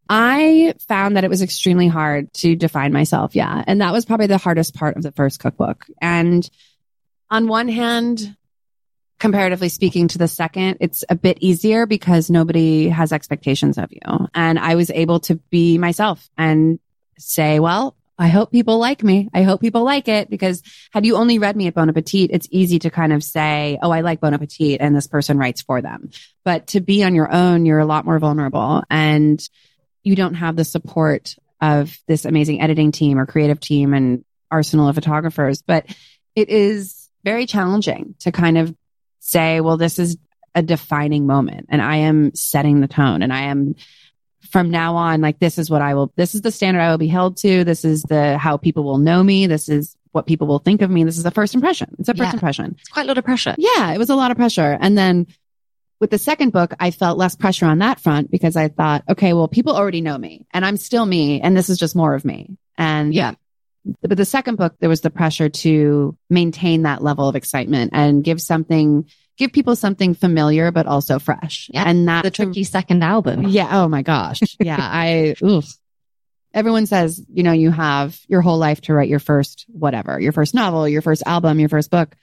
I 0.09 0.73
found 0.87 1.15
that 1.15 1.23
it 1.23 1.29
was 1.29 1.41
extremely 1.41 1.87
hard 1.87 2.33
to 2.35 2.55
define 2.55 2.91
myself. 2.91 3.33
Yeah. 3.33 3.63
And 3.65 3.79
that 3.79 3.93
was 3.93 4.05
probably 4.05 4.27
the 4.27 4.37
hardest 4.37 4.75
part 4.75 4.97
of 4.97 5.03
the 5.03 5.13
first 5.13 5.39
cookbook. 5.39 5.85
And 6.01 6.49
on 7.29 7.47
one 7.47 7.69
hand, 7.69 8.35
comparatively 9.19 9.69
speaking 9.69 10.09
to 10.09 10.17
the 10.17 10.27
second, 10.27 10.77
it's 10.81 11.05
a 11.07 11.15
bit 11.15 11.37
easier 11.39 11.85
because 11.85 12.29
nobody 12.29 12.89
has 12.89 13.13
expectations 13.13 13.77
of 13.77 13.89
you. 13.91 14.27
And 14.33 14.59
I 14.59 14.75
was 14.75 14.89
able 14.89 15.21
to 15.21 15.35
be 15.49 15.77
myself 15.77 16.29
and 16.37 16.79
say, 17.17 17.59
well, 17.59 17.95
I 18.21 18.27
hope 18.27 18.51
people 18.51 18.77
like 18.77 19.03
me. 19.03 19.29
I 19.33 19.41
hope 19.41 19.61
people 19.61 19.83
like 19.83 20.07
it 20.07 20.29
because 20.29 20.61
had 20.91 21.07
you 21.07 21.15
only 21.15 21.39
read 21.39 21.55
me 21.55 21.65
at 21.65 21.73
Bon 21.73 21.89
Appetit, 21.89 22.29
it's 22.31 22.47
easy 22.51 22.77
to 22.77 22.91
kind 22.91 23.13
of 23.13 23.23
say, 23.23 23.79
Oh, 23.81 23.89
I 23.89 24.01
like 24.01 24.19
Bon 24.19 24.35
Appetit 24.35 24.79
and 24.79 24.95
this 24.95 25.07
person 25.07 25.39
writes 25.39 25.63
for 25.63 25.81
them. 25.81 26.11
But 26.45 26.67
to 26.67 26.81
be 26.81 27.03
on 27.03 27.15
your 27.15 27.33
own, 27.33 27.65
you're 27.65 27.79
a 27.79 27.85
lot 27.85 28.05
more 28.05 28.19
vulnerable 28.19 28.83
and 28.91 29.41
you 30.03 30.15
don't 30.15 30.35
have 30.35 30.55
the 30.55 30.63
support 30.63 31.35
of 31.61 31.97
this 32.07 32.25
amazing 32.25 32.61
editing 32.61 32.91
team 32.91 33.17
or 33.17 33.25
creative 33.25 33.59
team 33.59 33.95
and 33.95 34.23
arsenal 34.51 34.87
of 34.87 34.93
photographers. 34.93 35.63
But 35.63 35.87
it 36.35 36.49
is 36.49 37.09
very 37.23 37.47
challenging 37.47 38.13
to 38.19 38.31
kind 38.31 38.59
of 38.59 38.75
say, 39.19 39.61
well, 39.61 39.77
this 39.77 39.97
is 39.97 40.17
a 40.53 40.61
defining 40.61 41.25
moment 41.25 41.67
and 41.69 41.81
I 41.81 41.97
am 41.97 42.35
setting 42.35 42.81
the 42.81 42.87
tone 42.87 43.23
and 43.23 43.33
I 43.33 43.43
am 43.45 43.73
from 44.51 44.69
now 44.69 44.95
on, 44.95 45.21
like 45.21 45.39
this 45.39 45.57
is 45.57 45.69
what 45.69 45.81
I 45.81 45.93
will, 45.95 46.11
this 46.15 46.35
is 46.35 46.41
the 46.41 46.51
standard 46.51 46.81
I 46.81 46.91
will 46.91 46.97
be 46.97 47.07
held 47.07 47.37
to. 47.37 47.63
This 47.63 47.85
is 47.85 48.03
the, 48.03 48.37
how 48.37 48.57
people 48.57 48.83
will 48.83 48.97
know 48.97 49.23
me. 49.23 49.47
This 49.47 49.69
is 49.69 49.95
what 50.11 50.27
people 50.27 50.47
will 50.47 50.59
think 50.59 50.81
of 50.81 50.91
me. 50.91 51.03
This 51.03 51.17
is 51.17 51.25
a 51.25 51.31
first 51.31 51.55
impression. 51.55 51.95
It's 51.99 52.09
a 52.09 52.13
first 52.13 52.29
yeah. 52.29 52.33
impression. 52.33 52.75
It's 52.79 52.89
quite 52.89 53.05
a 53.05 53.07
lot 53.07 53.17
of 53.17 53.23
pressure. 53.23 53.55
Yeah. 53.57 53.93
It 53.93 53.97
was 53.97 54.09
a 54.09 54.15
lot 54.15 54.31
of 54.31 54.37
pressure. 54.37 54.77
And 54.79 54.97
then 54.97 55.27
with 56.01 56.09
the 56.09 56.17
second 56.17 56.51
book, 56.51 56.73
I 56.79 56.91
felt 56.91 57.17
less 57.17 57.35
pressure 57.35 57.65
on 57.65 57.79
that 57.79 57.99
front 57.99 58.29
because 58.29 58.55
I 58.55 58.67
thought, 58.67 59.03
okay, 59.07 59.33
well, 59.33 59.47
people 59.47 59.75
already 59.75 60.01
know 60.01 60.17
me 60.17 60.45
and 60.51 60.65
I'm 60.65 60.77
still 60.77 61.05
me 61.05 61.39
and 61.41 61.55
this 61.55 61.69
is 61.69 61.77
just 61.77 61.95
more 61.95 62.13
of 62.13 62.25
me. 62.25 62.57
And 62.77 63.13
yeah. 63.13 63.35
But 64.01 64.17
the 64.17 64.25
second 64.25 64.57
book, 64.57 64.75
there 64.79 64.89
was 64.89 65.01
the 65.01 65.09
pressure 65.09 65.49
to 65.49 66.15
maintain 66.29 66.83
that 66.83 67.01
level 67.01 67.27
of 67.27 67.35
excitement 67.35 67.91
and 67.93 68.23
give 68.23 68.39
something 68.39 69.09
give 69.41 69.51
people 69.51 69.75
something 69.75 70.13
familiar 70.13 70.71
but 70.71 70.85
also 70.85 71.17
fresh. 71.19 71.67
Yeah. 71.73 71.83
And 71.87 72.07
that's 72.07 72.23
the 72.23 72.31
tricky 72.31 72.63
second 72.63 73.03
album. 73.03 73.47
Yeah. 73.47 73.67
Oh 73.71 73.87
my 73.87 74.03
gosh. 74.03 74.39
Yeah. 74.59 74.77
I, 74.79 75.35
oof. 75.43 75.65
Everyone 76.53 76.85
says, 76.85 77.19
you 77.33 77.41
know, 77.43 77.51
you 77.53 77.71
have 77.71 78.19
your 78.27 78.41
whole 78.41 78.57
life 78.59 78.81
to 78.81 78.93
write 78.93 79.09
your 79.09 79.19
first 79.19 79.65
whatever, 79.67 80.19
your 80.19 80.31
first 80.31 80.53
novel, 80.53 80.87
your 80.87 81.01
first 81.01 81.23
album, 81.25 81.59
your 81.59 81.69
first 81.69 81.89
book. 81.89 82.15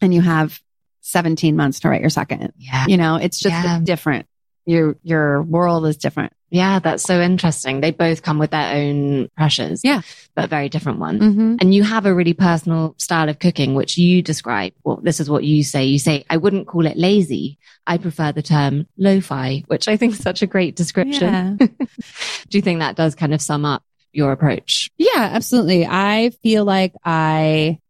and 0.00 0.12
you 0.14 0.20
have 0.20 0.60
17 1.00 1.56
months 1.56 1.80
to 1.80 1.88
write 1.88 2.00
your 2.02 2.10
second. 2.10 2.52
Yeah. 2.56 2.86
You 2.86 2.96
know, 2.98 3.16
it's 3.16 3.40
just 3.40 3.52
Yeah. 3.54 3.80
different. 3.82 4.26
Your, 4.66 4.96
your 5.02 5.42
world 5.42 5.86
is 5.86 5.96
different. 5.96 6.32
Yeah. 6.52 6.78
That's 6.78 7.02
so 7.02 7.20
interesting. 7.20 7.80
They 7.80 7.90
both 7.90 8.22
come 8.22 8.38
with 8.38 8.50
their 8.50 8.76
own 8.76 9.28
pressures. 9.36 9.80
Yeah. 9.82 10.02
But 10.34 10.50
very 10.50 10.68
different 10.68 10.98
ones. 10.98 11.22
Mm-hmm. 11.22 11.56
And 11.60 11.74
you 11.74 11.82
have 11.82 12.06
a 12.06 12.14
really 12.14 12.34
personal 12.34 12.94
style 12.98 13.28
of 13.28 13.38
cooking, 13.38 13.74
which 13.74 13.98
you 13.98 14.22
describe. 14.22 14.74
Well, 14.84 15.00
this 15.02 15.18
is 15.18 15.28
what 15.28 15.44
you 15.44 15.64
say. 15.64 15.84
You 15.84 15.98
say, 15.98 16.24
I 16.30 16.36
wouldn't 16.36 16.68
call 16.68 16.86
it 16.86 16.96
lazy. 16.96 17.58
I 17.86 17.98
prefer 17.98 18.32
the 18.32 18.42
term 18.42 18.86
lo-fi, 18.96 19.64
which 19.66 19.88
I 19.88 19.96
think 19.96 20.12
is 20.12 20.20
such 20.20 20.42
a 20.42 20.46
great 20.46 20.76
description. 20.76 21.58
Yeah. 21.60 21.66
Do 22.48 22.58
you 22.58 22.62
think 22.62 22.80
that 22.80 22.96
does 22.96 23.14
kind 23.14 23.34
of 23.34 23.42
sum 23.42 23.64
up 23.64 23.82
your 24.12 24.32
approach? 24.32 24.90
Yeah, 24.98 25.30
absolutely. 25.32 25.86
I 25.86 26.30
feel 26.42 26.64
like 26.64 26.92
I 27.04 27.80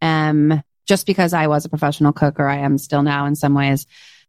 am 0.00 0.62
just 0.86 1.06
because 1.06 1.34
I 1.34 1.48
was 1.48 1.64
a 1.64 1.68
professional 1.68 2.12
cook 2.12 2.38
or 2.38 2.48
I 2.48 2.58
am 2.58 2.78
still 2.78 3.02
now 3.02 3.26
in 3.26 3.34
some 3.34 3.54
ways. 3.54 3.86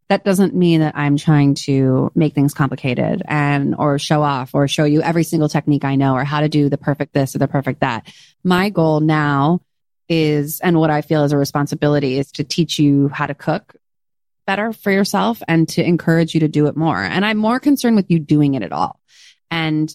That 0.08 0.24
doesn't 0.24 0.54
mean 0.54 0.80
that 0.80 0.96
I'm 0.96 1.16
trying 1.18 1.54
to 1.66 2.10
make 2.14 2.34
things 2.34 2.54
complicated 2.54 3.22
and 3.26 3.74
or 3.74 3.98
show 3.98 4.22
off 4.22 4.54
or 4.54 4.66
show 4.66 4.84
you 4.84 5.02
every 5.02 5.22
single 5.22 5.50
technique 5.50 5.84
I 5.84 5.96
know 5.96 6.14
or 6.14 6.24
how 6.24 6.40
to 6.40 6.48
do 6.48 6.70
the 6.70 6.78
perfect 6.78 7.12
this 7.12 7.34
or 7.34 7.38
the 7.38 7.48
perfect 7.48 7.80
that. 7.80 8.10
My 8.42 8.70
goal 8.70 9.00
now 9.00 9.60
is, 10.08 10.60
and 10.60 10.78
what 10.78 10.90
I 10.90 11.02
feel 11.02 11.24
is 11.24 11.32
a 11.32 11.36
responsibility 11.36 12.18
is 12.18 12.32
to 12.32 12.44
teach 12.44 12.78
you 12.78 13.08
how 13.08 13.26
to 13.26 13.34
cook 13.34 13.76
better 14.46 14.72
for 14.72 14.90
yourself 14.90 15.42
and 15.46 15.68
to 15.68 15.84
encourage 15.84 16.32
you 16.32 16.40
to 16.40 16.48
do 16.48 16.68
it 16.68 16.76
more. 16.76 17.02
And 17.02 17.22
I'm 17.22 17.36
more 17.36 17.60
concerned 17.60 17.96
with 17.96 18.10
you 18.10 18.18
doing 18.18 18.54
it 18.54 18.62
at 18.62 18.72
all. 18.72 18.98
And 19.50 19.94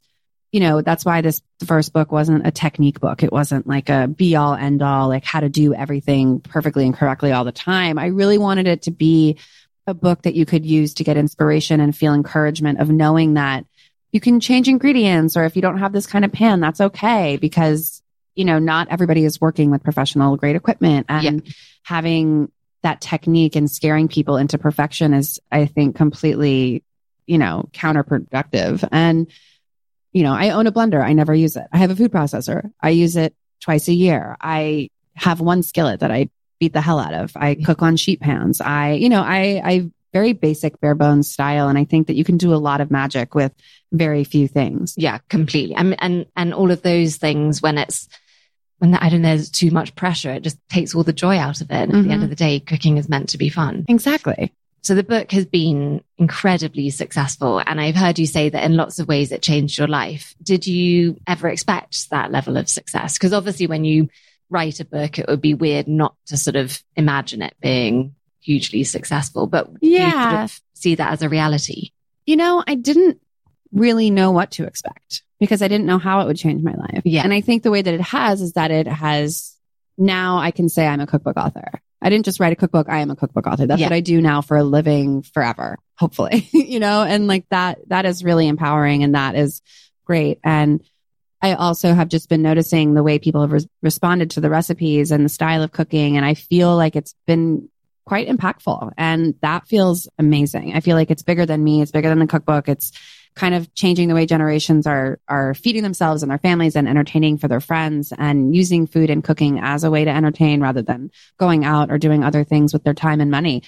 you 0.53 0.59
know, 0.59 0.83
that's 0.83 1.03
why 1.03 1.21
this 1.21 1.41
first 1.65 1.93
book 1.93 2.11
wasn't 2.11 2.45
a 2.45 2.51
technique 2.51 2.99
book. 2.99 3.23
It 3.23 3.31
wasn't 3.31 3.65
like 3.65 3.89
a 3.89 4.07
be 4.07 4.35
all 4.35 4.53
end 4.53 4.83
all, 4.83 5.07
like 5.07 5.25
how 5.25 5.39
to 5.39 5.49
do 5.49 5.73
everything 5.73 6.41
perfectly 6.41 6.85
and 6.85 6.93
correctly 6.93 7.31
all 7.31 7.43
the 7.43 7.51
time. 7.51 7.97
I 7.97 8.05
really 8.07 8.37
wanted 8.37 8.67
it 8.67 8.83
to 8.83 8.91
be 8.91 9.39
a 9.87 9.93
book 9.93 10.21
that 10.23 10.35
you 10.35 10.45
could 10.45 10.65
use 10.65 10.93
to 10.95 11.03
get 11.03 11.17
inspiration 11.17 11.79
and 11.79 11.95
feel 11.95 12.13
encouragement 12.13 12.79
of 12.79 12.89
knowing 12.89 13.33
that 13.33 13.65
you 14.11 14.19
can 14.19 14.39
change 14.39 14.69
ingredients 14.69 15.35
or 15.35 15.43
if 15.43 15.55
you 15.55 15.61
don't 15.61 15.79
have 15.79 15.91
this 15.91 16.07
kind 16.07 16.23
of 16.23 16.31
pan, 16.31 16.59
that's 16.59 16.79
okay 16.79 17.37
because, 17.37 18.01
you 18.35 18.45
know, 18.45 18.59
not 18.59 18.87
everybody 18.89 19.25
is 19.25 19.41
working 19.41 19.71
with 19.71 19.83
professional 19.83 20.37
grade 20.37 20.55
equipment 20.55 21.07
and 21.09 21.53
having 21.83 22.51
that 22.83 23.01
technique 23.01 23.55
and 23.55 23.69
scaring 23.69 24.07
people 24.07 24.37
into 24.37 24.57
perfection 24.57 25.13
is, 25.13 25.39
I 25.51 25.65
think, 25.65 25.95
completely, 25.95 26.83
you 27.25 27.37
know, 27.37 27.69
counterproductive. 27.73 28.87
And, 28.91 29.31
you 30.11 30.23
know, 30.23 30.33
I 30.33 30.51
own 30.51 30.67
a 30.67 30.71
blender. 30.71 31.03
I 31.03 31.13
never 31.13 31.33
use 31.33 31.55
it. 31.55 31.65
I 31.71 31.77
have 31.77 31.91
a 31.91 31.95
food 31.95 32.11
processor. 32.11 32.71
I 32.79 32.91
use 32.91 33.15
it 33.15 33.35
twice 33.61 33.87
a 33.87 33.93
year. 33.93 34.37
I 34.39 34.89
have 35.15 35.39
one 35.39 35.63
skillet 35.63 36.01
that 36.01 36.11
I 36.11 36.29
beat 36.63 36.73
the 36.73 36.81
hell 36.81 36.99
out 36.99 37.13
of. 37.13 37.31
I 37.35 37.55
cook 37.55 37.81
on 37.81 37.97
sheet 37.97 38.21
pans. 38.21 38.61
I, 38.61 38.93
you 38.93 39.09
know, 39.09 39.21
I, 39.21 39.61
I 39.63 39.91
very 40.13 40.31
basic 40.33 40.79
bare 40.79 40.95
bones 40.95 41.29
style. 41.29 41.67
And 41.67 41.77
I 41.77 41.83
think 41.83 42.07
that 42.07 42.15
you 42.15 42.23
can 42.23 42.37
do 42.37 42.53
a 42.53 42.55
lot 42.55 42.79
of 42.79 42.89
magic 42.89 43.35
with 43.35 43.51
very 43.91 44.23
few 44.23 44.47
things. 44.47 44.93
Yeah, 44.95 45.17
completely. 45.27 45.75
And, 45.75 45.95
and, 45.99 46.25
and 46.37 46.53
all 46.53 46.71
of 46.71 46.81
those 46.83 47.17
things 47.17 47.61
when 47.61 47.77
it's, 47.77 48.07
when 48.77 48.93
I 48.95 49.09
don't 49.09 49.21
know, 49.23 49.35
there's 49.35 49.49
too 49.49 49.71
much 49.71 49.95
pressure, 49.95 50.31
it 50.31 50.43
just 50.43 50.57
takes 50.69 50.93
all 50.95 51.03
the 51.03 51.11
joy 51.13 51.37
out 51.37 51.59
of 51.61 51.69
it. 51.71 51.89
And 51.89 51.95
at 51.95 52.03
the 52.03 52.11
end 52.11 52.21
Mhm. 52.21 52.23
of 52.25 52.29
the 52.29 52.35
day, 52.35 52.59
cooking 52.59 52.97
is 52.97 53.09
meant 53.09 53.29
to 53.29 53.37
be 53.37 53.49
fun. 53.49 53.85
Exactly. 53.89 54.53
So 54.83 54.95
the 54.95 55.03
book 55.03 55.31
has 55.31 55.45
been 55.45 56.01
incredibly 56.17 56.89
successful. 56.91 57.61
And 57.65 57.81
I've 57.81 57.95
heard 57.95 58.19
you 58.19 58.25
say 58.27 58.49
that 58.49 58.63
in 58.63 58.75
lots 58.77 58.99
of 58.99 59.07
ways 59.07 59.31
it 59.31 59.41
changed 59.41 59.77
your 59.77 59.87
life. 59.87 60.35
Did 60.43 60.67
you 60.67 61.17
ever 61.27 61.47
expect 61.49 62.09
that 62.11 62.31
level 62.31 62.55
of 62.55 62.69
success? 62.69 63.17
Because 63.17 63.33
obviously 63.33 63.67
when 63.67 63.83
you 63.83 64.09
write 64.53 64.79
a 64.79 64.85
book, 64.85 65.19
it 65.19 65.27
would 65.27 65.41
be 65.41 65.53
weird 65.53 65.87
not 65.87 66.15
to 66.27 66.37
sort 66.37 66.55
of 66.55 66.81
imagine 66.95 67.41
it 67.41 67.55
being 67.61 68.15
hugely 68.39 68.83
successful, 68.83 69.47
but 69.47 69.67
you 69.81 69.97
sort 69.99 70.13
Yeah. 70.13 70.43
of 70.45 70.61
see 70.73 70.95
that 70.95 71.11
as 71.13 71.21
a 71.21 71.29
reality. 71.29 71.89
You 72.25 72.37
know, 72.37 72.63
I 72.65 72.75
didn't 72.75 73.19
really 73.71 74.09
know 74.11 74.31
what 74.31 74.51
to 74.51 74.65
expect 74.65 75.23
because 75.39 75.61
I 75.61 75.67
didn't 75.67 75.87
know 75.87 75.97
how 75.97 76.21
it 76.21 76.27
would 76.27 76.37
change 76.37 76.61
my 76.63 76.73
life. 76.75 77.01
Yeah. 77.03 77.23
And 77.23 77.33
I 77.33 77.41
think 77.41 77.63
the 77.63 77.71
way 77.71 77.81
that 77.81 77.93
it 77.93 78.01
has 78.01 78.41
is 78.41 78.53
that 78.53 78.71
it 78.71 78.87
has 78.87 79.55
now 79.97 80.37
I 80.37 80.51
can 80.51 80.69
say 80.69 80.87
I'm 80.87 80.99
a 81.01 81.07
cookbook 81.07 81.37
author. 81.37 81.81
I 82.01 82.09
didn't 82.09 82.25
just 82.25 82.39
write 82.39 82.51
a 82.53 82.57
cookbook. 82.57 82.87
I 82.89 82.99
am 82.99 83.11
a 83.11 83.15
cookbook 83.15 83.47
author. 83.47 83.65
That's 83.65 83.79
Yeah. 83.79 83.87
what 83.87 83.93
I 83.93 84.01
do 84.01 84.21
now 84.21 84.41
for 84.41 84.57
a 84.57 84.63
living 84.63 85.21
forever, 85.23 85.77
hopefully, 85.97 86.47
you 86.53 86.79
know, 86.79 87.01
and 87.03 87.27
like 87.27 87.47
that, 87.49 87.79
that 87.89 88.05
is 88.05 88.23
really 88.23 88.47
empowering 88.47 89.03
and 89.03 89.15
that 89.15 89.35
is 89.35 89.61
great. 90.05 90.39
And 90.43 90.81
I 91.43 91.55
also 91.55 91.93
have 91.93 92.07
just 92.07 92.29
been 92.29 92.41
noticing 92.41 92.93
the 92.93 93.03
way 93.03 93.19
people 93.19 93.41
have 93.41 93.51
res- 93.51 93.67
responded 93.81 94.31
to 94.31 94.41
the 94.41 94.49
recipes 94.49 95.11
and 95.11 95.25
the 95.25 95.29
style 95.29 95.61
of 95.61 95.73
cooking. 95.73 96.15
And 96.15 96.25
I 96.25 96.35
feel 96.35 96.75
like 96.77 96.95
it's 96.95 97.13
been 97.27 97.69
quite 98.05 98.29
impactful 98.29 98.93
and 98.97 99.35
that 99.41 99.67
feels 99.67 100.07
amazing. 100.17 100.73
I 100.73 100.79
feel 100.79 100.95
like 100.95 101.11
it's 101.11 101.21
bigger 101.21 101.45
than 101.45 101.61
me. 101.61 101.81
It's 101.81 101.91
bigger 101.91 102.07
than 102.07 102.19
the 102.19 102.27
cookbook. 102.27 102.69
It's 102.69 102.93
kind 103.35 103.55
of 103.55 103.73
changing 103.73 104.07
the 104.07 104.15
way 104.15 104.25
generations 104.25 104.87
are, 104.87 105.19
are 105.27 105.53
feeding 105.53 105.83
themselves 105.83 106.23
and 106.23 106.31
their 106.31 106.37
families 106.37 106.77
and 106.77 106.87
entertaining 106.87 107.37
for 107.37 107.49
their 107.49 107.59
friends 107.59 108.13
and 108.17 108.55
using 108.55 108.87
food 108.87 109.09
and 109.09 109.23
cooking 109.23 109.59
as 109.59 109.83
a 109.83 109.91
way 109.91 110.05
to 110.05 110.11
entertain 110.11 110.61
rather 110.61 110.81
than 110.81 111.11
going 111.37 111.65
out 111.65 111.91
or 111.91 111.97
doing 111.97 112.23
other 112.23 112.45
things 112.45 112.71
with 112.71 112.83
their 112.83 112.93
time 112.93 113.19
and 113.19 113.31
money. 113.31 113.63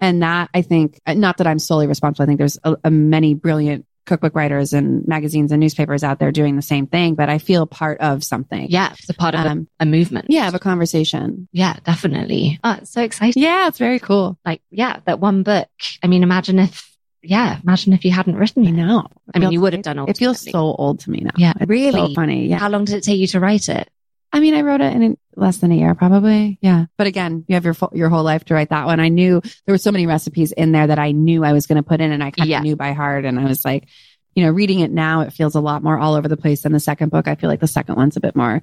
And 0.00 0.22
that 0.22 0.50
I 0.52 0.62
think, 0.62 0.98
not 1.06 1.36
that 1.36 1.46
I'm 1.46 1.58
solely 1.58 1.86
responsible. 1.86 2.24
I 2.24 2.26
think 2.26 2.38
there's 2.38 2.58
a, 2.64 2.76
a 2.84 2.90
many 2.90 3.34
brilliant 3.34 3.86
cookbook 4.10 4.34
writers 4.34 4.72
and 4.74 5.06
magazines 5.08 5.52
and 5.52 5.60
newspapers 5.60 6.02
out 6.04 6.18
there 6.18 6.32
doing 6.32 6.56
the 6.56 6.62
same 6.62 6.86
thing, 6.86 7.14
but 7.14 7.28
I 7.30 7.38
feel 7.38 7.64
part 7.66 7.98
of 8.00 8.22
something. 8.24 8.66
Yeah. 8.68 8.92
It's 8.98 9.08
a 9.08 9.14
part 9.14 9.34
of 9.34 9.46
a- 9.46 9.48
Um, 9.50 9.68
a, 9.78 9.86
movement. 9.86 10.26
yeah, 10.28 10.48
of 10.48 10.54
a 10.54 10.58
conversation. 10.58 11.48
Yeah, 11.52 11.76
definitely. 11.84 12.58
Oh, 12.64 12.76
it's 12.82 12.90
so 12.92 13.02
exciting. 13.02 13.42
Yeah, 13.42 13.68
it's 13.68 13.78
very 13.78 13.98
cool. 14.00 14.36
Like, 14.44 14.60
yeah, 14.70 14.98
that 15.06 15.20
one 15.20 15.42
book. 15.44 15.68
I 16.02 16.06
mean, 16.08 16.22
imagine 16.22 16.58
if, 16.58 16.90
yeah, 17.22 17.58
imagine 17.62 17.92
if 17.92 18.04
you 18.04 18.10
hadn't 18.10 18.36
written 18.36 18.66
it. 18.66 18.72
know. 18.72 19.06
I 19.34 19.38
mean, 19.38 19.52
you 19.52 19.60
would 19.60 19.72
have 19.74 19.82
done 19.82 19.98
all 19.98 20.10
It 20.10 20.18
feels 20.18 20.40
so 20.40 20.58
old 20.74 21.00
to 21.00 21.10
me 21.10 21.20
now. 21.20 21.30
Yeah, 21.36 21.52
It's 21.60 21.68
really? 21.68 22.08
so 22.08 22.14
funny. 22.14 22.48
Yeah. 22.48 22.58
How 22.58 22.68
long 22.68 22.84
did 22.84 22.96
it 22.96 23.04
take 23.04 23.18
you 23.18 23.26
to 23.28 23.40
write 23.40 23.68
it? 23.68 23.88
I 24.32 24.40
mean, 24.40 24.54
I 24.54 24.60
wrote 24.62 24.80
it 24.80 24.92
in 24.94 25.16
less 25.36 25.58
than 25.58 25.72
a 25.72 25.74
year, 25.76 25.94
probably. 25.94 26.58
Yeah. 26.60 26.86
But 26.96 27.06
again, 27.08 27.44
you 27.48 27.54
have 27.54 27.64
your 27.64 27.74
full, 27.74 27.90
your 27.94 28.08
whole 28.08 28.22
life 28.22 28.44
to 28.46 28.54
write 28.54 28.68
that 28.70 28.86
one. 28.86 29.00
I 29.00 29.08
knew 29.08 29.40
there 29.66 29.72
were 29.74 29.78
so 29.78 29.90
many 29.92 30.06
recipes 30.06 30.52
in 30.52 30.70
there 30.72 30.86
that 30.86 30.98
I 30.98 31.10
knew 31.12 31.44
I 31.44 31.52
was 31.52 31.66
going 31.66 31.76
to 31.82 31.88
put 31.88 32.00
in 32.00 32.12
and 32.12 32.22
I 32.22 32.30
kind 32.30 32.48
Yeah. 32.48 32.58
of 32.58 32.64
knew 32.64 32.76
by 32.76 32.92
heart. 32.92 33.24
And 33.24 33.40
I 33.40 33.44
was 33.44 33.64
like, 33.64 33.88
you 34.36 34.44
know, 34.44 34.50
reading 34.52 34.80
it 34.80 34.92
now, 34.92 35.22
it 35.22 35.32
feels 35.32 35.56
a 35.56 35.60
lot 35.60 35.82
more 35.82 35.98
all 35.98 36.14
over 36.14 36.28
the 36.28 36.36
place 36.36 36.62
than 36.62 36.72
the 36.72 36.78
second 36.80 37.10
book. 37.10 37.26
I 37.26 37.34
feel 37.34 37.50
like 37.50 37.58
the 37.60 37.66
second 37.66 37.96
one's 37.96 38.16
a 38.16 38.20
bit 38.20 38.36
more 38.36 38.62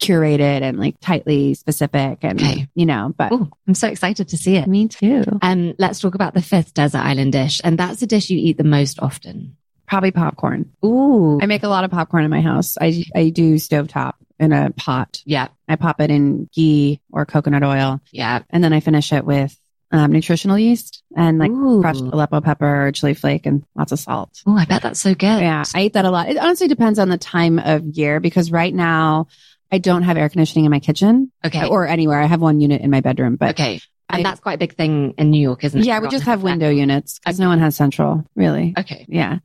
curated 0.00 0.62
and 0.62 0.78
like 0.78 0.96
tightly 1.00 1.54
specific 1.54 2.18
and, 2.22 2.40
Okay. 2.40 2.68
you 2.74 2.86
know, 2.86 3.14
but 3.16 3.32
Oh, 3.32 3.48
I'm 3.68 3.74
so 3.74 3.88
excited 3.88 4.28
to 4.28 4.36
see 4.36 4.56
it. 4.56 4.66
me 4.66 4.88
too. 4.88 5.24
Um, 5.42 5.74
let's 5.78 6.00
talk 6.00 6.14
about 6.14 6.34
the 6.34 6.42
fifth 6.42 6.72
desert 6.74 6.98
island 7.00 7.32
dish. 7.32 7.60
And 7.62 7.78
that's 7.78 8.00
a 8.02 8.06
dish 8.06 8.30
you 8.30 8.38
eat 8.38 8.56
the 8.56 8.64
most 8.64 8.98
often. 9.00 9.56
Probably 9.86 10.10
popcorn. 10.10 10.70
Ooh. 10.84 11.38
I 11.42 11.46
make 11.46 11.64
a 11.64 11.68
lot 11.68 11.84
of 11.84 11.90
popcorn 11.90 12.24
in 12.24 12.30
my 12.30 12.40
house. 12.40 12.78
I, 12.80 13.04
I 13.14 13.28
do 13.30 13.56
stovetop 13.56 14.14
in 14.40 14.52
a 14.52 14.70
pot. 14.70 15.22
yeah. 15.24 15.48
I 15.68 15.76
pop 15.76 16.00
it 16.00 16.10
in 16.10 16.48
ghee 16.52 17.00
or 17.12 17.24
coconut 17.26 17.62
oil 17.62 18.00
Yeah. 18.10 18.40
and 18.50 18.64
then 18.64 18.72
I 18.72 18.80
finish 18.80 19.12
it 19.12 19.24
with 19.24 19.56
um, 19.92 20.12
nutritional 20.12 20.58
yeast 20.58 21.02
and 21.16 21.38
like 21.38 21.50
Ooh. 21.50 21.80
crushed 21.80 22.00
Aleppo 22.00 22.40
pepper 22.40 22.86
or 22.86 22.92
chili 22.92 23.14
flake 23.14 23.44
and 23.46 23.64
lots 23.76 23.92
of 23.92 23.98
salt. 24.00 24.40
Oh, 24.46 24.56
I 24.56 24.64
bet 24.64 24.82
that's 24.82 25.00
so 25.00 25.14
good. 25.14 25.40
Yeah, 25.42 25.64
I 25.74 25.82
eat 25.82 25.92
that 25.92 26.04
a 26.04 26.10
lot. 26.10 26.28
It 26.28 26.38
honestly 26.38 26.68
depends 26.68 26.98
on 26.98 27.08
the 27.08 27.18
time 27.18 27.58
of 27.58 27.84
year 27.84 28.18
because 28.20 28.50
right 28.50 28.74
now 28.74 29.26
I 29.70 29.78
don't 29.78 30.02
have 30.02 30.16
air 30.16 30.28
conditioning 30.28 30.64
in 30.64 30.70
my 30.70 30.80
kitchen 30.80 31.30
Okay. 31.44 31.68
or 31.68 31.86
anywhere. 31.86 32.20
I 32.20 32.26
have 32.26 32.40
one 32.40 32.60
unit 32.60 32.80
in 32.82 32.90
my 32.90 33.00
bedroom, 33.00 33.36
but 33.36 33.50
okay. 33.50 33.80
And 34.08 34.20
I- 34.20 34.22
that's 34.30 34.40
quite 34.40 34.54
a 34.54 34.58
big 34.58 34.74
thing 34.74 35.14
in 35.18 35.30
New 35.30 35.40
York, 35.40 35.62
isn't 35.64 35.78
it? 35.80 35.86
yeah, 35.86 36.00
we 36.00 36.08
just 36.08 36.24
have 36.24 36.42
window 36.42 36.70
units 36.70 37.18
because 37.20 37.38
no 37.38 37.48
one 37.48 37.58
has 37.60 37.76
central 37.76 38.24
really. 38.34 38.74
Okay. 38.78 39.06
Yeah, 39.08 39.38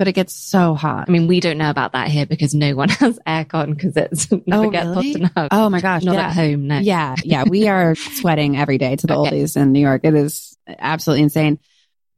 but 0.00 0.08
it 0.08 0.12
gets 0.14 0.34
so 0.34 0.74
hot. 0.74 1.04
I 1.08 1.12
mean, 1.12 1.26
we 1.26 1.40
don't 1.40 1.58
know 1.58 1.68
about 1.68 1.92
that 1.92 2.08
here 2.08 2.24
because 2.24 2.54
no 2.54 2.74
one 2.74 2.88
has 3.00 3.18
aircon 3.26 3.74
because 3.76 3.94
it's 3.98 4.32
never 4.46 4.66
Oh, 4.66 4.70
gets 4.70 4.86
really? 4.86 5.12
hot 5.12 5.30
enough. 5.36 5.48
oh 5.50 5.68
my 5.68 5.82
gosh, 5.82 6.02
Not 6.04 6.14
yeah. 6.14 6.26
at 6.28 6.32
home, 6.34 6.66
no. 6.68 6.78
Yeah, 6.78 7.16
yeah, 7.22 7.44
we 7.46 7.68
are 7.68 7.94
sweating 8.14 8.56
every 8.56 8.78
day 8.78 8.96
to 8.96 9.06
the 9.06 9.14
Okay. 9.14 9.42
oldies 9.42 9.60
in 9.60 9.72
New 9.72 9.80
York. 9.80 10.00
It 10.04 10.14
is 10.14 10.56
absolutely 10.66 11.24
insane. 11.24 11.58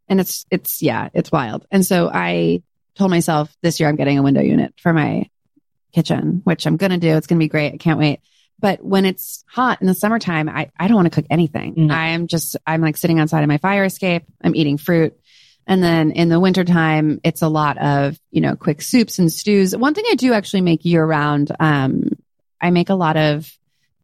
And 0.09 0.21
it's, 0.21 0.47
it's, 0.49 0.81
yeah, 0.81 1.09
it's 1.13 1.33
wild. 1.33 1.67
And 1.73 1.85
so 1.85 2.09
I 2.13 2.63
told 2.95 3.11
myself 3.11 3.53
this 3.63 3.81
year 3.81 3.89
I'm 3.89 3.97
getting 3.97 4.17
a 4.17 4.23
window 4.23 4.43
unit 4.43 4.75
for 4.81 4.93
my 4.93 5.29
kitchen, 5.93 6.41
which 6.45 6.67
I'm 6.67 6.77
going 6.77 6.93
to 6.93 6.99
do. 6.99 7.17
It's 7.17 7.27
going 7.27 7.39
to 7.41 7.45
be 7.45 7.49
great. 7.49 7.75
I 7.75 7.79
can't 7.79 7.99
wait. 7.99 8.21
But 8.61 8.85
when 8.85 9.05
it's 9.07 9.43
hot 9.49 9.81
in 9.81 9.89
the 9.89 9.95
summertime, 9.95 10.49
I, 10.49 10.71
I 10.79 10.87
don't 10.87 10.95
want 10.95 11.07
to 11.13 11.21
cook 11.21 11.27
anything. 11.31 11.75
No. 11.89 11.95
I'm 11.95 12.29
just, 12.29 12.57
I'm 12.65 12.81
like 12.81 12.97
sitting 12.97 13.19
outside 13.19 13.43
of 13.43 13.49
my 13.49 13.59
fire 13.59 13.83
escape. 13.85 14.23
I'm 14.41 14.55
eating 14.55 14.79
fruit. 14.79 15.19
And 15.67 15.83
then 15.83 16.11
in 16.11 16.29
the 16.29 16.41
wintertime, 16.41 17.21
it's 17.23 17.43
a 17.43 17.49
lot 17.49 17.79
of, 17.79 18.19
you 18.31 18.41
know, 18.41 18.57
quick 18.57 18.83
soups 18.83 19.19
and 19.19 19.33
stews. 19.33 19.77
One 19.77 19.95
thing 19.95 20.05
I 20.11 20.15
do 20.17 20.33
actually 20.33 20.63
make 20.63 20.85
year 20.85 21.05
round, 21.05 21.53
um, 21.61 22.11
I 22.61 22.71
make 22.71 22.89
a 22.91 22.95
lot 22.95 23.17
of 23.17 23.51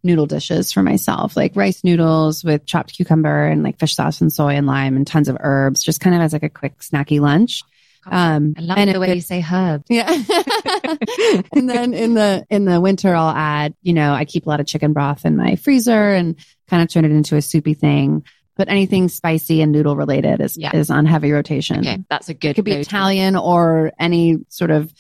noodle 0.04 0.26
dishes 0.26 0.72
for 0.72 0.82
myself, 0.82 1.36
like 1.36 1.56
rice 1.56 1.82
noodles 1.82 2.44
with 2.44 2.64
chopped 2.64 2.92
cucumber 2.94 3.46
and 3.46 3.62
like 3.64 3.78
fish 3.78 3.96
sauce 3.96 4.20
and 4.20 4.32
soy 4.32 4.54
and 4.54 4.66
lime 4.66 4.96
and 4.96 5.06
tons 5.06 5.28
of 5.28 5.36
herbs, 5.40 5.82
just 5.82 6.00
kind 6.00 6.14
of 6.14 6.22
as 6.22 6.32
like 6.32 6.44
a 6.44 6.48
quick 6.48 6.78
snacky 6.78 7.20
lunch. 7.20 7.62
Um, 8.10 8.54
I 8.56 8.60
love 8.62 8.78
and 8.78 8.94
the 8.94 9.00
way 9.00 9.10
it- 9.10 9.16
you 9.16 9.20
say 9.20 9.40
herb. 9.40 9.82
yeah. 9.88 10.08
and 11.52 11.68
then 11.68 11.92
in 11.94 12.14
the 12.14 12.46
in 12.48 12.64
the 12.64 12.80
winter 12.80 13.14
I'll 13.14 13.34
add, 13.36 13.74
you 13.82 13.92
know, 13.92 14.12
I 14.12 14.24
keep 14.24 14.46
a 14.46 14.48
lot 14.48 14.60
of 14.60 14.66
chicken 14.66 14.92
broth 14.92 15.24
in 15.26 15.36
my 15.36 15.56
freezer 15.56 16.12
and 16.14 16.36
kind 16.68 16.82
of 16.82 16.88
turn 16.88 17.04
it 17.04 17.10
into 17.10 17.36
a 17.36 17.42
soupy 17.42 17.74
thing. 17.74 18.24
But 18.58 18.68
anything 18.68 19.08
spicy 19.08 19.62
and 19.62 19.72
noodle 19.72 19.96
related 19.96 20.40
is 20.42 20.56
Yeah. 20.58 20.76
is 20.76 20.90
on 20.90 21.06
heavy 21.06 21.30
rotation. 21.32 21.78
Okay, 21.78 21.98
that's 22.10 22.28
a 22.28 22.34
good. 22.34 22.50
It 22.50 22.54
could 22.54 22.64
be 22.66 22.72
go-to. 22.72 22.80
Italian 22.82 23.36
or 23.36 23.92
any 23.98 24.38
sort 24.48 24.70
of 24.70 24.92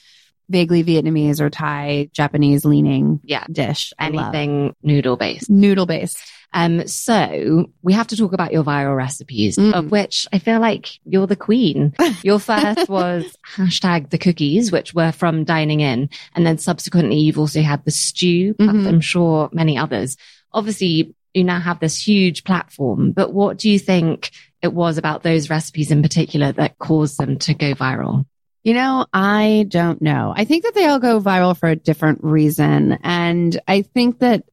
vaguely 0.48 0.82
Vietnamese 0.82 1.40
or 1.40 1.50
Thai, 1.50 2.08
Japanese 2.14 2.64
leaning 2.64 3.20
Yeah, 3.24 3.44
dish. 3.52 3.92
I 3.98 4.06
anything 4.06 4.74
noodle 4.82 5.16
based. 5.18 5.50
noodle 5.50 5.84
based. 5.84 6.16
Um, 6.54 6.86
so 6.88 7.66
we 7.82 7.92
have 7.92 8.06
to 8.06 8.16
talk 8.16 8.32
about 8.32 8.52
your 8.54 8.64
viral 8.64 8.96
recipes, 8.96 9.58
Mm. 9.58 9.74
of 9.74 9.90
which 9.90 10.26
I 10.32 10.38
feel 10.38 10.60
like 10.60 10.88
you're 11.04 11.26
the 11.26 11.36
queen. 11.36 11.92
Your 12.22 12.38
first 12.38 12.88
was 12.88 13.26
hashtag 13.56 14.08
the 14.08 14.16
cookies, 14.16 14.72
which 14.72 14.94
were 14.94 15.12
from 15.12 15.44
dining 15.44 15.80
in. 15.80 16.08
And 16.34 16.46
then 16.46 16.56
subsequently 16.56 17.16
you've 17.18 17.38
also 17.38 17.60
had 17.60 17.84
the 17.84 17.90
stew, 17.90 18.54
Mhm. 18.54 18.86
I'm 18.88 19.00
sure 19.02 19.50
many 19.52 19.76
others. 19.76 20.16
Obviously 20.54 21.14
you 21.38 21.44
now 21.44 21.60
have 21.60 21.80
this 21.80 21.96
huge 21.96 22.44
platform, 22.44 23.12
but 23.12 23.32
what 23.32 23.58
do 23.58 23.70
you 23.70 23.78
think 23.78 24.30
it 24.60 24.72
was 24.72 24.98
about 24.98 25.22
those 25.22 25.50
recipes 25.50 25.90
in 25.90 26.02
particular 26.02 26.52
that 26.52 26.78
caused 26.78 27.18
them 27.18 27.38
to 27.38 27.54
go 27.54 27.74
viral? 27.74 28.26
You 28.64 28.74
know, 28.74 29.06
I 29.12 29.66
don't 29.68 30.02
know. 30.02 30.34
I 30.36 30.44
think 30.44 30.64
that 30.64 30.74
they 30.74 30.86
all 30.86 30.98
go 30.98 31.20
viral 31.20 31.56
for 31.56 31.68
a 31.68 31.76
different 31.76 32.22
reason. 32.22 32.98
And 33.02 33.58
I 33.66 33.82
think 33.82 34.18
that 34.18 34.44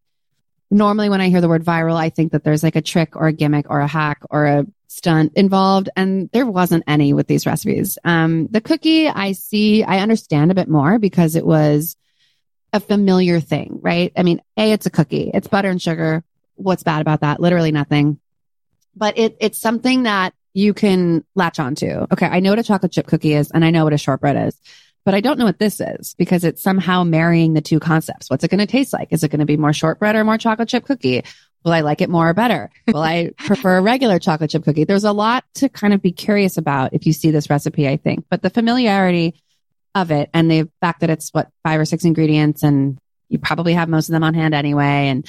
normally 0.71 1.09
when 1.09 1.21
I 1.21 1.29
hear 1.29 1.41
the 1.41 1.49
word 1.49 1.65
viral, 1.65 1.95
I 1.95 2.09
think 2.09 2.31
that 2.31 2.43
there's 2.43 2.63
like 2.63 2.75
a 2.75 2.81
trick 2.81 3.15
or 3.15 3.27
a 3.27 3.33
gimmick 3.33 3.65
or 3.69 3.79
a 3.79 3.87
hack 3.87 4.21
or 4.29 4.45
a 4.45 4.65
stunt 4.87 5.33
involved. 5.35 5.89
And 5.95 6.29
there 6.31 6.45
wasn't 6.45 6.83
any 6.87 7.13
with 7.13 7.27
these 7.27 7.45
recipes. 7.45 7.97
Um, 8.05 8.47
the 8.47 8.61
cookie 8.61 9.09
I 9.09 9.33
see, 9.33 9.83
I 9.83 9.99
understand 9.99 10.51
a 10.51 10.55
bit 10.55 10.69
more 10.69 10.99
because 10.99 11.35
it 11.35 11.45
was 11.45 11.97
a 12.71 12.79
familiar 12.79 13.39
thing, 13.39 13.79
right? 13.81 14.11
I 14.15 14.23
mean, 14.23 14.41
A, 14.57 14.71
it's 14.71 14.85
a 14.85 14.91
cookie. 14.91 15.31
It's 15.33 15.47
butter 15.47 15.69
and 15.69 15.81
sugar. 15.81 16.23
What's 16.55 16.83
bad 16.83 17.01
about 17.01 17.21
that? 17.21 17.39
Literally 17.39 17.71
nothing. 17.71 18.19
But 18.95 19.17
it, 19.17 19.37
it's 19.39 19.59
something 19.59 20.03
that 20.03 20.33
you 20.53 20.73
can 20.73 21.25
latch 21.35 21.59
onto. 21.59 22.07
Okay. 22.11 22.27
I 22.27 22.39
know 22.39 22.51
what 22.51 22.59
a 22.59 22.63
chocolate 22.63 22.93
chip 22.93 23.07
cookie 23.07 23.33
is 23.33 23.51
and 23.51 23.65
I 23.65 23.71
know 23.71 23.83
what 23.83 23.93
a 23.93 23.97
shortbread 23.97 24.47
is, 24.47 24.57
but 25.03 25.13
I 25.13 25.19
don't 25.19 25.37
know 25.37 25.45
what 25.45 25.59
this 25.59 25.81
is 25.81 26.15
because 26.17 26.45
it's 26.45 26.63
somehow 26.63 27.03
marrying 27.03 27.53
the 27.53 27.61
two 27.61 27.79
concepts. 27.79 28.29
What's 28.29 28.43
it 28.43 28.51
going 28.51 28.59
to 28.59 28.65
taste 28.65 28.93
like? 28.93 29.09
Is 29.11 29.23
it 29.23 29.29
going 29.29 29.41
to 29.41 29.45
be 29.45 29.57
more 29.57 29.73
shortbread 29.73 30.15
or 30.15 30.23
more 30.23 30.37
chocolate 30.37 30.69
chip 30.69 30.85
cookie? 30.85 31.23
Will 31.65 31.73
I 31.73 31.81
like 31.81 31.99
it 31.99 32.09
more 32.09 32.29
or 32.29 32.33
better? 32.33 32.71
Will 32.87 33.03
I 33.03 33.31
prefer 33.37 33.77
a 33.77 33.81
regular 33.81 34.17
chocolate 34.17 34.49
chip 34.49 34.63
cookie? 34.63 34.85
There's 34.85 35.03
a 35.03 35.11
lot 35.11 35.43
to 35.55 35.67
kind 35.67 35.93
of 35.93 36.01
be 36.01 36.13
curious 36.13 36.57
about 36.57 36.93
if 36.93 37.05
you 37.05 37.11
see 37.11 37.31
this 37.31 37.49
recipe, 37.49 37.87
I 37.87 37.97
think, 37.97 38.25
but 38.29 38.41
the 38.41 38.49
familiarity 38.49 39.35
of 39.93 40.11
it 40.11 40.29
and 40.33 40.49
the 40.49 40.69
fact 40.81 41.01
that 41.01 41.09
it's 41.09 41.29
what 41.31 41.49
five 41.63 41.79
or 41.79 41.85
six 41.85 42.05
ingredients 42.05 42.63
and 42.63 42.97
you 43.29 43.39
probably 43.39 43.73
have 43.73 43.89
most 43.89 44.09
of 44.09 44.13
them 44.13 44.23
on 44.23 44.33
hand 44.33 44.53
anyway. 44.53 45.07
And 45.09 45.25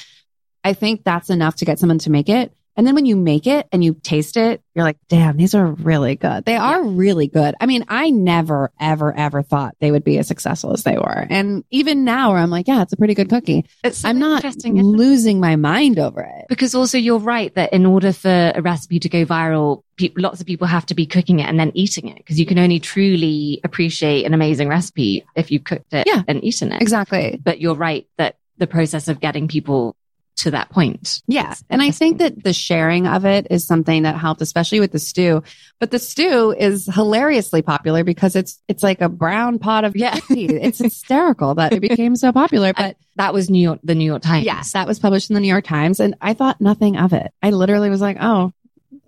I 0.67 0.73
think 0.73 1.05
that's 1.05 1.31
enough 1.31 1.57
to 1.57 1.65
get 1.65 1.79
someone 1.79 1.99
to 2.01 2.11
make 2.11 2.29
it. 2.29 2.53
And 2.79 2.87
then 2.87 2.95
when 2.95 3.07
you 3.07 3.17
make 3.17 3.47
it 3.47 3.67
and 3.73 3.83
you 3.83 3.95
taste 4.03 4.37
it, 4.37 4.61
you're 4.75 4.85
like, 4.85 4.99
damn, 5.09 5.39
these 5.39 5.55
are 5.55 5.65
really 5.67 6.15
good. 6.17 6.45
They 6.45 6.57
are 6.57 6.83
really 6.85 7.27
good. 7.27 7.55
I 7.59 7.65
mean, 7.65 7.85
I 7.89 8.11
never, 8.11 8.71
ever, 8.79 9.15
ever 9.17 9.43
thought 9.43 9.75
they 9.81 9.91
would 9.91 10.05
be 10.05 10.19
as 10.19 10.29
successful 10.29 10.75
as 10.75 10.83
they 10.83 10.99
were. 10.99 11.27
And 11.31 11.65
even 11.71 12.05
now 12.05 12.33
where 12.33 12.39
I'm 12.41 12.51
like, 12.51 12.69
yeah, 12.69 12.83
it's 12.83 12.93
a 12.93 12.99
pretty 12.99 13.15
good 13.15 13.31
cookie. 13.31 13.65
So 13.91 14.07
I'm 14.07 14.19
not 14.19 14.45
losing 14.67 15.41
my 15.41 15.57
mind 15.57 15.99
over 15.99 16.21
it. 16.21 16.47
Because 16.51 16.75
also 16.75 16.99
you're 16.99 17.19
right 17.19 17.55
that 17.55 17.73
in 17.73 17.87
order 17.87 18.13
for 18.13 18.53
a 18.55 18.61
recipe 18.61 18.99
to 19.01 19.09
go 19.09 19.25
viral, 19.25 19.83
pe- 19.97 20.13
lots 20.17 20.43
of 20.43 20.47
people 20.47 20.67
have 20.67 20.85
to 20.87 20.95
be 20.95 21.07
cooking 21.07 21.39
it 21.41 21.49
and 21.49 21.59
then 21.59 21.73
eating 21.75 22.09
it 22.09 22.19
because 22.19 22.39
you 22.39 22.45
can 22.45 22.59
only 22.59 22.79
truly 22.81 23.61
appreciate 23.65 24.27
an 24.27 24.35
amazing 24.35 24.69
recipe 24.69 25.25
if 25.35 25.51
you've 25.51 25.65
cooked 25.65 25.95
it 25.95 26.07
Yeah. 26.07 26.25
and 26.29 26.45
eaten 26.45 26.73
it. 26.73 26.83
Exactly. 26.83 27.41
But 27.43 27.59
you're 27.59 27.75
right 27.75 28.07
that 28.19 28.37
the 28.59 28.67
process 28.67 29.09
of 29.09 29.21
getting 29.21 29.49
people 29.49 29.97
to 30.37 30.51
that 30.51 30.69
point. 30.71 31.23
Yeah. 31.27 31.55
And 31.71 31.81
I 31.81 31.91
think 31.91 32.19
that 32.19 32.45
the 32.45 32.53
sharing 32.53 33.07
of 33.07 33.25
it 33.25 33.47
is 33.51 33.67
something 33.67 34.03
that 34.03 34.17
helped, 34.17 34.43
especially 34.43 34.81
with 34.81 34.93
the 34.93 34.99
stew. 34.99 35.43
But 35.81 35.91
the 35.91 35.99
stew 35.99 36.53
is 36.53 36.87
hilariously 36.87 37.63
popular 37.63 38.05
because 38.05 38.37
it's, 38.37 38.61
it's 38.69 38.83
like 38.83 39.01
a 39.01 39.09
brown 39.09 39.59
pot 39.59 39.85
of 39.85 39.97
Yeah. 39.97 40.19
It's 40.29 40.79
hysterical 40.79 41.55
that 41.55 41.73
it 41.73 41.81
became 41.81 42.17
so 42.17 42.33
popular. 42.33 42.73
But 42.77 42.97
that 43.17 43.33
was 43.33 43.49
New 43.49 43.63
York, 43.63 43.81
the 43.83 43.95
New 43.95 44.05
York 44.05 44.23
Times. 44.23 44.45
yes, 44.45 44.73
that 44.73 44.87
was 44.87 44.99
published 44.99 45.31
in 45.31 45.35
the 45.35 45.41
New 45.41 45.49
York 45.49 45.65
Times 45.65 46.01
and 46.01 46.15
I 46.21 46.35
thought 46.35 46.61
nothing 46.61 46.99
of 46.99 47.15
it. 47.15 47.33
I 47.43 47.51
literally 47.51 47.89
was 47.89 48.03
like, 48.03 48.19
oh, 48.21 48.53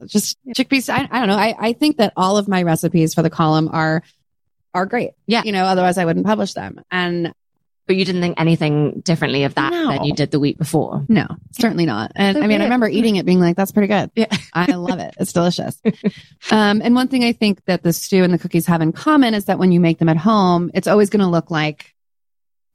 just 0.06 0.38
chickpeas. 0.56 0.88
I, 0.88 1.06
I 1.10 1.18
don't 1.18 1.28
know. 1.28 1.36
I, 1.36 1.54
I 1.58 1.72
think 1.74 1.98
that 1.98 2.14
all 2.16 2.38
of 2.38 2.48
my 2.48 2.62
recipes 2.62 3.12
for 3.12 3.22
the 3.22 3.30
column 3.30 3.68
are, 3.70 4.02
are 4.72 4.86
great. 4.86 5.10
Yeah. 5.26 5.42
You 5.44 5.52
know, 5.52 5.64
otherwise 5.64 5.98
I 5.98 6.06
wouldn't 6.06 6.24
publish 6.24 6.54
them. 6.54 6.80
And 6.90 7.34
But 7.88 7.96
you 7.96 8.04
didn't 8.04 8.20
think 8.20 8.38
anything 8.38 9.00
differently 9.00 9.44
of 9.44 9.54
that 9.54 9.72
No. 9.72 9.88
than 9.88 10.04
you 10.04 10.12
did 10.14 10.30
the 10.30 10.38
week 10.38 10.58
before. 10.58 11.04
No, 11.08 11.26
certainly 11.52 11.86
not. 11.86 12.12
And 12.14 12.36
So 12.36 12.42
I 12.42 12.46
mean, 12.46 12.60
I 12.60 12.64
remember 12.64 12.86
eating 12.86 13.16
it 13.16 13.24
being 13.26 13.40
like, 13.40 13.56
that's 13.56 13.72
pretty 13.72 13.88
good. 13.88 14.10
Yeah. 14.14 14.26
I 14.52 14.72
love 14.74 14.98
it. 14.98 15.14
It's 15.18 15.32
delicious. 15.32 15.80
um, 16.50 16.82
and 16.84 16.94
one 16.94 17.08
thing 17.08 17.24
I 17.24 17.32
think 17.32 17.64
that 17.64 17.82
the 17.82 17.92
stew 17.94 18.22
and 18.24 18.32
the 18.32 18.38
cookies 18.38 18.66
have 18.66 18.82
in 18.82 18.92
common 18.92 19.32
is 19.34 19.46
that 19.46 19.58
when 19.58 19.72
you 19.72 19.80
make 19.80 19.98
them 19.98 20.10
at 20.10 20.18
home, 20.18 20.70
it's 20.74 20.86
always 20.86 21.08
going 21.08 21.20
to 21.22 21.28
look 21.28 21.50
like, 21.50 21.94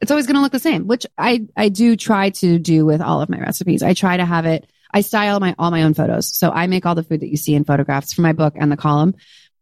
it's 0.01 0.09
always 0.09 0.26
going 0.26 0.36
to 0.36 0.41
look 0.41 0.51
the 0.51 0.57
same, 0.59 0.88
which 0.88 1.05
I, 1.18 1.45
I 1.55 1.70
do 1.70 1.95
try 1.95 2.32
to 2.32 2.57
do 2.57 2.84
with 2.86 2.99
all 2.99 3.22
of 3.22 3.30
my 3.30 3.39
recipes. 3.39 3.84
I 3.84 3.93
try 3.93 4.18
to 4.18 4.26
have 4.26 4.45
it, 4.47 4.68
I 4.91 5.01
style 5.01 5.39
my, 5.39 5.53
all 5.59 5.70
my 5.70 5.84
own 5.84 5.93
photos. 5.93 6.36
So 6.36 6.49
I 6.49 6.66
make 6.66 6.86
all 6.88 6.95
the 6.95 7.03
food 7.03 7.20
that 7.22 7.30
you 7.30 7.38
see 7.38 7.53
in 7.53 7.66
photographs 7.66 8.14
for 8.14 8.22
my 8.24 8.34
book 8.34 8.55
and 8.57 8.72
the 8.72 8.78
column. 8.78 9.14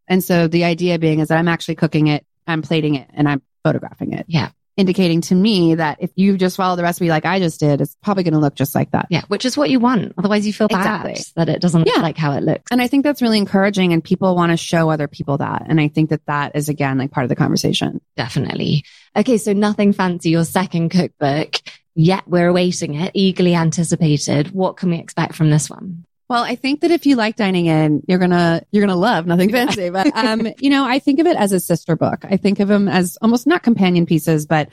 And 0.08 0.24
so 0.24 0.48
the 0.48 0.64
idea 0.64 0.98
being 0.98 1.20
is 1.20 1.28
that 1.28 1.36
I'm 1.38 1.48
actually 1.48 1.74
cooking 1.74 2.06
it, 2.06 2.24
I'm 2.46 2.62
plating 2.62 2.94
it 2.94 3.08
and 3.12 3.28
I'm 3.28 3.42
photographing 3.64 4.14
it. 4.14 4.24
Yeah. 4.28 4.48
Indicating 4.76 5.20
to 5.22 5.34
me 5.34 5.74
that 5.74 5.98
if 6.00 6.10
you 6.16 6.38
just 6.38 6.56
follow 6.56 6.76
the 6.76 6.82
recipe 6.82 7.08
like 7.10 7.26
I 7.26 7.38
just 7.40 7.60
did, 7.60 7.82
it's 7.82 7.94
probably 8.02 8.22
going 8.22 8.32
to 8.32 8.40
look 8.40 8.54
just 8.54 8.74
like 8.74 8.90
that. 8.92 9.06
Yeah. 9.10 9.20
Which 9.28 9.44
is 9.44 9.54
what 9.56 9.68
you 9.68 9.78
want. 9.78 10.14
Otherwise 10.16 10.46
you 10.46 10.52
feel 10.54 10.68
bad 10.68 10.80
Exactly. 11.10 11.32
that 11.36 11.48
it 11.50 11.60
doesn't 11.60 11.86
Yeah. 11.86 11.92
look 11.94 12.02
like 12.02 12.16
how 12.16 12.32
it 12.32 12.42
looks. 12.42 12.70
And 12.70 12.80
I 12.80 12.86
think 12.86 13.04
that's 13.04 13.20
really 13.20 13.36
encouraging 13.36 13.92
and 13.92 14.02
people 14.02 14.34
want 14.34 14.50
to 14.50 14.56
show 14.56 14.88
other 14.88 15.08
people 15.08 15.36
that. 15.38 15.64
And 15.68 15.78
I 15.78 15.88
think 15.88 16.08
that 16.08 16.24
that 16.26 16.56
is 16.56 16.70
again, 16.70 16.96
like 16.96 17.10
part 17.10 17.24
of 17.24 17.28
the 17.28 17.36
conversation. 17.36 18.00
Definitely. 18.16 18.84
Okay. 19.14 19.36
So 19.36 19.52
nothing 19.52 19.92
fancy, 19.92 20.30
your 20.30 20.44
second 20.46 20.88
cookbook. 20.88 21.56
Yet 21.94 22.26
we're 22.26 22.48
awaiting 22.48 22.94
it, 22.94 23.10
eagerly 23.12 23.54
anticipated. 23.54 24.52
What 24.52 24.78
can 24.78 24.88
we 24.88 24.96
expect 24.98 25.34
from 25.34 25.50
this 25.50 25.68
one? 25.68 26.06
Well, 26.32 26.44
I 26.44 26.54
think 26.54 26.80
that 26.80 26.90
if 26.90 27.04
you 27.04 27.16
like 27.16 27.36
dining 27.36 27.66
in, 27.66 28.04
you're 28.08 28.18
to, 28.18 28.64
you're 28.70 28.86
to 28.86 28.94
love 28.94 29.26
nothing 29.26 29.50
fancy, 29.50 29.90
but, 29.90 30.06
um, 30.16 30.48
you 30.60 30.70
know, 30.70 30.82
I 30.82 30.98
think 30.98 31.20
of 31.20 31.26
it 31.26 31.36
as 31.36 31.52
a 31.52 31.60
sister 31.60 31.94
book. 31.94 32.24
I 32.24 32.38
think 32.38 32.58
of 32.58 32.68
them 32.68 32.88
as 32.88 33.18
almost 33.20 33.46
not 33.46 33.62
companion 33.62 34.06
pieces, 34.06 34.46
but 34.46 34.70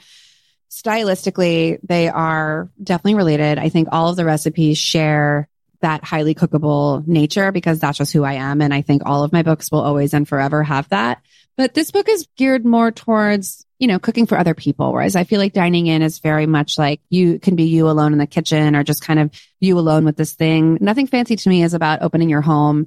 stylistically, 0.70 1.78
they 1.82 2.08
are 2.08 2.70
definitely 2.82 3.16
related. 3.16 3.58
I 3.58 3.68
think 3.68 3.88
all 3.92 4.08
of 4.08 4.16
the 4.16 4.24
recipes 4.24 4.78
share 4.78 5.49
that 5.80 6.04
highly 6.04 6.34
cookable 6.34 7.06
nature 7.06 7.52
because 7.52 7.78
that's 7.78 7.98
just 7.98 8.12
who 8.12 8.24
I 8.24 8.34
am. 8.34 8.60
And 8.60 8.72
I 8.72 8.82
think 8.82 9.02
all 9.04 9.24
of 9.24 9.32
my 9.32 9.42
books 9.42 9.70
will 9.70 9.80
always 9.80 10.14
and 10.14 10.28
forever 10.28 10.62
have 10.62 10.88
that. 10.90 11.22
But 11.56 11.74
this 11.74 11.90
book 11.90 12.08
is 12.08 12.28
geared 12.36 12.64
more 12.64 12.90
towards, 12.90 13.66
you 13.78 13.86
know, 13.86 13.98
cooking 13.98 14.26
for 14.26 14.38
other 14.38 14.54
people. 14.54 14.92
Whereas 14.92 15.16
I 15.16 15.24
feel 15.24 15.38
like 15.38 15.52
dining 15.52 15.86
in 15.86 16.02
is 16.02 16.18
very 16.18 16.46
much 16.46 16.78
like 16.78 17.00
you 17.10 17.38
can 17.38 17.56
be 17.56 17.64
you 17.64 17.88
alone 17.88 18.12
in 18.12 18.18
the 18.18 18.26
kitchen 18.26 18.76
or 18.76 18.84
just 18.84 19.02
kind 19.02 19.18
of 19.18 19.30
you 19.58 19.78
alone 19.78 20.04
with 20.04 20.16
this 20.16 20.32
thing. 20.32 20.78
Nothing 20.80 21.06
fancy 21.06 21.36
to 21.36 21.48
me 21.48 21.62
is 21.62 21.74
about 21.74 22.02
opening 22.02 22.30
your 22.30 22.40
home, 22.40 22.86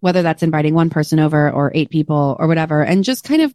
whether 0.00 0.22
that's 0.22 0.42
inviting 0.42 0.74
one 0.74 0.90
person 0.90 1.18
over 1.18 1.50
or 1.50 1.72
eight 1.74 1.90
people 1.90 2.36
or 2.38 2.46
whatever, 2.46 2.82
and 2.82 3.04
just 3.04 3.24
kind 3.24 3.42
of 3.42 3.54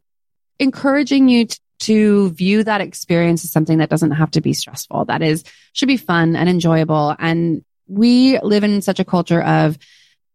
encouraging 0.59 1.29
you 1.29 1.45
to, 1.45 1.59
to 1.79 2.29
view 2.31 2.63
that 2.63 2.81
experience 2.81 3.45
as 3.45 3.51
something 3.51 3.77
that 3.77 3.89
doesn't 3.89 4.11
have 4.11 4.31
to 4.31 4.41
be 4.41 4.53
stressful. 4.53 5.05
That 5.05 5.21
is, 5.21 5.45
should 5.71 5.87
be 5.87 5.97
fun 5.97 6.35
and 6.35 6.49
enjoyable. 6.49 7.15
And 7.17 7.63
we 7.89 8.39
live 8.39 8.63
in 8.63 8.81
such 8.81 8.99
a 8.99 9.05
culture 9.05 9.41
of 9.41 9.77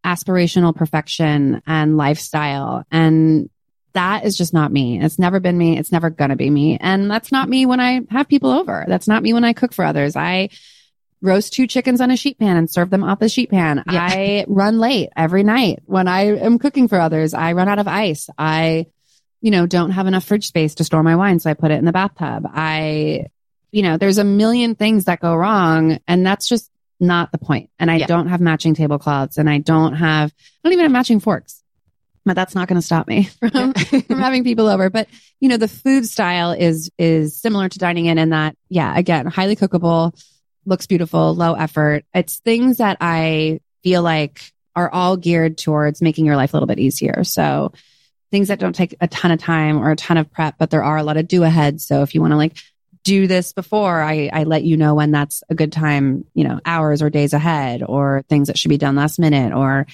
aspirational 0.05 0.77
perfection 0.77 1.63
and 1.67 1.97
lifestyle. 1.97 2.85
And 2.91 3.49
that 3.95 4.25
is 4.25 4.37
just 4.37 4.53
not 4.53 4.73
me. 4.73 5.01
It's 5.01 5.19
never 5.19 5.41
been 5.41 5.57
me. 5.57 5.79
It's 5.79 5.93
never 5.93 6.11
going 6.11 6.31
to 6.31 6.37
be 6.37 6.51
me. 6.51 6.77
And 6.79 7.11
that's 7.11 7.33
not 7.33 7.49
me 7.49 7.65
when 7.65 7.81
I 7.81 8.01
have 8.11 8.29
people 8.29 8.51
over. 8.51 8.85
That's 8.87 9.09
not 9.09 9.23
me 9.23 9.33
when 9.33 9.45
I 9.45 9.53
cook 9.53 9.73
for 9.73 9.85
others. 9.85 10.17
I 10.17 10.51
roast 11.23 11.55
two 11.55 11.67
chickens 11.67 12.01
on 12.03 12.11
a 12.11 12.17
sheet 12.17 12.39
pan 12.39 12.57
and 12.57 12.71
serve 12.71 12.91
them 12.91 13.03
off 13.03 13.19
the 13.19 13.29
sheet 13.29 13.51
pan. 13.51 13.83
Yeah. 13.91 14.07
I 14.11 14.45
run 14.47 14.79
late 14.79 15.11
every 15.17 15.43
night 15.43 15.83
when 15.87 16.07
I 16.07 16.37
am 16.37 16.59
cooking 16.59 16.89
for 16.89 17.01
others. 17.01 17.33
I 17.33 17.53
run 17.53 17.69
out 17.69 17.79
of 17.79 17.89
ice. 17.89 18.29
I, 18.37 18.87
you 19.41 19.51
know, 19.51 19.67
don't 19.67 19.93
have 19.93 20.07
enough 20.07 20.25
fridge 20.25 20.49
space 20.49 20.75
to 20.77 20.85
store 20.85 21.03
my 21.03 21.17
wine. 21.17 21.39
So 21.39 21.49
I 21.49 21.55
put 21.55 21.71
it 21.71 21.79
in 21.79 21.87
the 21.87 21.93
bathtub. 21.93 22.47
I, 22.53 23.27
you 23.71 23.83
know, 23.83 23.97
there's 23.97 24.19
a 24.19 24.25
million 24.25 24.75
things 24.75 25.07
that 25.07 25.21
go 25.21 25.35
wrong 25.35 25.99
and 26.07 26.27
that's 26.27 26.47
just 26.47 26.71
not 27.01 27.33
the 27.33 27.39
point. 27.39 27.71
And 27.79 27.91
I 27.91 27.97
Yeah. 27.97 28.07
don't 28.07 28.29
have 28.29 28.41
matching 28.41 28.75
tablecloths 28.75 29.37
and 29.39 29.49
I 29.51 29.59
don't 29.59 29.95
have, 29.95 30.33
I 30.33 30.69
don't 30.69 30.73
even 30.73 30.85
have 30.85 30.93
matching 30.93 31.21
forks. 31.21 31.61
But 32.27 32.35
that's 32.37 32.55
not 32.55 32.69
going 32.69 32.81
to 32.81 32.87
stop 32.87 33.07
me 33.07 33.25
from, 33.41 33.75
from 33.75 34.19
having 34.19 34.45
people 34.45 34.67
over. 34.69 34.89
But 34.91 35.09
you 35.41 35.49
know, 35.49 35.59
the 35.59 35.69
food 35.69 36.07
style 36.07 36.53
is 36.53 36.91
is 36.99 37.37
similar 37.39 37.69
to 37.69 37.79
dining 37.79 38.07
in 38.07 38.17
in 38.17 38.31
that, 38.31 38.57
yeah, 38.71 38.97
again, 38.97 39.27
highly 39.27 39.57
cookable, 39.57 40.19
looks 40.65 40.87
beautiful, 40.87 41.35
low 41.35 41.53
effort. 41.53 42.05
It's 42.15 42.39
things 42.39 42.79
that 42.79 42.97
I 43.01 43.61
feel 43.83 44.03
like 44.03 44.41
are 44.75 44.91
all 44.91 45.19
geared 45.19 45.59
towards 45.59 46.01
making 46.01 46.25
your 46.25 46.37
life 46.37 46.55
a 46.55 46.57
little 46.57 46.67
bit 46.67 46.79
easier. 46.79 47.25
So 47.25 47.73
things 48.31 48.49
that 48.49 48.59
don't 48.59 48.75
take 48.75 48.97
a 49.01 49.07
ton 49.07 49.31
of 49.31 49.39
time 49.39 49.79
or 49.79 49.91
a 49.91 49.97
ton 49.97 50.17
of 50.17 50.31
prep, 50.33 50.55
but 50.59 50.71
there 50.71 50.83
are 50.83 50.97
a 50.97 51.03
lot 51.05 51.19
of 51.19 51.29
do 51.29 51.43
ahead. 51.45 51.81
So 51.83 52.03
if 52.03 52.15
you 52.15 52.21
want 52.23 52.33
to 52.33 52.37
like 52.39 52.57
do 53.05 53.27
this 53.27 53.53
before, 53.53 54.03
I, 54.03 54.31
I 54.33 54.45
let 54.45 54.65
you 54.65 54.77
know 54.77 54.95
when 54.95 55.11
that's 55.11 55.43
a 55.49 55.55
good 55.55 55.73
time, 55.73 56.25
you 56.35 56.45
know, 56.45 56.59
hours 56.65 57.03
or 57.03 57.11
days 57.11 57.35
ahead 57.35 57.83
or 57.87 58.25
things 58.29 58.49
that 58.49 58.59
should 58.59 58.71
be 58.71 58.79
done 58.79 58.97
last 58.97 59.19
minute 59.19 59.53
or 59.53 59.87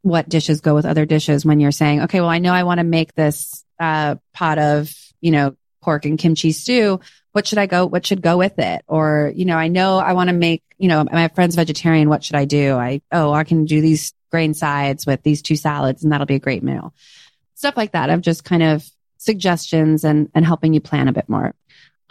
what 0.00 0.28
dishes 0.28 0.60
go 0.60 0.74
with 0.74 0.86
other 0.86 1.06
dishes 1.06 1.44
when 1.44 1.60
you're 1.60 1.72
saying, 1.72 2.02
okay, 2.02 2.20
well, 2.20 2.30
I 2.30 2.38
know 2.38 2.52
I 2.52 2.64
want 2.64 2.78
to 2.78 2.84
make 2.84 3.14
this, 3.14 3.64
uh, 3.78 4.16
pot 4.32 4.58
of, 4.58 4.92
you 5.20 5.30
know, 5.30 5.56
pork 5.82 6.06
and 6.06 6.18
kimchi 6.18 6.52
stew. 6.52 7.00
What 7.32 7.46
should 7.46 7.58
I 7.58 7.66
go? 7.66 7.84
What 7.86 8.06
should 8.06 8.22
go 8.22 8.38
with 8.38 8.58
it? 8.58 8.82
Or, 8.86 9.32
you 9.34 9.44
know, 9.44 9.56
I 9.56 9.68
know 9.68 9.98
I 9.98 10.14
want 10.14 10.28
to 10.28 10.34
make, 10.34 10.62
you 10.78 10.88
know, 10.88 11.04
my 11.04 11.28
friend's 11.28 11.56
vegetarian. 11.56 12.08
What 12.08 12.24
should 12.24 12.36
I 12.36 12.46
do? 12.46 12.74
I, 12.74 13.02
oh, 13.12 13.32
I 13.32 13.44
can 13.44 13.66
do 13.66 13.80
these 13.80 14.14
grain 14.30 14.54
sides 14.54 15.06
with 15.06 15.22
these 15.22 15.42
two 15.42 15.56
salads 15.56 16.02
and 16.02 16.12
that'll 16.12 16.26
be 16.26 16.36
a 16.36 16.40
great 16.40 16.62
meal. 16.62 16.94
Stuff 17.54 17.76
like 17.76 17.92
that. 17.92 18.10
Of 18.10 18.22
just 18.22 18.44
kind 18.44 18.62
of 18.62 18.88
suggestions 19.18 20.04
and, 20.04 20.30
and 20.34 20.46
helping 20.46 20.74
you 20.74 20.80
plan 20.80 21.08
a 21.08 21.12
bit 21.12 21.28
more. 21.28 21.54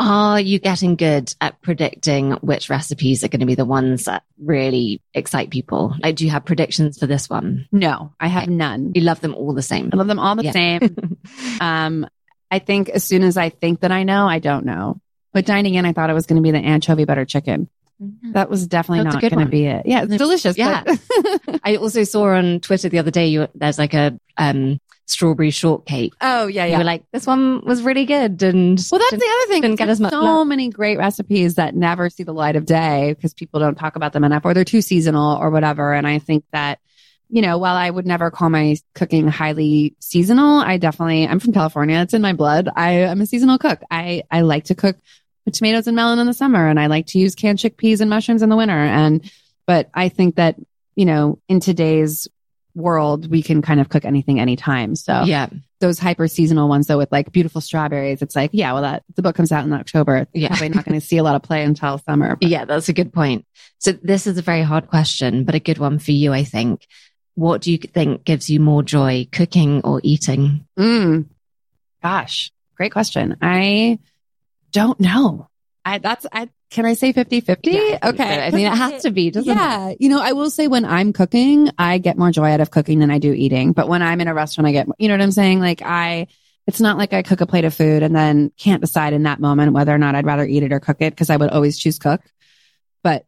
Are 0.05 0.37
you 0.37 0.59
getting 0.59 0.97
good 0.97 1.33
at 1.39 1.61
predicting 1.61 2.31
which 2.41 2.69
recipes 2.69 3.23
are 3.23 3.29
going 3.29 3.39
to 3.39 3.45
be 3.45 3.55
the 3.55 3.63
ones 3.63 4.03
that 4.03 4.23
really 4.37 5.01
excite 5.13 5.49
people? 5.49 5.95
Like, 6.03 6.17
do 6.17 6.25
you 6.25 6.31
have 6.31 6.43
predictions 6.43 6.97
for 6.97 7.07
this 7.07 7.29
one? 7.29 7.69
No, 7.71 8.13
I 8.19 8.27
have 8.27 8.49
none. 8.49 8.91
You 8.95 9.01
love 9.01 9.21
them 9.21 9.33
all 9.33 9.53
the 9.53 9.61
same. 9.61 9.91
I 9.93 9.95
love 9.95 10.07
them 10.07 10.19
all 10.19 10.35
the 10.35 10.43
yeah. 10.43 10.51
same. 10.51 11.17
um, 11.61 12.05
I 12.51 12.59
think 12.59 12.89
as 12.89 13.05
soon 13.05 13.23
as 13.23 13.37
I 13.37 13.47
think 13.47 13.79
that 13.79 13.93
I 13.93 14.03
know, 14.03 14.27
I 14.27 14.39
don't 14.39 14.65
know. 14.65 14.99
But 15.31 15.45
dining 15.45 15.75
in, 15.75 15.85
I 15.85 15.93
thought 15.93 16.09
it 16.09 16.13
was 16.13 16.25
going 16.25 16.35
to 16.35 16.43
be 16.43 16.51
the 16.51 16.59
anchovy 16.59 17.05
butter 17.05 17.23
chicken. 17.23 17.69
Mm-hmm. 18.01 18.33
That 18.33 18.49
was 18.49 18.67
definitely 18.67 19.05
That's 19.05 19.15
not 19.15 19.21
going 19.21 19.45
to 19.45 19.49
be 19.49 19.67
it. 19.67 19.85
Yeah, 19.85 20.03
it's 20.03 20.17
delicious. 20.17 20.57
Yeah. 20.57 20.83
I 21.63 21.77
also 21.77 22.03
saw 22.03 22.25
on 22.31 22.59
Twitter 22.59 22.89
the 22.89 22.99
other 22.99 23.11
day, 23.11 23.27
you, 23.27 23.47
there's 23.55 23.79
like 23.79 23.93
a, 23.93 24.19
um, 24.35 24.81
strawberry 25.05 25.51
shortcake. 25.51 26.13
Oh 26.21 26.47
yeah, 26.47 26.65
yeah. 26.65 26.73
You 26.73 26.77
were 26.79 26.83
like, 26.83 27.03
this 27.11 27.27
one 27.27 27.63
was 27.65 27.81
really 27.81 28.05
good, 28.05 28.41
and 28.43 28.79
well, 28.91 28.99
that's 28.99 29.23
the 29.23 29.37
other 29.41 29.51
thing. 29.51 29.61
Didn't 29.61 29.77
get 29.77 29.89
as 29.89 29.99
much. 29.99 30.11
So 30.11 30.21
love. 30.21 30.47
many 30.47 30.69
great 30.69 30.97
recipes 30.97 31.55
that 31.55 31.75
never 31.75 32.09
see 32.09 32.23
the 32.23 32.33
light 32.33 32.55
of 32.55 32.65
day 32.65 33.13
because 33.13 33.33
people 33.33 33.59
don't 33.59 33.75
talk 33.75 33.95
about 33.95 34.13
them 34.13 34.23
enough, 34.23 34.45
or 34.45 34.53
they're 34.53 34.63
too 34.63 34.81
seasonal, 34.81 35.37
or 35.37 35.49
whatever. 35.49 35.93
And 35.93 36.07
I 36.07 36.19
think 36.19 36.45
that 36.51 36.79
you 37.29 37.41
know, 37.41 37.57
while 37.57 37.75
I 37.75 37.89
would 37.89 38.05
never 38.05 38.29
call 38.29 38.49
my 38.49 38.75
cooking 38.93 39.27
highly 39.27 39.95
seasonal, 39.99 40.59
I 40.59 40.77
definitely 40.77 41.27
I'm 41.27 41.39
from 41.39 41.53
California. 41.53 41.99
It's 41.99 42.13
in 42.13 42.21
my 42.21 42.33
blood. 42.33 42.69
I 42.75 42.91
am 42.91 43.21
a 43.21 43.25
seasonal 43.25 43.57
cook. 43.57 43.81
I 43.89 44.23
I 44.29 44.41
like 44.41 44.65
to 44.65 44.75
cook 44.75 44.97
with 45.45 45.55
tomatoes 45.55 45.87
and 45.87 45.95
melon 45.95 46.19
in 46.19 46.27
the 46.27 46.33
summer, 46.33 46.67
and 46.67 46.79
I 46.79 46.87
like 46.87 47.07
to 47.07 47.19
use 47.19 47.35
canned 47.35 47.59
chickpeas 47.59 48.01
and 48.01 48.09
mushrooms 48.09 48.41
in 48.41 48.49
the 48.49 48.55
winter. 48.55 48.73
And 48.73 49.29
but 49.65 49.89
I 49.93 50.09
think 50.09 50.35
that 50.35 50.57
you 50.95 51.05
know, 51.05 51.39
in 51.49 51.59
today's 51.59 52.27
world, 52.75 53.29
we 53.29 53.43
can 53.43 53.61
kind 53.61 53.79
of 53.79 53.89
cook 53.89 54.05
anything 54.05 54.39
anytime. 54.39 54.95
So 54.95 55.23
yeah, 55.23 55.47
those 55.79 55.99
hyper 55.99 56.27
seasonal 56.27 56.69
ones 56.69 56.87
though 56.87 56.97
with 56.97 57.11
like 57.11 57.31
beautiful 57.31 57.61
strawberries, 57.61 58.21
it's 58.21 58.35
like, 58.35 58.51
yeah, 58.53 58.73
well, 58.73 58.81
that 58.83 59.03
the 59.15 59.21
book 59.21 59.35
comes 59.35 59.51
out 59.51 59.65
in 59.65 59.73
October. 59.73 60.27
Yeah. 60.33 60.49
Probably 60.49 60.69
not 60.69 60.85
going 60.85 60.99
to 60.99 61.05
see 61.05 61.17
a 61.17 61.23
lot 61.23 61.35
of 61.35 61.43
play 61.43 61.63
until 61.63 61.97
summer. 61.99 62.35
But. 62.35 62.49
Yeah, 62.53 62.65
that's 62.65 62.87
a 62.87 62.93
good 62.93 63.11
point. 63.11 63.45
So 63.79 63.91
this 63.91 64.27
is 64.27 64.37
a 64.37 64.41
very 64.41 64.61
hard 64.61 64.87
question, 64.87 65.43
but 65.43 65.55
a 65.55 65.59
good 65.59 65.79
one 65.79 65.99
for 65.99 66.11
you, 66.11 66.31
I 66.31 66.43
think. 66.43 66.87
What 67.35 67.61
do 67.61 67.71
you 67.71 67.79
think 67.79 68.23
gives 68.23 68.49
you 68.49 68.59
more 68.59 68.83
joy, 68.83 69.27
cooking 69.31 69.81
or 69.83 69.99
eating? 70.03 70.67
Mm. 70.77 71.25
Gosh, 72.03 72.51
great 72.75 72.91
question. 72.91 73.37
I 73.41 73.97
don't 74.71 74.99
know. 74.99 75.49
I, 75.83 75.97
that's, 75.97 76.27
I, 76.31 76.49
can 76.73 76.85
I 76.85 76.95
say 76.95 77.13
50 77.13 77.41
50? 77.41 77.69
Yeah, 77.69 77.99
okay. 78.03 78.47
I 78.47 78.49
mean, 78.49 78.65
it 78.65 78.75
has 78.75 79.03
to 79.03 79.11
be, 79.11 79.29
doesn't 79.29 79.55
yeah. 79.55 79.89
it? 79.89 79.97
You 80.01 80.09
know, 80.09 80.19
I 80.19 80.33
will 80.33 80.49
say 80.49 80.67
when 80.67 80.85
I'm 80.85 81.13
cooking, 81.13 81.69
I 81.77 81.99
get 81.99 82.17
more 82.17 82.31
joy 82.31 82.49
out 82.49 82.61
of 82.61 82.71
cooking 82.71 82.97
than 82.97 83.11
I 83.11 83.19
do 83.19 83.31
eating. 83.31 83.73
But 83.73 83.87
when 83.87 84.01
I'm 84.01 84.19
in 84.21 84.27
a 84.27 84.33
restaurant, 84.33 84.67
I 84.67 84.71
get, 84.71 84.87
you 84.97 85.07
know 85.07 85.13
what 85.13 85.21
I'm 85.21 85.31
saying? 85.31 85.59
Like 85.59 85.83
I, 85.83 86.27
it's 86.65 86.81
not 86.81 86.97
like 86.97 87.13
I 87.13 87.21
cook 87.21 87.41
a 87.41 87.45
plate 87.45 87.65
of 87.65 87.75
food 87.75 88.01
and 88.01 88.15
then 88.15 88.51
can't 88.57 88.81
decide 88.81 89.13
in 89.13 89.23
that 89.23 89.39
moment 89.39 89.73
whether 89.73 89.93
or 89.93 89.99
not 89.99 90.15
I'd 90.15 90.25
rather 90.25 90.45
eat 90.45 90.63
it 90.63 90.73
or 90.73 90.79
cook 90.79 90.97
it 90.99 91.11
because 91.11 91.29
I 91.29 91.37
would 91.37 91.51
always 91.51 91.77
choose 91.77 91.99
cook. 91.99 92.21
But 93.03 93.27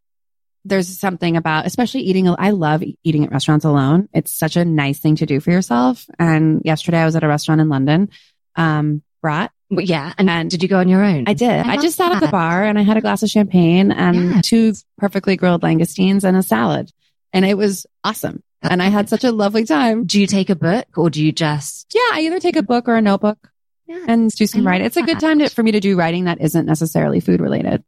there's 0.64 0.98
something 0.98 1.36
about, 1.36 1.66
especially 1.66 2.00
eating, 2.00 2.28
I 2.28 2.50
love 2.50 2.82
eating 3.04 3.24
at 3.24 3.30
restaurants 3.30 3.64
alone. 3.64 4.08
It's 4.12 4.36
such 4.36 4.56
a 4.56 4.64
nice 4.64 4.98
thing 4.98 5.14
to 5.16 5.26
do 5.26 5.38
for 5.38 5.52
yourself. 5.52 6.04
And 6.18 6.62
yesterday 6.64 6.98
I 6.98 7.04
was 7.04 7.14
at 7.14 7.22
a 7.22 7.28
restaurant 7.28 7.60
in 7.60 7.68
London, 7.68 8.08
um, 8.56 9.02
Brat 9.22 9.52
yeah. 9.70 10.12
And, 10.18 10.30
and, 10.30 10.50
did 10.50 10.62
you 10.62 10.68
go 10.68 10.78
on 10.78 10.88
your 10.88 11.02
own? 11.02 11.24
I 11.26 11.34
did. 11.34 11.48
I, 11.48 11.74
I 11.74 11.76
just 11.76 11.96
sat 11.96 12.08
that. 12.10 12.22
at 12.22 12.26
the 12.26 12.30
bar 12.30 12.64
and 12.64 12.78
I 12.78 12.82
had 12.82 12.96
a 12.96 13.00
glass 13.00 13.22
of 13.22 13.28
champagne 13.28 13.90
and 13.90 14.16
yeah. 14.16 14.40
two 14.42 14.74
perfectly 14.98 15.36
grilled 15.36 15.62
langoustines 15.62 16.24
and 16.24 16.36
a 16.36 16.42
salad. 16.42 16.90
And 17.32 17.44
it 17.44 17.58
was 17.58 17.86
awesome. 18.04 18.42
And 18.62 18.82
I 18.82 18.88
had 18.88 19.08
such 19.08 19.24
a 19.24 19.32
lovely 19.32 19.64
time. 19.64 20.06
Do 20.06 20.20
you 20.20 20.26
take 20.26 20.50
a 20.50 20.56
book 20.56 20.86
or 20.96 21.10
do 21.10 21.24
you 21.24 21.32
just? 21.32 21.86
Yeah, 21.94 22.00
I 22.12 22.20
either 22.22 22.40
take 22.40 22.56
a 22.56 22.62
book 22.62 22.88
or 22.88 22.96
a 22.96 23.02
notebook 23.02 23.38
yeah. 23.86 24.04
and 24.08 24.30
do 24.30 24.46
some 24.46 24.66
writing. 24.66 24.86
It's 24.86 24.96
a 24.96 25.02
good 25.02 25.20
time 25.20 25.40
to, 25.40 25.48
for 25.48 25.62
me 25.62 25.72
to 25.72 25.80
do 25.80 25.96
writing 25.96 26.24
that 26.24 26.40
isn't 26.40 26.66
necessarily 26.66 27.20
food 27.20 27.40
related. 27.40 27.84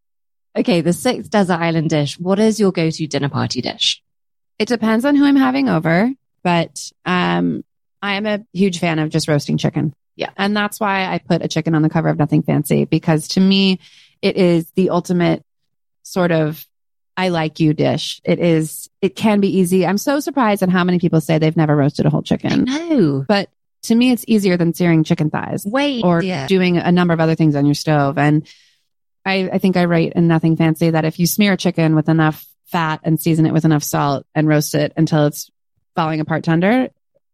Okay. 0.57 0.81
The 0.81 0.93
sixth 0.93 1.31
desert 1.31 1.55
island 1.61 1.91
dish. 1.91 2.19
What 2.19 2.39
is 2.39 2.61
your 2.61 2.73
go-to 2.73 3.07
dinner 3.07 3.29
party 3.29 3.61
dish? 3.61 4.03
It 4.59 4.69
depends 4.69 5.05
on 5.05 5.15
who 5.15 5.25
I'm 5.25 5.37
having 5.37 5.69
over, 5.69 6.11
but, 6.43 6.91
um, 7.05 7.65
I 8.03 8.15
am 8.15 8.27
a 8.27 8.45
huge 8.53 8.79
fan 8.79 8.99
of 8.99 9.11
just 9.11 9.29
roasting 9.29 9.59
chicken. 9.59 9.95
Yeah. 10.19 10.31
And 10.37 10.57
that's 10.57 10.81
why 10.81 11.07
I 11.07 11.19
put 11.19 11.45
a 11.45 11.49
chicken 11.49 11.77
on 11.77 11.83
the 11.83 11.89
cover 11.89 12.09
of 12.09 12.19
Nothing 12.19 12.43
Fancy 12.43 12.85
because 12.85 13.29
to 13.29 13.41
me, 13.41 13.79
it 14.21 14.37
is 14.37 14.69
the 14.73 14.91
ultimate 14.91 15.45
sort 16.03 16.33
of 16.33 16.67
I 17.17 17.29
like 17.29 17.61
you 17.61 17.73
dish. 17.73 18.21
It 18.25 18.41
is, 18.41 18.91
it 19.01 19.15
can 19.15 19.41
be 19.41 19.59
easy. 19.59 19.87
I'm 19.87 19.99
so 19.99 20.19
surprised 20.19 20.65
at 20.65 20.71
how 20.71 20.83
many 20.83 20.99
people 20.99 21.21
say 21.21 21.39
they've 21.39 21.57
never 21.57 21.75
roasted 21.75 22.05
a 22.05 22.11
whole 22.11 22.23
chicken. 22.23 22.65
No. 22.65 23.25
But 23.27 23.49
to 23.83 23.95
me, 23.95 24.11
it's 24.11 24.25
easier 24.27 24.57
than 24.57 24.75
searing 24.75 25.05
chicken 25.05 25.31
thighs. 25.31 25.65
Wait. 25.65 26.05
Or 26.05 26.21
yeah. 26.21 26.49
doing 26.49 26.79
a 26.79 26.91
number 26.91 27.15
of 27.15 27.21
other 27.21 27.37
things 27.37 27.55
on 27.55 27.65
your 27.65 27.75
stove. 27.77 28.19
And 28.19 28.45
I, 29.25 29.51
I 29.53 29.59
think 29.59 29.77
I 29.77 29.85
write 29.85 30.15
in 30.15 30.27
Nothing 30.27 30.57
Fancy 30.57 30.91
that 30.91 31.05
if 31.05 31.21
you 31.21 31.29
smear 31.29 31.53
a 31.53 31.57
chicken 31.57 31.95
with 31.95 32.09
enough 32.09 32.45
fat 32.67 33.01
and 33.05 33.21
season 33.21 33.47
it 33.47 33.53
with 33.53 33.65
enough 33.65 33.85
salt 33.85 34.27
and 34.35 34.49
roast 34.49 34.75
it 34.75 34.93
until 34.97 35.27
it's 35.27 35.49
falling 35.95 36.21
apart 36.21 36.43
tender, 36.43 36.89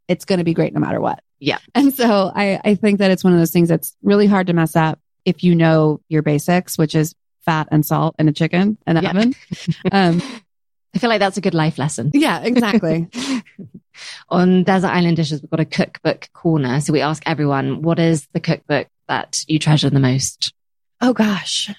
it's 0.06 0.26
going 0.26 0.38
to 0.38 0.44
be 0.44 0.54
great 0.54 0.74
no 0.74 0.80
matter 0.80 1.00
what. 1.00 1.22
Yeah. 1.44 1.58
And 1.74 1.92
so 1.94 2.32
I, 2.34 2.58
I 2.64 2.74
think 2.74 3.00
that 3.00 3.10
it's 3.10 3.22
one 3.22 3.34
of 3.34 3.38
those 3.38 3.50
things 3.50 3.68
that's 3.68 3.94
really 4.02 4.26
hard 4.26 4.46
to 4.46 4.54
mess 4.54 4.76
up 4.76 4.98
if 5.26 5.44
you 5.44 5.54
know 5.54 6.00
your 6.08 6.22
basics, 6.22 6.78
which 6.78 6.94
is 6.94 7.14
fat 7.44 7.68
and 7.70 7.84
salt 7.84 8.14
and 8.18 8.28
a 8.30 8.32
chicken 8.32 8.78
and 8.86 8.98
an 8.98 9.04
yeah. 9.04 9.10
oven. 9.10 9.34
Um, 9.92 10.22
I 10.94 10.98
feel 11.00 11.10
like 11.10 11.18
that's 11.18 11.36
a 11.36 11.40
good 11.40 11.54
life 11.54 11.76
lesson. 11.76 12.12
Yeah, 12.14 12.40
exactly. 12.40 13.08
On 14.28 14.62
Desert 14.62 14.88
Island 14.88 15.16
Dishes, 15.16 15.42
we've 15.42 15.50
got 15.50 15.60
a 15.60 15.64
cookbook 15.64 16.28
corner. 16.32 16.80
So 16.80 16.92
we 16.92 17.00
ask 17.00 17.22
everyone, 17.26 17.82
what 17.82 17.98
is 17.98 18.28
the 18.32 18.38
cookbook 18.38 18.86
that 19.08 19.44
you 19.48 19.58
treasure 19.58 19.90
the 19.90 19.98
most? 19.98 20.54
Oh 21.00 21.12
gosh. 21.12 21.70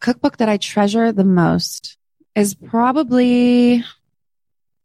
Cookbook 0.00 0.36
that 0.36 0.48
I 0.48 0.56
treasure 0.56 1.10
the 1.10 1.24
most 1.24 1.98
is 2.36 2.54
probably, 2.54 3.84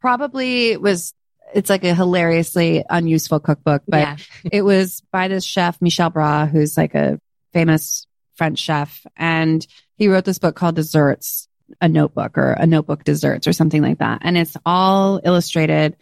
probably 0.01 0.77
was 0.77 1.13
it's 1.53 1.69
like 1.69 1.83
a 1.83 1.95
hilariously 1.95 2.83
unuseful 2.89 3.39
cookbook, 3.39 3.83
but 3.87 3.99
yeah. 3.99 4.17
it 4.51 4.61
was 4.61 5.01
by 5.11 5.27
this 5.27 5.43
chef, 5.43 5.81
Michel 5.81 6.09
Bras, 6.09 6.49
who's 6.49 6.77
like 6.77 6.95
a 6.95 7.19
famous 7.53 8.07
French 8.35 8.59
chef. 8.59 9.05
And 9.15 9.65
he 9.97 10.07
wrote 10.07 10.25
this 10.25 10.39
book 10.39 10.55
called 10.55 10.75
Desserts, 10.75 11.47
a 11.81 11.87
notebook 11.87 12.37
or 12.37 12.51
a 12.51 12.67
notebook 12.67 13.03
desserts 13.03 13.47
or 13.47 13.53
something 13.53 13.81
like 13.81 13.99
that. 13.99 14.19
And 14.21 14.37
it's 14.37 14.55
all 14.65 15.19
illustrated 15.23 15.95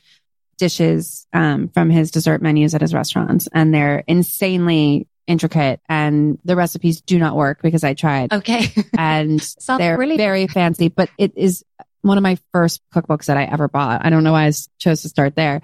dishes, 0.57 1.25
um, 1.33 1.69
from 1.69 1.89
his 1.89 2.11
dessert 2.11 2.41
menus 2.41 2.75
at 2.75 2.81
his 2.81 2.93
restaurants. 2.93 3.47
And 3.53 3.73
they're 3.73 4.03
insanely 4.07 5.07
intricate 5.25 5.79
and 5.87 6.37
the 6.43 6.55
recipes 6.55 7.01
do 7.01 7.17
not 7.17 7.35
work 7.35 7.61
because 7.61 7.83
I 7.83 7.93
tried. 7.93 8.33
Okay. 8.33 8.67
and 8.97 9.39
they're 9.67 9.97
really 9.97 10.17
very 10.17 10.47
fancy, 10.47 10.89
but 10.89 11.09
it 11.17 11.33
is 11.37 11.63
one 12.03 12.17
of 12.17 12.21
my 12.21 12.37
first 12.51 12.81
cookbooks 12.93 13.25
that 13.25 13.37
I 13.37 13.45
ever 13.45 13.67
bought. 13.67 14.05
I 14.05 14.09
don't 14.09 14.23
know 14.23 14.33
why 14.33 14.45
I 14.45 14.51
chose 14.77 15.01
to 15.01 15.09
start 15.09 15.35
there, 15.35 15.61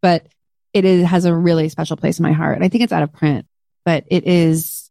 but 0.00 0.26
it 0.72 0.84
is, 0.84 1.06
has 1.06 1.26
a 1.26 1.34
really 1.34 1.68
special 1.68 1.96
place 1.96 2.18
in 2.18 2.24
my 2.24 2.32
heart. 2.32 2.62
I 2.62 2.68
think 2.68 2.82
it's 2.82 2.92
out 2.92 3.02
of 3.02 3.12
print, 3.12 3.46
but 3.84 4.04
it 4.08 4.26
is 4.26 4.90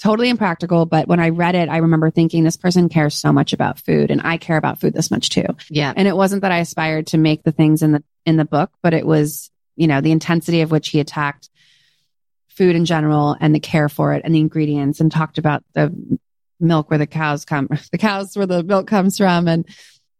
totally 0.00 0.28
impractical. 0.28 0.84
But 0.84 1.08
when 1.08 1.20
I 1.20 1.30
read 1.30 1.54
it, 1.54 1.68
I 1.68 1.78
remember 1.78 2.10
thinking 2.10 2.44
this 2.44 2.58
person 2.58 2.88
cares 2.88 3.14
so 3.14 3.32
much 3.32 3.52
about 3.52 3.80
food 3.80 4.10
and 4.10 4.20
I 4.22 4.36
care 4.36 4.58
about 4.58 4.78
food 4.78 4.92
this 4.92 5.10
much 5.10 5.30
too. 5.30 5.46
Yeah. 5.70 5.92
And 5.96 6.06
it 6.06 6.16
wasn't 6.16 6.42
that 6.42 6.52
I 6.52 6.58
aspired 6.58 7.08
to 7.08 7.18
make 7.18 7.42
the 7.42 7.52
things 7.52 7.82
in 7.82 7.92
the, 7.92 8.04
in 8.26 8.36
the 8.36 8.44
book, 8.44 8.70
but 8.82 8.94
it 8.94 9.06
was, 9.06 9.50
you 9.74 9.86
know, 9.86 10.00
the 10.02 10.12
intensity 10.12 10.60
of 10.60 10.70
which 10.70 10.90
he 10.90 11.00
attacked 11.00 11.48
food 12.48 12.76
in 12.76 12.84
general 12.84 13.36
and 13.40 13.54
the 13.54 13.60
care 13.60 13.88
for 13.88 14.12
it 14.12 14.22
and 14.24 14.34
the 14.34 14.40
ingredients 14.40 15.00
and 15.00 15.10
talked 15.10 15.38
about 15.38 15.64
the 15.72 16.18
milk 16.60 16.90
where 16.90 16.98
the 16.98 17.06
cows 17.06 17.46
come, 17.46 17.68
the 17.90 17.98
cows 17.98 18.36
where 18.36 18.46
the 18.46 18.62
milk 18.62 18.86
comes 18.86 19.16
from 19.16 19.48
and 19.48 19.66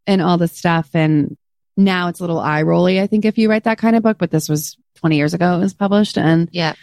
and 0.07 0.23
all 0.23 0.39
this 0.39 0.57
stuff. 0.57 0.91
And 0.95 1.37
now 1.77 2.09
it's 2.09 2.21
a 2.21 2.23
little 2.23 2.41
eye 2.41 2.63
rolly, 2.63 3.01
I 3.01 3.07
think, 3.07 3.25
if 3.25 3.39
you 3.39 3.49
write 3.49 3.65
that 3.65 3.79
kind 3.79 3.97
of 3.97 4.03
book, 4.03 4.19
but 4.19 4.31
this 4.31 4.49
was 4.49 4.77
20 4.97 5.17
years 5.17 5.35
ago 5.35 5.57
it 5.57 5.61
was 5.61 5.75
published 5.75 6.19
and 6.19 6.49
yeah, 6.53 6.75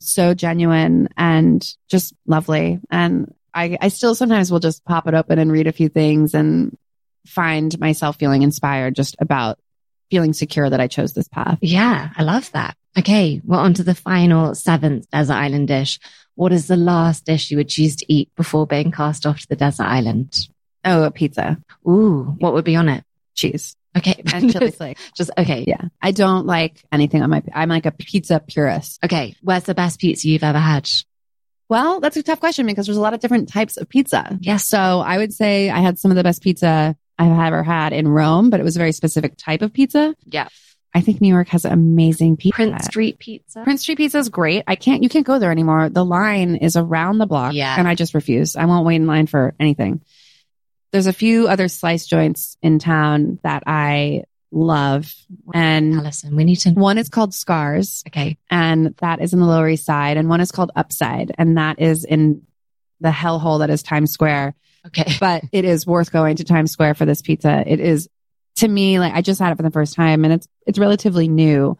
so 0.00 0.34
genuine 0.34 1.08
and 1.16 1.64
just 1.88 2.14
lovely. 2.26 2.80
And 2.90 3.34
I, 3.54 3.76
I 3.80 3.88
still 3.88 4.14
sometimes 4.14 4.50
will 4.50 4.60
just 4.60 4.84
pop 4.84 5.06
it 5.06 5.14
open 5.14 5.38
and 5.38 5.52
read 5.52 5.66
a 5.66 5.72
few 5.72 5.88
things 5.88 6.34
and 6.34 6.76
find 7.26 7.78
myself 7.78 8.16
feeling 8.16 8.42
inspired 8.42 8.94
just 8.94 9.16
about 9.20 9.58
feeling 10.10 10.32
secure 10.32 10.68
that 10.68 10.80
I 10.80 10.86
chose 10.86 11.12
this 11.12 11.28
path. 11.28 11.58
Yeah, 11.60 12.10
I 12.16 12.22
love 12.22 12.50
that. 12.52 12.76
Okay, 12.98 13.40
well, 13.44 13.60
on 13.60 13.74
to 13.74 13.84
the 13.84 13.94
final 13.94 14.54
seventh 14.54 15.10
desert 15.10 15.34
island 15.34 15.68
dish. 15.68 16.00
What 16.34 16.52
is 16.52 16.66
the 16.66 16.76
last 16.76 17.26
dish 17.26 17.50
you 17.50 17.56
would 17.58 17.68
choose 17.68 17.96
to 17.96 18.12
eat 18.12 18.30
before 18.36 18.66
being 18.66 18.92
cast 18.92 19.26
off 19.26 19.40
to 19.40 19.48
the 19.48 19.56
desert 19.56 19.86
island? 19.86 20.48
Oh, 20.84 21.04
a 21.04 21.10
pizza, 21.10 21.58
Ooh, 21.86 22.36
what 22.38 22.54
would 22.54 22.64
be 22.64 22.76
on 22.76 22.88
it? 22.88 23.04
cheese, 23.34 23.76
Okay, 23.96 24.22
and 24.32 24.52
chili 24.52 24.70
flakes. 24.70 25.00
Just 25.16 25.30
okay. 25.36 25.64
Yeah. 25.66 25.82
I 26.00 26.12
don't 26.12 26.46
like 26.46 26.82
anything 26.92 27.22
on 27.22 27.30
my, 27.30 27.42
I'm 27.54 27.68
like 27.68 27.86
a 27.86 27.90
pizza 27.92 28.40
purist. 28.40 29.02
Okay, 29.04 29.34
where's 29.42 29.64
the 29.64 29.74
best 29.74 30.00
pizza 30.00 30.28
you've 30.28 30.44
ever 30.44 30.58
had? 30.58 30.88
Well, 31.68 32.00
that's 32.00 32.16
a 32.16 32.22
tough 32.22 32.40
question 32.40 32.66
because 32.66 32.86
there's 32.86 32.96
a 32.96 33.00
lot 33.00 33.14
of 33.14 33.20
different 33.20 33.48
types 33.50 33.76
of 33.76 33.88
pizza. 33.88 34.38
Yes. 34.40 34.66
So 34.66 35.00
I 35.00 35.18
would 35.18 35.34
say 35.34 35.68
I 35.68 35.80
had 35.80 35.98
some 35.98 36.10
of 36.10 36.16
the 36.16 36.22
best 36.22 36.42
pizza 36.42 36.96
I've 37.18 37.38
ever 37.46 37.62
had 37.62 37.92
in 37.92 38.08
Rome, 38.08 38.48
but 38.48 38.58
it 38.58 38.62
was 38.62 38.76
a 38.76 38.78
very 38.78 38.92
specific 38.92 39.36
type 39.36 39.60
of 39.60 39.72
pizza. 39.72 40.14
Yeah. 40.24 40.48
I 40.94 41.02
think 41.02 41.20
New 41.20 41.28
York 41.28 41.48
has 41.48 41.66
amazing 41.66 42.38
pizza. 42.38 42.54
Prince 42.54 42.84
Street 42.86 43.18
Pizza. 43.18 43.62
Prince 43.62 43.82
Street 43.82 43.98
Pizza 43.98 44.16
is 44.18 44.30
great. 44.30 44.64
I 44.66 44.76
can't, 44.76 45.02
you 45.02 45.10
can't 45.10 45.26
go 45.26 45.38
there 45.38 45.50
anymore. 45.50 45.90
The 45.90 46.04
line 46.04 46.56
is 46.56 46.76
around 46.76 47.18
the 47.18 47.26
block. 47.26 47.52
Yeah. 47.52 47.74
And 47.78 47.86
I 47.86 47.94
just 47.94 48.14
refuse. 48.14 48.56
I 48.56 48.64
won't 48.64 48.86
wait 48.86 48.96
in 48.96 49.06
line 49.06 49.26
for 49.26 49.54
anything. 49.60 50.00
There's 50.92 51.06
a 51.06 51.12
few 51.12 51.48
other 51.48 51.68
slice 51.68 52.06
joints 52.06 52.56
in 52.62 52.78
town 52.78 53.38
that 53.42 53.62
I 53.66 54.24
love. 54.50 55.14
And 55.52 55.94
Alison, 55.94 56.34
we 56.34 56.44
need 56.44 56.56
to. 56.60 56.70
one 56.70 56.96
is 56.98 57.08
called 57.10 57.34
Scarr's 57.34 58.02
Okay. 58.08 58.38
and 58.50 58.94
that 59.00 59.20
is 59.20 59.32
in 59.34 59.40
the 59.40 59.46
Lower 59.46 59.68
East 59.68 59.84
Side. 59.84 60.16
And 60.16 60.28
one 60.28 60.40
is 60.40 60.50
called 60.50 60.70
Upside 60.74 61.32
and 61.36 61.58
that 61.58 61.78
is 61.80 62.04
in 62.04 62.42
the 63.00 63.10
hellhole 63.10 63.58
that 63.60 63.70
is 63.70 63.82
Times 63.82 64.10
Square. 64.12 64.54
Okay. 64.86 65.12
But 65.20 65.44
it 65.52 65.64
is 65.66 65.86
worth 65.86 66.10
going 66.10 66.36
to 66.36 66.44
Times 66.44 66.70
Square 66.72 66.94
for 66.94 67.04
this 67.04 67.20
pizza. 67.20 67.62
It 67.66 67.80
is 67.80 68.08
to 68.56 68.66
me, 68.68 68.98
like 68.98 69.12
I 69.14 69.20
just 69.20 69.38
had 69.40 69.52
it 69.52 69.56
for 69.56 69.62
the 69.62 69.70
first 69.70 69.94
time 69.94 70.24
and 70.24 70.32
it's, 70.32 70.48
it's 70.66 70.78
relatively 70.78 71.28
new, 71.28 71.76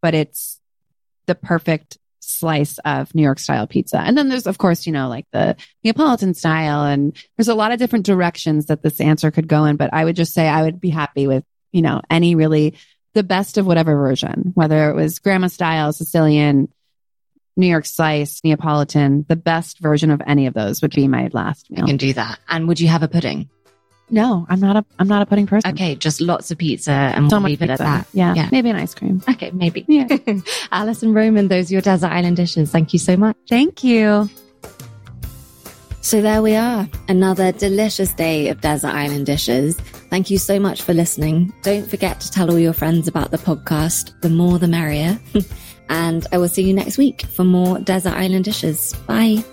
but 0.00 0.14
it's 0.14 0.58
the 1.26 1.34
perfect 1.34 1.98
slice 2.28 2.78
of 2.84 3.14
New 3.14 3.22
York 3.22 3.38
style 3.38 3.66
pizza. 3.66 3.98
And 3.98 4.16
then 4.16 4.28
there's, 4.28 4.46
of 4.46 4.58
course, 4.58 4.86
you 4.86 4.92
know, 4.92 5.08
like 5.08 5.26
the 5.32 5.56
Neapolitan 5.82 6.34
style 6.34 6.84
and 6.84 7.16
there's 7.36 7.48
a 7.48 7.54
lot 7.54 7.72
of 7.72 7.78
different 7.78 8.06
directions 8.06 8.66
that 8.66 8.82
this 8.82 9.00
answer 9.00 9.30
could 9.30 9.48
go 9.48 9.64
in, 9.64 9.76
but 9.76 9.92
I 9.92 10.04
would 10.04 10.16
just 10.16 10.34
say 10.34 10.46
I 10.46 10.62
would 10.62 10.80
be 10.80 10.90
happy 10.90 11.26
with, 11.26 11.44
you 11.72 11.82
know, 11.82 12.02
any 12.10 12.34
really 12.34 12.74
the 13.14 13.22
best 13.22 13.58
of 13.58 13.66
whatever 13.66 13.96
version, 13.96 14.52
whether 14.54 14.90
it 14.90 14.94
was 14.94 15.18
grandma 15.18 15.48
style, 15.48 15.92
Sicilian, 15.92 16.72
New 17.56 17.66
York 17.66 17.86
slice, 17.86 18.40
Neapolitan, 18.44 19.26
the 19.28 19.34
best 19.36 19.80
version 19.80 20.10
of 20.10 20.22
any 20.24 20.46
of 20.46 20.54
those 20.54 20.80
would 20.80 20.94
be 20.94 21.08
my 21.08 21.28
last 21.32 21.70
meal. 21.70 21.86
can 21.86 21.96
do 21.96 22.12
that. 22.12 22.38
And 22.48 22.68
would 22.68 22.78
you 22.78 22.86
have 22.88 23.02
a 23.02 23.08
pudding? 23.08 23.50
No, 24.10 24.46
I'm 24.48 24.60
not 24.60 24.76
a, 24.76 24.84
I'm 24.98 25.08
not 25.08 25.22
a 25.22 25.26
pudding 25.26 25.46
person. 25.46 25.70
Okay, 25.72 25.94
just 25.94 26.20
lots 26.20 26.50
of 26.50 26.58
pizza 26.58 26.90
and 26.90 27.30
So 27.30 27.36
we'll 27.36 27.42
much 27.42 27.50
leave 27.50 27.62
it 27.62 27.70
at 27.70 27.78
that. 27.78 28.06
Yeah, 28.12 28.34
Yeah. 28.34 28.48
Maybe 28.50 28.70
an 28.70 28.76
ice 28.76 28.94
cream. 28.94 29.22
Okay, 29.28 29.50
maybe. 29.50 29.84
Yeah. 29.88 30.08
Alison 30.72 31.12
Roman, 31.12 31.48
those 31.48 31.70
are 31.70 31.74
your 31.74 31.82
desert 31.82 32.08
island 32.10 32.36
dishes. 32.36 32.70
Thank 32.70 32.92
you 32.92 32.98
so 32.98 33.16
much. 33.16 33.36
Thank 33.48 33.84
you. 33.84 34.28
So 36.00 36.22
there 36.22 36.40
we 36.40 36.54
are. 36.54 36.88
Another 37.08 37.52
delicious 37.52 38.12
day 38.14 38.48
of 38.48 38.60
desert 38.62 38.94
island 38.94 39.26
dishes. 39.26 39.78
Thank 40.08 40.30
you 40.30 40.38
so 40.38 40.58
much 40.58 40.80
for 40.80 40.94
listening. 40.94 41.52
Don't 41.62 41.86
forget 41.86 42.20
to 42.20 42.30
tell 42.30 42.50
all 42.50 42.58
your 42.58 42.72
friends 42.72 43.08
about 43.08 43.30
the 43.30 43.36
podcast. 43.36 44.18
The 44.22 44.30
more 44.30 44.58
the 44.58 44.68
merrier. 44.68 45.20
and 45.90 46.26
I 46.32 46.38
will 46.38 46.48
see 46.48 46.62
you 46.62 46.72
next 46.72 46.96
week 46.96 47.22
for 47.22 47.44
more 47.44 47.78
desert 47.80 48.14
island 48.14 48.44
dishes. 48.44 48.94
Bye. 49.06 49.44